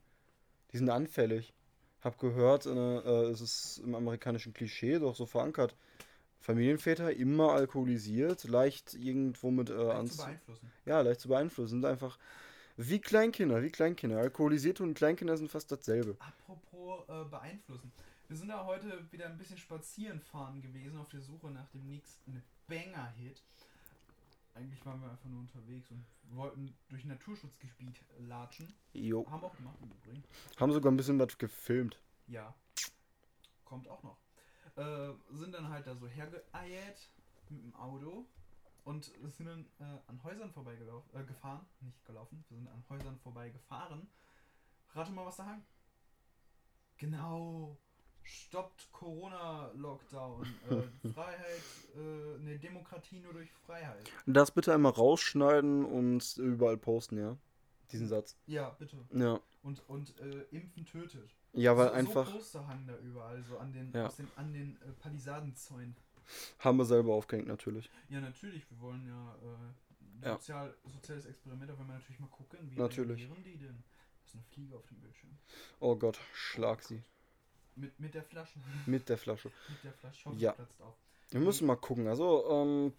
Die 0.72 0.78
sind 0.78 0.90
anfällig. 0.90 1.52
Hab 2.02 2.18
gehört, 2.18 2.66
äh, 2.66 2.70
äh, 2.70 3.30
es 3.30 3.40
ist 3.40 3.78
im 3.84 3.94
amerikanischen 3.94 4.54
Klischee 4.54 4.98
doch 4.98 5.14
so 5.14 5.26
verankert. 5.26 5.74
Familienväter 6.40 7.12
immer 7.12 7.52
alkoholisiert, 7.52 8.44
leicht 8.44 8.94
irgendwo 8.94 9.50
mit 9.50 9.68
äh, 9.68 9.74
Leicht 9.74 10.12
zu 10.12 10.16
beeinflussen. 10.16 10.72
ja, 10.86 11.00
leicht 11.02 11.20
zu 11.20 11.28
beeinflussen. 11.28 11.68
Sind 11.68 11.84
einfach 11.84 12.18
wie 12.88 12.98
Kleinkinder, 12.98 13.62
wie 13.62 13.70
Kleinkinder. 13.70 14.18
Alkoholisierte 14.18 14.82
und 14.82 14.94
Kleinkinder 14.94 15.36
sind 15.36 15.50
fast 15.50 15.70
dasselbe. 15.70 16.16
Apropos 16.18 17.06
äh, 17.08 17.24
beeinflussen. 17.28 17.92
Wir 18.28 18.36
sind 18.36 18.48
da 18.48 18.64
heute 18.64 19.06
wieder 19.12 19.26
ein 19.26 19.36
bisschen 19.36 19.58
spazieren 19.58 20.20
fahren 20.20 20.62
gewesen 20.62 20.96
auf 20.98 21.08
der 21.08 21.20
Suche 21.20 21.50
nach 21.50 21.68
dem 21.68 21.86
nächsten 21.86 22.42
Banger-Hit. 22.68 23.42
Eigentlich 24.54 24.84
waren 24.86 25.00
wir 25.02 25.10
einfach 25.10 25.28
nur 25.28 25.40
unterwegs 25.40 25.90
und 25.90 26.04
wollten 26.36 26.74
durch 26.88 27.04
ein 27.04 27.08
Naturschutzgebiet 27.08 28.00
latschen. 28.18 28.72
Jo. 28.94 29.28
Haben 29.30 29.42
wir 29.42 29.46
auch 29.48 29.56
gemacht 29.56 29.76
im 29.82 29.90
Übrigen. 29.90 30.24
Haben 30.58 30.72
sogar 30.72 30.90
ein 30.90 30.96
bisschen 30.96 31.18
was 31.18 31.36
gefilmt. 31.36 32.00
Ja. 32.28 32.54
Kommt 33.64 33.88
auch 33.88 34.02
noch. 34.02 34.16
Äh, 34.76 35.12
sind 35.32 35.54
dann 35.54 35.68
halt 35.68 35.86
da 35.86 35.94
so 35.94 36.08
hergeeiert 36.08 37.10
mit 37.50 37.62
dem 37.62 37.74
Auto 37.74 38.26
und 38.84 39.04
sind 39.04 39.46
dann 39.46 39.66
äh, 39.78 39.98
an 40.06 40.22
Häusern 40.22 40.50
vorbeigelaufen, 40.52 41.10
äh, 41.20 41.24
gefahren, 41.24 41.66
nicht 41.80 42.04
gelaufen, 42.04 42.44
wir 42.48 42.56
sind 42.56 42.68
an 42.68 42.84
Häusern 42.88 43.18
vorbeigefahren. 43.18 44.08
Rate 44.94 45.12
mal, 45.12 45.26
was 45.26 45.36
da 45.36 45.46
hang. 45.46 45.62
Genau. 46.98 47.76
stoppt 48.22 48.92
Corona-Lockdown. 48.92 50.46
Äh, 50.70 51.08
Freiheit, 51.14 51.62
äh, 51.96 52.38
ne, 52.38 52.58
Demokratie 52.58 53.20
nur 53.20 53.32
durch 53.32 53.50
Freiheit. 53.66 54.10
Das 54.26 54.50
bitte 54.50 54.74
einmal 54.74 54.92
rausschneiden 54.92 55.84
und 55.84 56.36
überall 56.36 56.76
posten, 56.76 57.18
ja? 57.18 57.36
Diesen 57.92 58.06
Satz. 58.08 58.36
Ja, 58.46 58.70
bitte. 58.78 58.98
Ja. 59.14 59.40
Und, 59.62 59.88
und 59.88 60.16
äh, 60.20 60.42
Impfen 60.52 60.84
tötet. 60.84 61.30
Ja, 61.52 61.76
weil 61.76 61.88
so, 61.88 61.94
einfach 61.94 62.26
So 62.26 62.32
Poster 62.32 62.66
hangen 62.68 62.86
da 62.86 62.96
überall, 62.98 63.42
so 63.42 63.58
an 63.58 63.72
den, 63.72 63.92
Ja. 63.92 64.08
den, 64.08 64.28
an 64.36 64.52
den 64.52 64.76
äh, 64.82 64.92
Palisadenzäunen. 64.92 65.96
Haben 66.58 66.78
wir 66.78 66.84
selber 66.84 67.14
aufgehängt, 67.14 67.48
natürlich. 67.48 67.90
Ja, 68.08 68.20
natürlich, 68.20 68.68
wir 68.70 68.80
wollen 68.80 69.06
ja, 69.06 69.34
äh, 69.42 70.26
Ja. 70.26 70.34
sozial, 70.34 70.74
soziales 70.84 71.26
Experiment, 71.26 71.70
wollen 71.78 71.88
wir 71.88 71.94
natürlich 71.94 72.20
mal 72.20 72.28
gucken, 72.28 72.58
wie 72.70 72.76
Natürlich. 72.76 73.20
reagieren 73.20 73.42
die 73.44 73.56
denn? 73.56 73.82
Das 74.22 74.28
ist 74.30 74.34
eine 74.34 74.44
Fliege 74.52 74.76
auf 74.76 74.86
dem 74.86 74.98
Bildschirm. 75.00 75.30
Oh 75.80 75.96
Gott, 75.96 76.18
schlag 76.34 76.82
sie. 76.82 77.02
Mit, 77.76 77.98
mit 78.00 78.14
der 78.14 78.22
Flasche. 78.22 78.58
Mit 78.86 79.08
der 79.08 79.16
Flasche. 79.18 79.50
mit 79.68 79.82
der 79.84 79.92
Flasche. 79.92 80.24
Hoffe, 80.30 80.36
Ja. 80.38 80.52
platzt 80.52 80.80
auf. 80.82 80.94
Wir 81.30 81.40
müssen 81.40 81.66
mal 81.66 81.76
gucken. 81.76 82.06
Also, 82.08 82.44
ähm, 82.50 82.92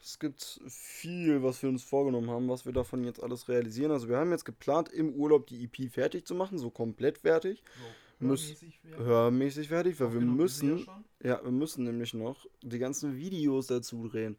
es 0.00 0.18
gibt 0.18 0.60
viel, 0.68 1.42
was 1.42 1.62
wir 1.62 1.68
uns 1.68 1.82
vorgenommen 1.82 2.30
haben, 2.30 2.48
was 2.48 2.64
wir 2.64 2.72
davon 2.72 3.04
jetzt 3.04 3.22
alles 3.22 3.48
realisieren. 3.48 3.90
Also, 3.90 4.08
wir 4.08 4.16
haben 4.18 4.30
jetzt 4.30 4.44
geplant, 4.44 4.88
im 4.88 5.12
Urlaub 5.14 5.46
die 5.48 5.64
EP 5.64 5.90
fertig 5.90 6.26
zu 6.26 6.34
machen, 6.34 6.58
so 6.58 6.70
komplett 6.70 7.18
fertig, 7.18 7.62
So, 7.76 7.84
hörmäßig 8.20 8.80
wäre- 8.84 9.04
hörmäßig 9.04 9.68
fertig, 9.68 10.00
weil 10.00 10.12
wir 10.12 10.20
ja 10.20 10.26
müssen, 10.26 10.86
ja, 11.22 11.42
wir 11.42 11.50
müssen 11.50 11.84
nämlich 11.84 12.14
noch 12.14 12.46
die 12.62 12.78
ganzen 12.78 13.16
Videos 13.16 13.66
dazu 13.68 14.08
drehen. 14.08 14.36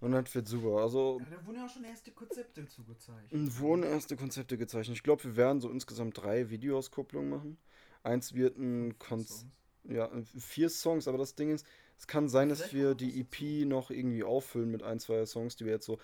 Und 0.00 0.12
das 0.12 0.34
wird 0.34 0.48
super. 0.48 0.78
Also, 0.82 1.20
Ja, 1.20 1.36
da 1.36 1.46
wurden 1.46 1.56
ja 1.58 1.66
auch 1.66 1.70
schon 1.70 1.84
erste 1.84 2.10
Konzepte 2.12 2.66
zugezeigt. 2.66 3.28
wurden 3.32 3.82
erste 3.82 4.16
Konzepte 4.16 4.56
gezeichnet. 4.56 4.96
Ich 4.96 5.02
glaube, 5.02 5.24
wir 5.24 5.36
werden 5.36 5.60
so 5.60 5.68
insgesamt 5.70 6.16
drei 6.16 6.48
Videoauskopplungen 6.48 7.28
machen. 7.28 7.58
Eins 8.02 8.34
wird 8.34 8.56
ein 8.56 8.98
Konz 8.98 9.40
Songs. 9.40 9.46
ja, 9.84 10.10
vier 10.38 10.70
Songs, 10.70 11.06
aber 11.06 11.18
das 11.18 11.34
Ding 11.34 11.50
ist, 11.50 11.66
es 11.98 12.06
kann 12.06 12.30
sein, 12.30 12.48
dass 12.48 12.72
wir 12.72 12.94
die. 12.94 13.20
EP 13.20 13.66
noch 13.66 13.90
irgendwie 13.90 14.24
auffüllen 14.24 14.70
mit 14.70 14.82
ein, 14.82 14.98
zwei 15.00 15.26
Songs, 15.26 15.56
die 15.56 15.66
wir 15.66 15.72
jetzt 15.72 15.84
so, 15.84 15.98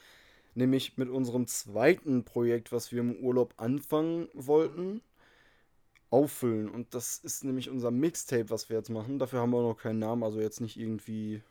nämlich 0.54 0.98
mit 0.98 1.08
unserem 1.08 1.46
zweiten 1.46 2.22
Projekt, 2.24 2.72
was 2.72 2.92
wir 2.92 3.00
im 3.00 3.16
Urlaub 3.16 3.54
anfangen 3.56 4.28
wollten, 4.34 5.00
auffüllen. 6.10 6.68
Und 6.68 6.94
das 6.94 7.18
ist 7.18 7.44
nämlich 7.44 7.70
unser 7.70 7.90
Mixtape, 7.90 8.50
was 8.50 8.68
wir 8.68 8.76
jetzt 8.76 8.90
machen. 8.90 9.18
Dafür 9.18 9.40
haben 9.40 9.50
wir 9.50 9.58
auch 9.58 9.70
noch 9.74 9.80
keinen 9.80 9.98
Namen, 9.98 10.22
also 10.22 10.40
jetzt 10.40 10.60
nicht 10.60 10.78
irgendwie 10.78 11.42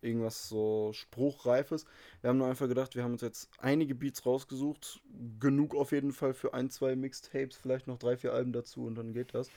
irgendwas 0.00 0.48
so 0.48 0.90
Spruchreifes. 0.92 1.86
Wir 2.20 2.28
haben 2.30 2.36
nur 2.36 2.46
einfach 2.46 2.68
gedacht, 2.68 2.94
wir 2.94 3.02
haben 3.02 3.12
uns 3.12 3.22
jetzt 3.22 3.50
einige 3.58 3.94
Beats 3.94 4.26
rausgesucht. 4.26 5.00
Genug 5.40 5.74
auf 5.74 5.92
jeden 5.92 6.12
Fall 6.12 6.34
für 6.34 6.52
ein, 6.52 6.70
zwei 6.70 6.94
Mixtapes, 6.94 7.56
vielleicht 7.56 7.86
noch 7.86 7.98
drei, 7.98 8.16
vier 8.16 8.32
Alben 8.34 8.52
dazu 8.52 8.84
und 8.84 8.96
dann 8.96 9.12
geht 9.14 9.34
das. 9.34 9.50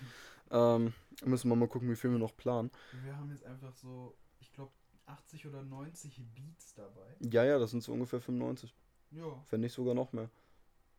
Ähm, 0.49 0.93
müssen 1.25 1.49
wir 1.49 1.55
mal 1.57 1.67
gucken, 1.67 1.89
wie 1.89 1.97
viel 1.97 2.11
wir 2.11 2.17
noch 2.19 2.35
planen. 2.37 2.71
Wir 3.03 3.17
haben 3.17 3.29
jetzt 3.31 3.43
einfach 3.45 3.73
so, 3.73 4.15
ich 4.39 4.53
glaube, 4.53 4.71
80 5.05 5.47
oder 5.47 5.63
90 5.63 6.21
Beats 6.33 6.73
dabei. 6.73 7.15
Ja, 7.19 7.43
ja, 7.43 7.59
das 7.59 7.71
sind 7.71 7.83
so 7.83 7.91
ungefähr 7.91 8.21
95. 8.21 8.73
Ja, 9.11 9.43
Wenn 9.49 9.61
nicht 9.61 9.73
sogar 9.73 9.93
noch 9.93 10.13
mehr. 10.13 10.29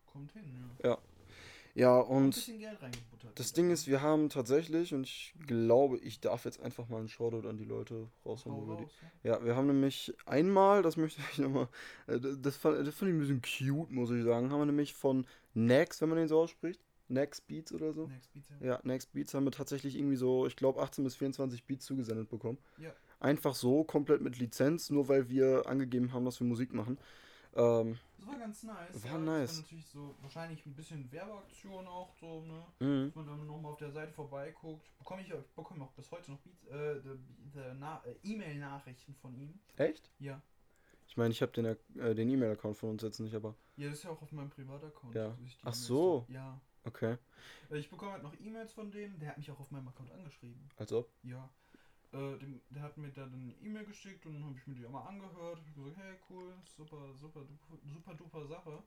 kommt 0.05 0.31
hin, 0.33 0.51
ja. 0.83 0.91
Ja, 0.91 0.97
Ein 1.87 2.01
und 2.07 2.51
das. 3.35 3.53
Ding 3.53 3.71
ist, 3.71 3.87
wir 3.87 4.01
haben 4.01 4.29
tatsächlich, 4.29 4.93
und 4.93 5.03
ich 5.03 5.33
glaube, 5.47 5.97
ich 5.99 6.19
darf 6.19 6.45
jetzt 6.45 6.59
einfach 6.61 6.89
mal 6.89 6.97
einen 6.99 7.07
Shoutout 7.09 7.47
an 7.47 7.57
die 7.57 7.63
Leute 7.65 8.07
raushauen. 8.25 8.55
Hau 8.55 8.63
über 8.63 8.75
die- 8.77 8.83
raus, 8.83 8.91
ja. 9.23 9.35
Ja, 9.35 9.45
wir 9.45 9.55
haben 9.55 9.67
nämlich 9.67 10.13
einmal, 10.25 10.81
das 10.81 10.97
möchte 10.97 11.21
ich 11.31 11.37
nochmal, 11.39 11.67
äh, 12.07 12.19
das 12.19 12.57
fand, 12.57 12.85
das 12.85 12.93
fand 12.95 13.09
ich 13.11 13.15
ein 13.15 13.19
bisschen 13.19 13.41
cute, 13.41 13.91
muss 13.91 14.11
ich 14.11 14.23
sagen, 14.23 14.51
haben 14.51 14.59
wir 14.59 14.65
nämlich 14.65 14.93
von 14.93 15.25
Nex, 15.53 16.01
wenn 16.01 16.09
man 16.09 16.17
den 16.17 16.27
so 16.27 16.39
ausspricht, 16.41 16.81
Nex 17.07 17.41
Beats 17.41 17.71
oder 17.73 17.93
so. 17.93 18.07
Next 18.07 18.31
Beats, 18.33 18.49
ja. 18.61 18.67
Ja, 18.67 18.79
Next 18.83 19.13
Beats 19.13 19.33
haben 19.33 19.45
wir 19.45 19.51
tatsächlich 19.51 19.95
irgendwie 19.97 20.15
so, 20.15 20.45
ich 20.47 20.55
glaube, 20.55 20.81
18 20.81 21.03
bis 21.03 21.15
24 21.15 21.63
Beats 21.65 21.85
zugesendet 21.85 22.29
bekommen. 22.29 22.57
Ja. 22.77 22.91
Einfach 23.19 23.55
so, 23.55 23.83
komplett 23.83 24.21
mit 24.21 24.37
Lizenz, 24.37 24.89
nur 24.91 25.07
weil 25.09 25.29
wir 25.29 25.65
angegeben 25.67 26.13
haben, 26.13 26.23
dass 26.25 26.39
wir 26.39 26.47
Musik 26.47 26.73
machen. 26.73 26.97
Ähm, 27.55 27.97
Das 28.17 28.27
war 28.27 28.37
ganz 28.37 28.63
nice. 28.63 29.03
War 29.03 29.11
ja, 29.11 29.17
nice. 29.17 29.49
Das 29.49 29.57
war 29.57 29.63
natürlich 29.63 29.87
so, 29.87 30.15
wahrscheinlich 30.21 30.65
ein 30.65 30.73
bisschen 30.75 31.11
Werbeaktion 31.11 31.87
auch 31.87 32.13
so, 32.19 32.41
ne? 32.41 32.63
mhm. 32.79 33.05
Dass 33.07 33.15
man 33.15 33.27
dann 33.27 33.47
nochmal 33.47 33.71
auf 33.71 33.77
der 33.79 33.91
Seite 33.91 34.11
vorbeiguckt. 34.11 34.97
Bekomme 34.99 35.21
ich, 35.21 35.29
ich 35.29 35.55
bekomme 35.55 35.83
auch 35.83 35.91
bis 35.93 36.11
heute 36.11 36.31
noch 36.31 36.39
äh, 36.71 36.97
äh, 36.97 38.15
E-Mail-Nachrichten 38.23 39.15
von 39.15 39.33
ihm. 39.35 39.59
Echt? 39.77 40.11
Ja. 40.19 40.41
Ich 41.07 41.17
meine, 41.17 41.31
ich 41.31 41.41
habe 41.41 41.51
den, 41.51 41.65
äh, 41.65 42.13
den 42.13 42.29
E-Mail-Account 42.29 42.77
von 42.77 42.91
uns 42.91 43.01
jetzt 43.01 43.19
nicht, 43.19 43.33
aber 43.33 43.55
Ja, 43.77 43.87
das 43.89 43.97
ist 43.97 44.03
ja 44.03 44.11
auch 44.11 44.21
auf 44.21 44.31
meinem 44.31 44.49
Privataccount. 44.51 45.15
Ja. 45.15 45.35
Ach 45.63 45.73
so. 45.73 46.25
Ja. 46.29 46.59
okay. 46.85 47.17
Äh, 47.71 47.77
Ich 47.79 47.89
bekomme 47.89 48.11
halt 48.11 48.23
noch 48.23 48.39
E-Mails 48.39 48.73
von 48.73 48.91
dem, 48.91 49.17
der 49.17 49.29
hat 49.29 49.37
mich 49.39 49.49
auch 49.49 49.59
auf 49.59 49.71
meinem 49.71 49.87
Account 49.87 50.11
angeschrieben. 50.11 50.69
Als 50.77 50.93
ob. 50.93 51.09
Ja. 51.23 51.49
Äh, 52.11 52.37
dem, 52.39 52.61
der 52.69 52.81
hat 52.81 52.97
mir 52.97 53.09
dann 53.09 53.33
eine 53.33 53.53
E-Mail 53.61 53.85
geschickt 53.85 54.25
und 54.25 54.33
dann 54.33 54.45
habe 54.45 54.57
ich 54.57 54.65
mir 54.65 54.75
die 54.75 54.85
einmal 54.85 55.07
angehört. 55.07 55.59
Ich 55.67 55.75
gesagt, 55.75 55.97
hey 55.97 56.15
cool, 56.29 56.53
super, 56.65 57.13
super, 57.19 57.41
duper, 57.41 57.77
super 57.85 58.13
duper 58.15 58.47
Sache. 58.47 58.83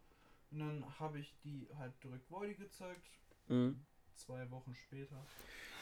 Und 0.50 0.58
dann 0.58 0.98
habe 0.98 1.20
ich 1.20 1.34
die 1.44 1.68
halt 1.78 1.92
direkt 2.02 2.30
Voidy 2.30 2.54
gezeigt. 2.54 3.08
Mhm. 3.48 3.80
Zwei 4.14 4.50
Wochen 4.50 4.74
später. 4.74 5.24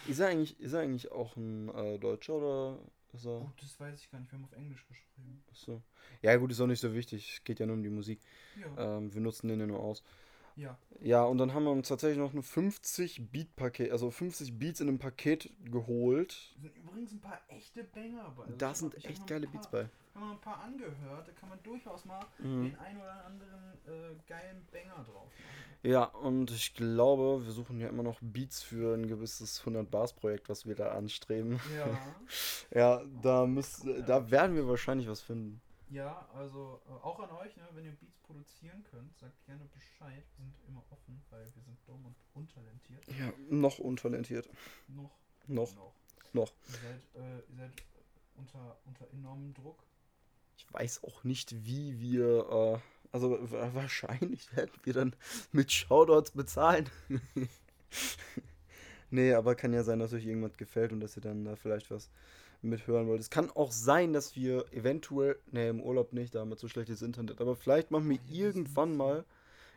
Ist 0.07 0.21
er 0.21 0.29
eigentlich, 0.29 0.59
ist 0.61 0.73
er 0.73 0.81
eigentlich 0.81 1.11
auch 1.13 1.37
ein 1.37 1.69
äh, 1.71 1.99
Deutscher 1.99 2.35
oder 2.35 2.79
ist 3.13 3.27
er. 3.27 3.41
Oh, 3.41 3.53
das 3.61 3.79
weiß 3.81 4.01
ich 4.01 4.11
gar 4.11 4.21
nicht. 4.21 4.31
Wir 4.31 4.39
haben 4.39 4.45
auf 4.45 4.53
Englisch 4.53 4.87
geschrieben. 4.87 5.43
Achso. 5.51 5.83
Ja, 6.23 6.37
gut, 6.37 6.53
ist 6.53 6.61
auch 6.61 6.67
nicht 6.67 6.81
so 6.81 6.95
wichtig. 6.95 7.37
Es 7.37 7.45
geht 7.45 7.59
ja 7.59 7.67
nur 7.67 7.77
um 7.77 7.83
die 7.83 7.91
Musik. 7.91 8.21
Ja. 8.61 8.99
Ähm, 8.99 9.13
wir 9.13 9.21
nutzen 9.21 9.49
den 9.49 9.61
ja 9.61 9.67
nur 9.67 9.81
aus. 9.81 10.03
Ja. 10.57 10.77
Ja, 11.03 11.25
und 11.25 11.39
dann 11.39 11.55
haben 11.55 11.65
wir 11.65 11.71
uns 11.71 11.89
tatsächlich 11.89 12.19
noch 12.19 12.35
ein 12.35 12.43
50 12.43 13.31
Beat-Paket, 13.31 13.91
also 13.91 14.11
50 14.11 14.59
Beats 14.59 14.81
in 14.81 14.89
einem 14.89 14.99
Paket 14.99 15.51
geholt. 15.65 16.55
Da 16.57 16.61
sind 16.63 16.77
übrigens 16.77 17.13
ein 17.13 17.21
paar 17.21 17.41
echte 17.49 17.85
Banger 17.85 18.31
bei. 18.37 18.43
Also 18.45 18.57
Da 18.57 18.75
sind 18.75 18.95
hab- 18.95 19.05
echt 19.05 19.27
geile 19.27 19.47
ein 19.47 19.53
Beats 19.53 19.69
paar, 19.71 19.83
bei. 19.83 19.89
Ich 20.11 20.15
habe 20.17 20.27
mal 20.27 20.33
ein 20.33 20.41
paar 20.41 20.61
angehört. 20.63 21.29
Da 21.29 21.33
kann 21.33 21.49
man 21.49 21.63
durchaus 21.63 22.05
mal 22.05 22.21
Mhm. 22.39 22.65
den 22.65 22.79
ein 22.79 22.97
oder 22.99 23.25
anderen 23.25 23.63
äh, 23.87 24.15
geilen 24.27 24.67
Banger 24.71 25.05
drauf 25.05 25.25
machen. 25.25 25.81
Ja, 25.83 26.05
und 26.05 26.51
ich 26.51 26.75
glaube, 26.75 27.43
wir 27.47 27.53
suchen 27.53 27.81
ja 27.81 27.89
immer 27.89 28.03
noch 28.03 28.19
Beats 28.21 28.61
für 28.63 28.95
ein 28.95 29.07
gewisses 29.07 29.63
100-Bars-Projekt, 29.65 30.51
was 30.51 30.67
wir 30.67 30.75
da 30.75 30.91
anstreben. 30.93 31.59
Ja. 31.75 31.87
Ja, 32.73 33.03
da, 33.23 33.47
müssen, 33.47 34.05
da 34.07 34.31
werden 34.31 34.55
wir 34.55 34.69
wahrscheinlich 34.69 35.09
was 35.09 35.21
finden. 35.23 35.61
Ja, 35.91 36.29
also 36.35 36.81
äh, 36.89 36.93
auch 37.05 37.19
an 37.19 37.31
euch, 37.33 37.57
ne, 37.57 37.67
wenn 37.73 37.85
ihr 37.85 37.93
Beats 37.93 38.17
produzieren 38.21 38.85
könnt, 38.91 39.17
sagt 39.19 39.45
gerne 39.45 39.65
Bescheid. 39.75 40.23
Wir 40.37 40.45
sind 40.47 40.55
immer 40.69 40.85
offen, 40.91 41.21
weil 41.31 41.45
wir 41.55 41.63
sind 41.63 41.77
dumm 41.87 42.07
und 42.07 42.15
untalentiert. 42.35 43.05
Ja, 43.19 43.33
noch 43.49 43.79
untalentiert. 43.81 44.49
Noch. 44.89 45.11
Noch. 45.49 45.75
Noch. 45.75 45.95
Noch. 46.33 46.53
Ihr 46.69 46.75
seid, 46.75 47.03
äh, 47.17 47.39
ihr 47.51 47.57
seid 47.57 47.73
unter, 48.37 48.79
unter 48.85 49.11
enormem 49.13 49.53
Druck. 49.53 49.83
Ich 50.57 50.73
weiß 50.73 51.03
auch 51.03 51.25
nicht, 51.25 51.65
wie 51.65 51.99
wir, 51.99 52.49
äh, 52.49 52.79
also 53.11 53.33
wa- 53.51 53.75
wahrscheinlich 53.75 54.55
werden 54.57 54.71
wir 54.85 54.93
dann 54.93 55.17
mit 55.51 55.73
Shoutouts 55.73 56.31
bezahlen. 56.31 56.89
nee, 59.11 59.33
aber 59.35 59.57
kann 59.57 59.73
ja 59.73 59.83
sein, 59.83 59.99
dass 59.99 60.13
euch 60.13 60.25
irgendwas 60.25 60.57
gefällt 60.57 60.93
und 60.93 61.01
dass 61.01 61.17
ihr 61.17 61.23
dann 61.23 61.45
da 61.45 61.57
vielleicht 61.57 61.91
was 61.91 62.11
mithören 62.63 63.07
wollt. 63.09 63.21
Es 63.21 63.31
kann 63.31 63.51
auch 63.51 63.73
sein, 63.73 64.13
dass 64.13 64.37
wir 64.37 64.67
eventuell, 64.73 65.39
nee, 65.51 65.69
im 65.69 65.81
Urlaub 65.81 66.13
nicht, 66.13 66.35
da 66.35 66.41
haben 66.41 66.51
wir 66.51 66.57
zu 66.57 66.69
schlechtes 66.69 67.03
Internet, 67.03 67.41
aber 67.41 67.57
vielleicht 67.57 67.91
machen 67.91 68.09
wir 68.09 68.17
ist 68.17 68.31
irgendwann 68.31 68.97
mal, 68.97 69.25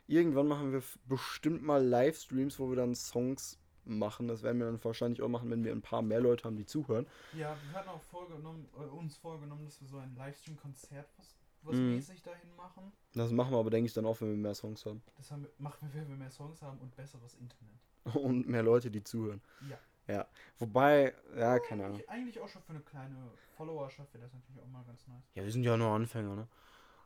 irgendwann 0.07 0.47
machen 0.47 0.71
wir 0.73 0.83
bestimmt 1.07 1.63
mal 1.63 1.83
Livestreams, 1.83 2.59
wo 2.59 2.69
wir 2.69 2.75
dann 2.75 2.95
Songs 2.95 3.57
machen. 3.85 4.27
Das 4.27 4.43
werden 4.43 4.59
wir 4.59 4.65
dann 4.65 4.83
wahrscheinlich 4.83 5.21
auch 5.21 5.29
machen, 5.29 5.49
wenn 5.49 5.63
wir 5.63 5.71
ein 5.71 5.81
paar 5.81 6.01
mehr 6.01 6.19
Leute 6.21 6.43
haben, 6.45 6.55
die 6.55 6.65
zuhören. 6.65 7.05
Ja, 7.37 7.55
wir 7.69 7.79
hatten 7.79 7.89
auch 7.89 8.01
vorgenommen, 8.01 8.67
äh, 8.77 8.83
uns 8.83 9.17
vorgenommen, 9.17 9.65
dass 9.65 9.81
wir 9.81 9.87
so 9.87 9.97
ein 9.97 10.15
Livestream-Konzert 10.15 11.07
was, 11.17 11.35
was 11.63 11.75
Mhm. 11.75 11.95
mäßig 11.95 12.21
dahin 12.21 12.55
machen. 12.55 12.91
Das 13.13 13.31
machen 13.31 13.51
wir 13.51 13.59
aber, 13.59 13.69
denke 13.69 13.87
ich, 13.87 13.93
dann 13.93 14.05
auch, 14.05 14.19
wenn 14.21 14.29
wir 14.29 14.37
mehr 14.37 14.55
Songs 14.55 14.85
haben. 14.85 15.01
Das 15.17 15.31
haben 15.31 15.43
wir, 15.43 15.49
machen 15.57 15.89
wir, 15.91 16.01
wenn 16.01 16.09
wir 16.09 16.15
mehr 16.15 16.31
Songs 16.31 16.61
haben 16.61 16.79
und 16.79 16.95
besseres 16.95 17.35
Internet. 17.35 17.79
Und 18.21 18.49
mehr 18.49 18.63
Leute, 18.63 18.91
die 18.91 19.01
zuhören. 19.01 19.41
Ja. 19.69 19.77
Ja. 20.07 20.27
Wobei, 20.59 21.13
ja, 21.35 21.59
keine 21.59 21.85
Ahnung. 21.85 21.95
Eigentlich, 21.97 22.09
eigentlich 22.09 22.39
auch 22.39 22.49
schon 22.49 22.61
für 22.63 22.73
eine 22.73 22.81
kleine 22.81 23.31
Followerschaft 23.55 24.13
wäre 24.13 24.23
das 24.23 24.33
natürlich 24.33 24.61
auch 24.61 24.67
mal 24.67 24.83
ganz 24.83 25.07
nice. 25.07 25.23
Ja, 25.33 25.43
wir 25.43 25.51
sind 25.51 25.63
ja 25.63 25.77
nur 25.77 25.91
Anfänger, 25.91 26.35
ne? 26.35 26.47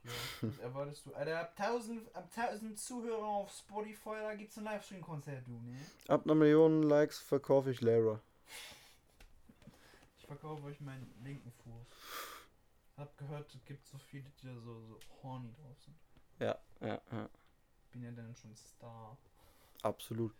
Ja, 0.03 0.11
was 0.41 0.57
erwartest 0.59 1.05
du? 1.05 1.13
Alter, 1.13 1.41
ab 1.41 1.53
1000, 1.57 2.15
ab 2.15 2.29
1000 2.35 2.79
Zuhörer 2.79 3.25
auf 3.25 3.51
Spotify, 3.51 4.15
da 4.21 4.35
gibt's 4.35 4.57
ein 4.57 4.63
Livestream-Konzert, 4.63 5.45
du, 5.47 5.51
ne? 5.51 5.77
Ab 6.07 6.23
einer 6.25 6.35
Million 6.35 6.83
Likes 6.83 7.19
verkaufe 7.19 7.71
ich 7.71 7.81
Lara. 7.81 8.21
Ich 10.17 10.25
verkaufe 10.25 10.63
euch 10.63 10.79
meinen 10.81 11.13
linken 11.23 11.51
Fuß. 11.51 11.87
Hab 12.97 13.17
gehört, 13.17 13.53
es 13.53 13.63
gibt 13.65 13.85
so 13.85 13.97
viele, 13.97 14.25
die 14.41 14.47
da 14.47 14.53
so, 14.59 14.81
so 14.81 14.99
horny 15.21 15.53
drauf 15.53 15.77
sind. 15.83 15.95
Ja, 16.39 16.57
ja, 16.81 17.01
ja. 17.11 17.29
Bin 17.91 18.03
ja 18.03 18.11
dann 18.11 18.35
schon 18.35 18.55
Star. 18.55 19.17
Absolut. 19.83 20.33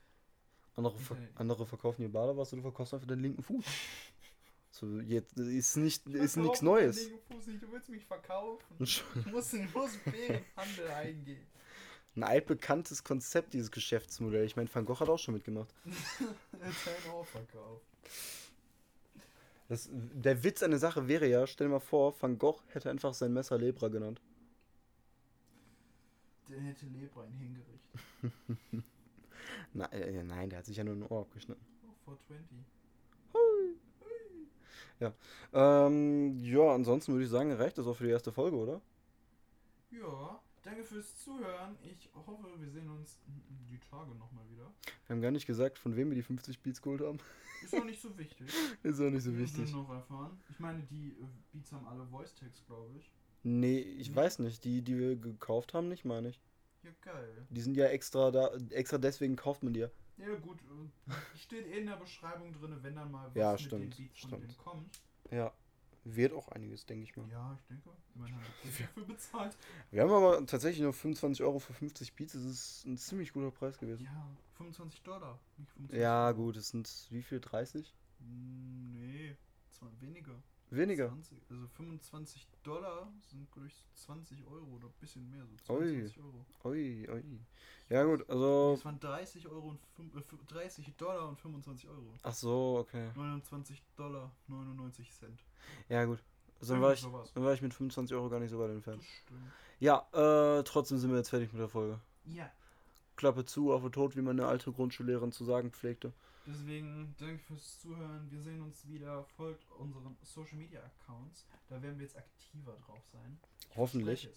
Andere, 0.77 0.97
ver 0.99 1.17
andere 1.35 1.65
verkaufen 1.65 2.03
ihr 2.03 2.11
Badewasser, 2.11 2.55
du 2.55 2.61
verkaufst 2.61 2.93
einfach 2.93 3.07
den 3.07 3.19
linken 3.19 3.43
Fuß. 3.43 3.65
So, 4.69 4.99
jetzt 4.99 5.35
ist 5.39 5.75
nicht, 5.77 6.05
Ich 6.05 6.13
ist 6.13 6.37
nichts 6.37 6.61
Neues. 6.61 7.09
nicht, 7.47 7.63
du 7.63 7.71
willst 7.71 7.89
mich 7.89 8.05
verkaufen. 8.05 8.63
Ich 8.79 9.03
muss 9.31 9.51
in 9.53 9.67
fairen 9.67 10.45
Handel 10.55 10.87
eingehen. 10.89 11.47
Ein 12.15 12.23
altbekanntes 12.23 13.03
Konzept, 13.03 13.53
dieses 13.53 13.71
Geschäftsmodell. 13.71 14.45
Ich 14.45 14.55
meine, 14.55 14.69
Van 14.71 14.85
Gogh 14.85 14.99
hat 14.99 15.09
auch 15.09 15.17
schon 15.17 15.33
mitgemacht. 15.33 15.73
Das, 19.69 19.89
der 19.91 20.43
Witz 20.43 20.61
an 20.63 20.71
der 20.71 20.79
Sache 20.79 21.07
wäre 21.07 21.27
ja, 21.27 21.45
stell 21.47 21.67
dir 21.67 21.73
mal 21.73 21.79
vor, 21.79 22.15
Van 22.21 22.37
Gogh 22.37 22.61
hätte 22.67 22.89
einfach 22.89 23.13
sein 23.13 23.33
Messer 23.33 23.57
Lebra 23.57 23.87
genannt. 23.87 24.21
Der 26.47 26.61
hätte 26.61 26.85
Lebra 26.85 27.25
ihn 27.25 27.33
hingerichtet. 27.33 28.83
Na, 29.77 29.85
äh, 29.93 30.23
nein, 30.23 30.49
der 30.49 30.59
hat 30.59 30.65
sich 30.65 30.77
ja 30.77 30.83
nur 30.83 30.95
ein 30.95 31.03
Ohr 31.03 31.21
abgeschnitten. 31.21 31.63
Oh, 31.87 32.15
420. 32.15 32.65
Ähm, 35.53 36.39
ja, 36.39 36.73
ansonsten 36.73 37.13
würde 37.13 37.25
ich 37.25 37.29
sagen, 37.29 37.51
reicht 37.51 37.77
das 37.77 37.85
auch 37.85 37.95
für 37.95 38.05
die 38.05 38.09
erste 38.09 38.31
Folge, 38.31 38.57
oder? 38.57 38.81
Ja, 39.91 40.39
danke 40.63 40.83
fürs 40.83 41.15
Zuhören. 41.17 41.75
Ich 41.83 42.09
hoffe, 42.15 42.43
wir 42.57 42.69
sehen 42.71 42.89
uns 42.89 43.19
die 43.69 43.79
Tage 43.79 44.15
nochmal 44.15 44.43
wieder. 44.49 44.71
Wir 45.05 45.15
haben 45.15 45.21
gar 45.21 45.29
nicht 45.31 45.45
gesagt, 45.45 45.77
von 45.77 45.95
wem 45.95 46.09
wir 46.09 46.15
die 46.15 46.23
50 46.23 46.59
Beats 46.61 46.81
geholt 46.81 47.01
haben. 47.01 47.19
Ist 47.63 47.75
auch 47.75 47.83
nicht 47.85 48.01
so 48.01 48.17
wichtig. 48.17 48.47
Ist 48.83 48.99
auch 48.99 49.09
nicht 49.11 49.23
so 49.23 49.31
Wir 49.33 49.39
wichtig. 49.39 49.59
müssen 49.59 49.75
noch 49.77 49.89
erfahren. 49.91 50.39
Ich 50.49 50.59
meine, 50.59 50.81
die 50.89 51.09
äh, 51.09 51.25
Beats 51.53 51.71
haben 51.71 51.85
alle 51.87 52.05
Voice-Tags, 52.07 52.65
glaube 52.65 52.95
ich. 52.97 53.11
Nee, 53.43 53.79
ich 53.79 54.09
Nee. 54.09 54.15
weiß 54.15 54.39
nicht. 54.39 54.63
Die, 54.63 54.81
die 54.81 54.97
wir 54.97 55.15
gekauft 55.15 55.73
haben, 55.75 55.87
nicht, 55.89 56.05
meine 56.05 56.29
ich. 56.29 56.39
Ja, 56.87 57.11
geil. 57.13 57.47
Die 57.49 57.61
sind 57.61 57.75
ja 57.77 57.85
extra 57.87 58.31
da, 58.31 58.51
extra 58.69 58.97
deswegen 58.97 59.35
kauft 59.35 59.63
man 59.63 59.73
die 59.73 59.81
ja. 59.81 59.89
Ja, 60.17 60.33
gut. 60.35 60.59
äh, 60.61 61.37
Steht 61.37 61.67
eh 61.67 61.79
in 61.79 61.87
der 61.87 61.97
Beschreibung 61.97 62.51
drin, 62.53 62.77
wenn 62.81 62.95
dann 62.95 63.11
mal 63.11 63.27
was 63.27 63.35
Ja, 63.35 63.51
mit 63.51 63.61
stimmt, 63.61 63.81
den 63.83 64.05
Beats 64.07 64.19
von 64.21 64.29
stimmt. 64.29 64.43
denen 64.43 64.57
kommt. 64.57 65.01
Ja. 65.31 65.53
Wird 66.09 66.31
auch 66.31 66.47
einiges, 66.47 66.85
denke 66.85 67.03
ich 67.03 67.15
mal. 67.17 67.29
Ja, 67.29 67.53
ich 67.59 67.65
denke. 67.67 67.89
Immerhin 68.15 68.35
haben 68.35 68.43
dafür 68.63 69.03
bezahlt. 69.05 69.57
Wir 69.91 70.01
haben 70.03 70.11
aber 70.11 70.45
tatsächlich 70.45 70.81
nur 70.81 70.93
25 70.93 71.43
Euro 71.43 71.59
für 71.59 71.73
50 71.73 72.15
Beats. 72.15 72.31
Das 72.33 72.43
ist 72.43 72.85
ein 72.85 72.97
ziemlich 72.97 73.33
guter 73.33 73.51
Preis 73.51 73.77
gewesen. 73.77 74.05
Ja, 74.05 74.27
25 74.55 75.01
Dollar. 75.03 75.37
Nicht 75.57 75.69
25 75.73 75.99
Ja, 76.01 76.31
gut, 76.31 76.55
es 76.55 76.69
sind 76.69 77.07
wie 77.09 77.21
viel? 77.21 77.41
30? 77.41 77.93
Hm, 78.19 78.93
Nee, 78.93 79.35
zwar 79.69 79.89
weniger. 79.99 80.41
Weniger. 80.69 81.07
20, 81.09 81.41
also 81.49 81.67
25 81.77 82.47
Dollar 82.63 83.07
sind, 83.29 83.49
glaube 83.51 83.67
ich, 83.67 83.73
so 83.75 83.83
20 84.07 84.45
Euro 84.47 84.65
oder 84.75 84.87
ein 84.87 84.93
bisschen 84.99 85.29
mehr, 85.29 85.43
so 85.45 85.73
Ui. 85.73 86.09
22 86.09 86.19
Euro. 86.19 86.45
Ui, 86.65 87.09
ui. 87.09 87.39
Ja, 87.89 88.03
gut, 88.03 88.29
also. 88.29 88.73
Es 88.77 88.83
waren 88.85 88.99
30 88.99 89.47
Euro 89.47 89.69
und 89.69 89.79
fünf- 89.95 90.13
äh, 90.15 90.19
fü- 90.19 90.45
30 90.47 90.93
Dollar 90.97 91.29
und 91.29 91.39
25 91.39 91.87
Euro. 91.87 92.13
Ach 92.21 92.33
so, 92.33 92.77
okay. 92.79 93.11
29 93.15 93.81
Dollar 93.95 94.31
99 94.47 95.11
Cent. 95.13 95.39
Ja, 95.87 96.03
gut. 96.05 96.19
Also 96.59 96.73
dann 96.73 96.81
war, 96.81 96.93
ich, 96.93 97.01
dann 97.01 97.43
war 97.43 97.53
ich 97.53 97.61
mit 97.61 97.73
25 97.73 98.15
Euro 98.15 98.29
gar 98.29 98.39
nicht 98.39 98.49
so 98.49 98.59
weit 98.59 98.71
entfernt. 98.71 99.01
Das. 99.29 99.37
Ja, 99.79 100.07
äh, 100.59 100.63
trotzdem 100.63 100.97
sind 100.97 101.11
wir 101.11 101.17
jetzt 101.17 101.29
fertig 101.29 101.53
mit 101.53 101.61
der 101.61 101.69
Folge. 101.69 101.99
Ja, 102.25 102.51
Klappe 103.15 103.45
zu, 103.45 103.71
auf 103.71 103.83
den 103.83 103.91
Tod, 103.91 104.15
wie 104.17 104.21
meine 104.21 104.45
alte 104.47 104.71
Grundschullehrerin 104.71 105.31
zu 105.31 105.45
sagen 105.45 105.71
pflegte. 105.71 106.11
Deswegen 106.47 107.15
danke 107.19 107.39
fürs 107.39 107.79
Zuhören. 107.79 108.29
Wir 108.31 108.41
sehen 108.41 108.61
uns 108.61 108.87
wieder. 108.87 109.23
Folgt 109.23 109.69
unseren 109.71 110.17
Social 110.21 110.57
Media 110.57 110.81
Accounts. 110.81 111.45
Da 111.69 111.81
werden 111.81 111.97
wir 111.99 112.05
jetzt 112.05 112.17
aktiver 112.17 112.73
drauf 112.85 113.03
sein. 113.11 113.37
Ich 113.69 113.75
Hoffentlich. 113.77 114.29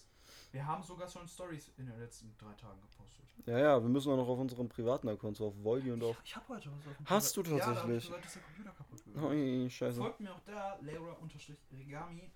Wir 0.52 0.64
haben 0.66 0.82
sogar 0.82 1.08
schon 1.08 1.26
Stories 1.26 1.70
in 1.76 1.86
den 1.86 1.98
letzten 1.98 2.36
drei 2.38 2.52
Tagen 2.54 2.80
gepostet. 2.82 3.24
Ja, 3.46 3.58
ja, 3.58 3.82
wir 3.82 3.88
müssen 3.88 4.12
auch 4.12 4.16
noch 4.16 4.28
auf 4.28 4.38
unseren 4.38 4.68
privaten 4.68 5.08
Accounts, 5.08 5.40
auf 5.40 5.54
Voldy 5.64 5.90
und 5.90 6.02
auf. 6.04 6.20
Ich 6.24 6.36
habe 6.36 6.46
heute 6.48 6.70
was 6.70 6.86
auf 6.86 6.96
dem 6.96 7.06
Hast 7.06 7.36
du 7.36 7.42
Privat- 7.42 7.58
Ja, 7.58 7.64
da 7.66 7.70
hab 7.70 7.74
tatsächlich? 7.88 8.04
ich 8.04 8.08
gesagt, 8.11 8.24
dass 8.26 8.32
der 8.34 8.42
Computer 8.42 8.70
kaputt 8.72 9.04
gegangen 9.04 9.26
ist. 9.26 9.62
Ui, 9.64 9.70
scheiße. 9.70 9.98
Folgt 9.98 10.20
mir 10.20 10.34
auch 10.34 10.40
da, 10.44 10.78
Laura-Regami, 10.82 12.30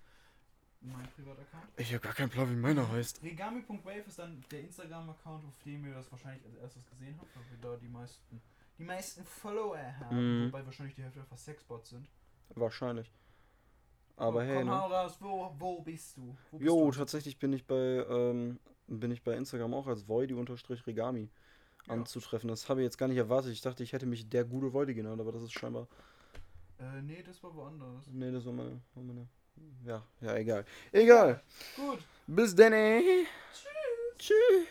mein 0.81 1.09
Privataccount. 1.11 1.63
Ich 1.77 1.93
habe 1.93 1.99
gar 2.03 2.13
keinen 2.13 2.29
Plan, 2.29 2.49
wie 2.49 2.55
meiner 2.55 2.87
heißt. 2.91 3.23
Regami.wave 3.23 3.99
ist 4.07 4.19
dann 4.19 4.43
der 4.51 4.61
Instagram-Account, 4.61 5.45
auf 5.45 5.57
dem 5.65 5.85
ihr 5.85 5.93
das 5.93 6.11
wahrscheinlich 6.11 6.45
als 6.45 6.55
erstes 6.55 6.85
gesehen 6.87 7.15
habt, 7.19 7.35
weil 7.35 7.43
wir 7.49 7.57
da 7.69 7.77
die 7.77 7.87
meisten, 7.87 8.41
die 8.77 8.83
meisten 8.83 9.23
Follower 9.25 9.77
haben, 9.99 10.43
Mhm. 10.43 10.47
wobei 10.47 10.65
wahrscheinlich 10.65 10.95
die 10.95 11.03
Hälfte 11.03 11.19
einfach 11.21 11.37
Sexbots 11.37 11.89
sind. 11.89 12.07
Wahrscheinlich. 12.49 13.11
Aber 14.17 14.39
oh, 14.39 14.41
hey, 14.43 14.57
komm, 14.59 14.67
ne? 14.67 14.73
raus, 14.73 15.17
wo, 15.19 15.53
wo 15.57 15.81
bist 15.81 16.15
du? 16.17 16.35
Wo 16.51 16.57
bist 16.57 16.67
Jo, 16.67 16.85
du? 16.85 16.91
tatsächlich 16.97 17.37
bin 17.37 17.51
ich 17.53 17.65
bei, 17.65 18.05
ähm, 18.09 18.59
bin 18.87 19.11
ich 19.11 19.23
bei 19.23 19.35
Instagram 19.35 19.73
auch 19.73 19.87
als 19.87 20.07
Voidy-Regami 20.07 21.29
Ja. 21.87 21.93
anzutreffen. 21.93 22.47
Das 22.47 22.69
habe 22.69 22.81
ich 22.81 22.85
jetzt 22.85 22.97
gar 22.97 23.07
nicht 23.07 23.17
erwartet. 23.17 23.51
Ich 23.51 23.61
dachte, 23.61 23.83
ich 23.83 23.91
hätte 23.93 24.05
mich 24.05 24.29
der 24.29 24.45
gute 24.45 24.71
Voidy 24.73 24.93
genannt, 24.93 25.19
aber 25.19 25.31
das 25.31 25.43
ist 25.43 25.51
scheinbar. 25.53 25.87
Äh, 26.79 27.01
nee, 27.01 27.23
das 27.23 27.41
war 27.43 27.53
woanders. 27.55 28.07
Nee, 28.07 28.31
das 28.31 28.45
war 28.45 28.53
meine. 28.53 28.81
War 28.93 29.03
meine 29.03 29.27
ja, 29.85 30.03
ja, 30.19 30.35
egal. 30.35 30.65
Egal. 30.91 31.41
Gut. 31.77 31.99
Bis 32.27 32.53
dann. 32.55 32.73
Tschüss. 32.73 33.27
Tschüss. 34.17 34.67